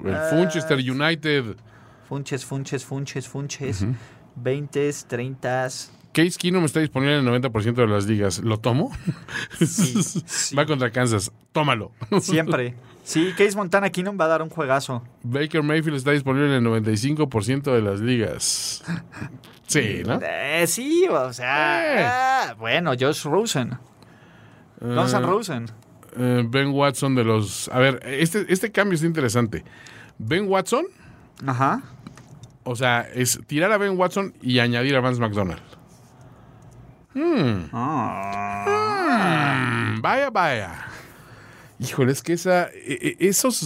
El 0.04 0.14
Ah, 0.16 0.28
Funchester 0.30 0.78
United. 0.78 1.56
Funches, 2.08 2.46
Funches, 2.46 2.84
Funches, 2.86 3.28
Funches. 3.28 3.86
20, 4.36 4.92
30. 5.08 5.68
Case 6.14 6.38
Keenum 6.38 6.64
está 6.66 6.80
disponible 6.80 7.18
en 7.20 7.28
el 7.28 7.42
90% 7.42 7.74
de 7.74 7.88
las 7.88 8.06
ligas. 8.06 8.40
¿Lo 8.40 8.58
tomo? 8.60 8.92
Sí, 9.60 10.02
sí. 10.26 10.56
Va 10.56 10.66
contra 10.66 10.90
Kansas. 10.92 11.32
Tómalo. 11.52 11.92
Siempre. 12.22 12.76
Sí, 13.06 13.34
Case 13.38 13.56
Montana 13.56 13.92
Keenum 13.92 14.18
va 14.20 14.26
a 14.26 14.30
dar 14.30 14.42
un 14.42 14.50
juegazo. 14.50 15.04
Baker 15.22 15.62
Mayfield 15.62 15.98
está 15.98 16.10
disponible 16.12 16.48
en 16.58 16.66
el 16.66 16.84
95% 16.84 17.62
de 17.72 17.82
las 17.82 18.00
ligas. 18.00 18.84
Sí, 19.68 20.02
¿no? 20.06 20.20
Eh, 20.24 20.66
sí, 20.68 21.06
o 21.10 21.32
sea. 21.32 22.02
Eh. 22.02 22.06
ah, 22.08 22.56
bueno, 22.58 22.94
Josh 23.00 23.24
Rosen. 23.26 23.78
Gonzalo 24.82 25.28
Eh, 25.28 25.32
Rosen. 25.32 25.66
eh, 26.18 26.44
ben 26.48 26.70
Watson 26.70 27.16
de 27.16 27.24
los... 27.24 27.70
A 27.70 27.80
ver, 27.80 28.00
este, 28.06 28.46
este 28.52 28.72
cambio 28.72 28.96
es 28.96 29.04
interesante. 29.04 29.64
Ben 30.18 30.48
Watson, 30.48 30.86
Ajá. 31.46 31.82
o 32.64 32.76
sea, 32.76 33.02
es 33.14 33.40
tirar 33.48 33.72
a 33.72 33.78
Ben 33.78 33.98
Watson 33.98 34.34
y 34.42 34.60
añadir 34.60 34.96
a 34.96 35.00
Vance 35.00 35.22
McDonald. 35.22 35.62
Ah. 37.72 38.66
Mm, 39.96 40.02
vaya, 40.02 40.30
vaya. 40.30 40.86
Híjole, 41.80 42.12
es 42.12 42.22
que 42.24 42.34
esa, 42.34 42.68
e- 42.70 43.18
e- 43.20 43.28
esos, 43.28 43.64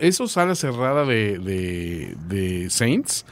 esos 0.00 0.36
alas 0.36 0.58
cerrada 0.58 1.04
de, 1.04 1.38
de, 1.38 2.16
de 2.28 2.70
Saints, 2.70 3.24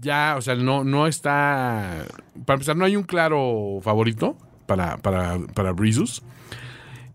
ya, 0.00 0.34
o 0.36 0.42
sea, 0.42 0.54
no, 0.56 0.84
no 0.84 1.06
está. 1.06 2.04
Para 2.44 2.54
empezar, 2.56 2.76
no 2.76 2.84
hay 2.84 2.96
un 2.96 3.04
claro 3.04 3.78
favorito 3.82 4.36
para, 4.66 4.96
para, 4.98 5.38
para 5.54 5.72
Breezus. 5.72 6.22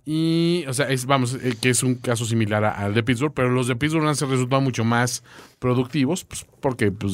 Y, 0.06 0.64
o 0.68 0.74
sea, 0.74 0.90
es, 0.90 1.06
vamos, 1.06 1.36
eh, 1.36 1.56
que 1.62 1.70
es 1.70 1.84
un 1.84 1.94
caso 1.96 2.26
similar 2.26 2.64
al 2.66 2.96
de 2.96 3.04
Pittsburgh, 3.04 3.34
pero 3.34 3.50
los 3.52 3.68
de 3.68 3.76
Pittsburgh 3.76 4.08
han 4.08 4.16
resultado 4.16 4.60
mucho 4.62 4.84
más 4.84 5.24
productivos, 5.60 6.24
pues, 6.24 6.48
porque, 6.62 6.92
pues, 6.92 7.14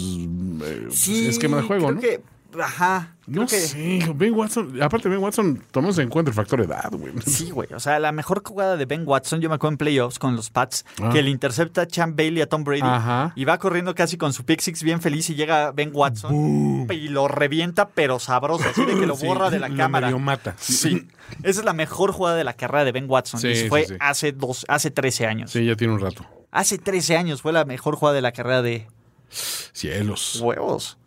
eh, 0.63 0.87
Sí, 0.91 1.27
esquema 1.27 1.57
de 1.57 1.63
juego, 1.63 1.87
creo 1.87 1.95
¿no? 1.95 1.99
que 2.01 2.21
Ajá. 2.63 3.15
No 3.27 3.47
que, 3.47 3.57
sé, 3.59 4.05
Ben 4.15 4.33
Watson, 4.35 4.79
aparte 4.83 5.09
Ben 5.09 5.17
Watson, 5.19 5.63
tomamos 5.71 5.97
en 5.97 6.09
cuenta 6.09 6.29
el 6.29 6.35
factor 6.35 6.61
edad, 6.61 6.91
güey. 6.91 7.11
Sí, 7.25 7.49
güey. 7.49 7.67
O 7.73 7.79
sea, 7.79 7.97
la 7.99 8.11
mejor 8.11 8.43
jugada 8.45 8.77
de 8.77 8.85
Ben 8.85 9.03
Watson, 9.05 9.41
yo 9.41 9.49
me 9.49 9.55
acuerdo 9.55 9.73
en 9.73 9.77
playoffs 9.79 10.19
con 10.19 10.35
los 10.35 10.51
Pats, 10.51 10.85
Ah. 11.01 11.09
que 11.11 11.23
le 11.23 11.31
intercepta 11.31 11.81
a 11.81 11.87
Champ 11.87 12.15
Bailey 12.15 12.41
a 12.43 12.47
Tom 12.47 12.63
Brady 12.63 12.81
Ajá. 12.83 13.33
y 13.35 13.43
va 13.45 13.57
corriendo 13.57 13.95
casi 13.95 14.17
con 14.17 14.31
su 14.31 14.45
pick 14.45 14.59
six 14.61 14.83
bien 14.83 15.01
feliz 15.01 15.27
y 15.31 15.35
llega 15.35 15.71
Ben 15.71 15.89
Watson 15.93 16.85
y 16.91 17.07
lo 17.07 17.27
revienta, 17.27 17.89
pero 17.89 18.19
sabroso, 18.19 18.65
así 18.69 18.85
de 18.85 18.93
que 18.99 19.07
lo 19.07 19.15
Sí, 19.15 19.25
borra 19.25 19.49
de 19.49 19.57
la 19.59 19.69
lo 19.69 19.75
cámara. 19.77 20.07
medio 20.07 20.19
mata. 20.19 20.53
Sí. 20.59 21.07
Esa 21.41 21.59
es 21.61 21.65
la 21.65 21.73
mejor 21.73 22.11
jugada 22.11 22.35
de 22.37 22.43
la 22.43 22.53
carrera 22.53 22.85
de 22.85 22.91
Ben 22.91 23.05
Watson. 23.09 23.39
Sí, 23.39 23.47
y 23.47 23.67
fue 23.69 23.85
sí. 23.87 23.95
hace 23.99 24.31
dos, 24.33 24.65
hace 24.67 24.91
13 24.91 25.25
años. 25.25 25.49
Sí, 25.51 25.65
ya 25.65 25.75
tiene 25.75 25.93
un 25.93 25.99
rato. 25.99 26.23
Hace 26.51 26.77
13 26.77 27.17
años 27.17 27.41
fue 27.41 27.51
la 27.53 27.65
mejor 27.65 27.95
jugada 27.95 28.15
de 28.15 28.21
la 28.21 28.31
carrera 28.31 28.61
de 28.61 28.87
Cielos. 29.73 30.39
huevos. 30.41 30.97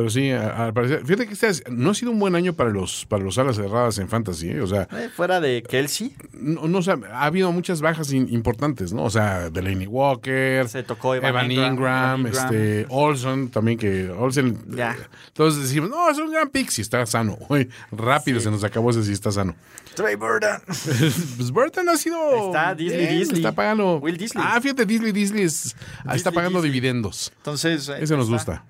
Pero 0.00 0.08
sí, 0.08 0.30
al 0.30 0.72
parecer, 0.72 1.04
fíjate 1.04 1.26
que 1.26 1.34
este 1.34 1.70
no 1.70 1.90
ha 1.90 1.94
sido 1.94 2.10
un 2.10 2.18
buen 2.18 2.34
año 2.34 2.54
para 2.54 2.70
los 2.70 3.04
para 3.04 3.22
los 3.22 3.36
alas 3.36 3.56
cerradas 3.56 3.98
en 3.98 4.08
fantasy, 4.08 4.48
¿eh? 4.48 4.62
o 4.62 4.66
sea, 4.66 4.88
Eh, 4.92 5.10
fuera 5.14 5.40
de 5.42 5.62
Kelsey, 5.62 6.14
no, 6.32 6.66
no, 6.68 6.78
o 6.78 6.82
sea, 6.82 6.98
ha 7.12 7.26
habido 7.26 7.52
muchas 7.52 7.82
bajas 7.82 8.10
in- 8.14 8.32
importantes, 8.32 8.94
¿no? 8.94 9.04
O 9.04 9.10
sea, 9.10 9.50
Delaney 9.50 9.86
Walker, 9.86 10.66
Se 10.70 10.82
tocó 10.84 11.14
Evan 11.14 11.28
Evan, 11.30 11.50
Ingram, 11.52 12.20
Ingram, 12.20 12.26
este 12.28 12.86
Olson 12.88 13.50
también 13.50 13.76
que 13.78 14.08
Olsen 14.08 14.56
Ya. 14.74 14.96
Entonces 15.28 15.64
decimos, 15.64 15.90
"No, 15.90 16.08
es 16.08 16.16
un 16.16 16.30
gran 16.32 16.48
pick 16.48 16.70
si 16.70 16.80
está 16.80 17.04
sano." 17.04 17.36
Uy, 17.50 17.68
rápido 17.92 18.40
se 18.40 18.50
nos 18.50 18.64
acabó 18.64 18.88
ese 18.90 19.04
si 19.04 19.12
está 19.12 19.30
sano. 19.30 19.54
Trey 19.94 20.14
Burton. 20.14 20.62
pues 20.66 21.50
Burton 21.50 21.88
ha 21.90 21.96
sido 21.98 22.46
Está 22.46 22.74
Disley, 22.74 22.98
bien, 23.06 23.18
Disley. 23.18 23.40
está 23.40 23.52
pagando 23.52 23.98
Will 23.98 24.16
Disley. 24.16 24.42
Ah, 24.46 24.58
fíjate, 24.62 24.86
Disley 24.86 25.12
Disley 25.12 25.42
es- 25.42 25.66
está 25.98 26.14
Disley, 26.14 26.34
pagando 26.34 26.62
dividendos. 26.62 27.32
Entonces, 27.36 27.86
Ese 27.90 28.16
nos 28.16 28.24
está. 28.26 28.32
gusta. 28.32 28.64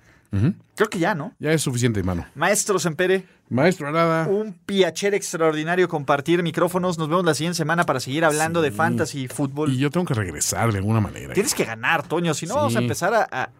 Creo 0.77 0.89
que 0.89 0.99
ya, 0.99 1.15
¿no? 1.15 1.35
Ya 1.39 1.53
es 1.53 1.61
suficiente, 1.63 2.03
mano. 2.03 2.25
Maestro 2.35 2.79
Sempere, 2.79 3.27
Maestro 3.49 3.89
Arada. 3.89 4.29
un 4.29 4.53
piacher 4.55 5.13
extraordinario 5.15 5.89
compartir 5.89 6.43
micrófonos. 6.43 6.99
Nos 6.99 7.09
vemos 7.09 7.25
la 7.25 7.35
siguiente 7.35 7.57
semana 7.57 7.85
para 7.85 7.99
seguir 8.01 8.25
hablando 8.25 8.63
de 8.63 8.71
fantasy 8.71 9.25
y 9.25 9.29
fútbol. 9.29 9.73
Y 9.73 9.79
yo 9.79 9.91
tengo 9.91 10.07
que 10.07 10.15
regresar 10.15 10.71
de 10.73 10.79
alguna 10.79 11.01
manera. 11.01 11.35
Tienes 11.35 11.55
que 11.55 11.65
ganar, 11.65 12.07
Toño, 12.07 12.33
si 12.35 12.47
no 12.47 12.55
Sí. 12.55 12.59
vamos 12.59 12.77
a 12.77 12.79
empezar 12.79 13.29
a... 13.31 13.51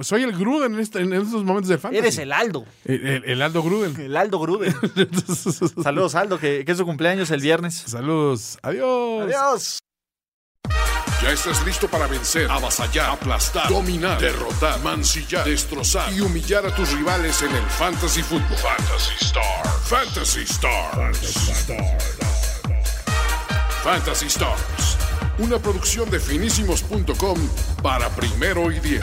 Soy 0.00 0.22
el 0.22 0.32
Gruden 0.32 0.72
en, 0.74 0.80
este- 0.80 1.00
en 1.00 1.12
estos 1.12 1.44
momentos 1.44 1.68
del 1.68 1.78
fantasy. 1.78 1.98
Eres 1.98 2.16
el 2.16 2.32
Aldo, 2.32 2.64
El, 2.86 3.06
el- 3.06 3.24
el 3.26 3.42
Aldo 3.42 3.62
Gruden. 3.62 3.94
el 4.00 4.16
Aldo 4.16 4.38
Gruden. 4.40 4.74
Saludos, 5.82 6.14
Aldo, 6.14 6.38
que, 6.38 6.64
que 6.64 6.72
es 6.72 6.78
su 6.78 6.86
cumpleaños 6.86 7.30
el 7.30 7.42
viernes. 7.42 7.74
Saludos. 7.86 8.58
Adiós. 8.62 9.24
Adiós. 9.24 9.78
Ya 11.24 11.30
estás 11.30 11.64
listo 11.64 11.88
para 11.88 12.06
vencer, 12.06 12.50
avasallar, 12.50 13.08
aplastar, 13.08 13.70
dominar, 13.70 14.20
derrotar, 14.20 14.78
mancillar, 14.80 15.42
destrozar 15.46 16.12
y 16.12 16.20
humillar 16.20 16.66
a 16.66 16.74
tus 16.74 16.92
rivales 16.92 17.40
en 17.40 17.50
el 17.50 17.62
Fantasy 17.62 18.22
Football. 18.22 18.58
Fantasy 18.58 19.24
Star. 19.24 19.66
Fantasy 19.84 20.42
Stars. 20.42 21.34
Fantasy 23.82 24.26
Stars. 24.26 24.98
Una 25.38 25.58
producción 25.58 26.10
de 26.10 26.20
finísimos.com 26.20 27.38
para 27.82 28.10
primero 28.10 28.70
y 28.70 28.78
diez. 28.80 29.02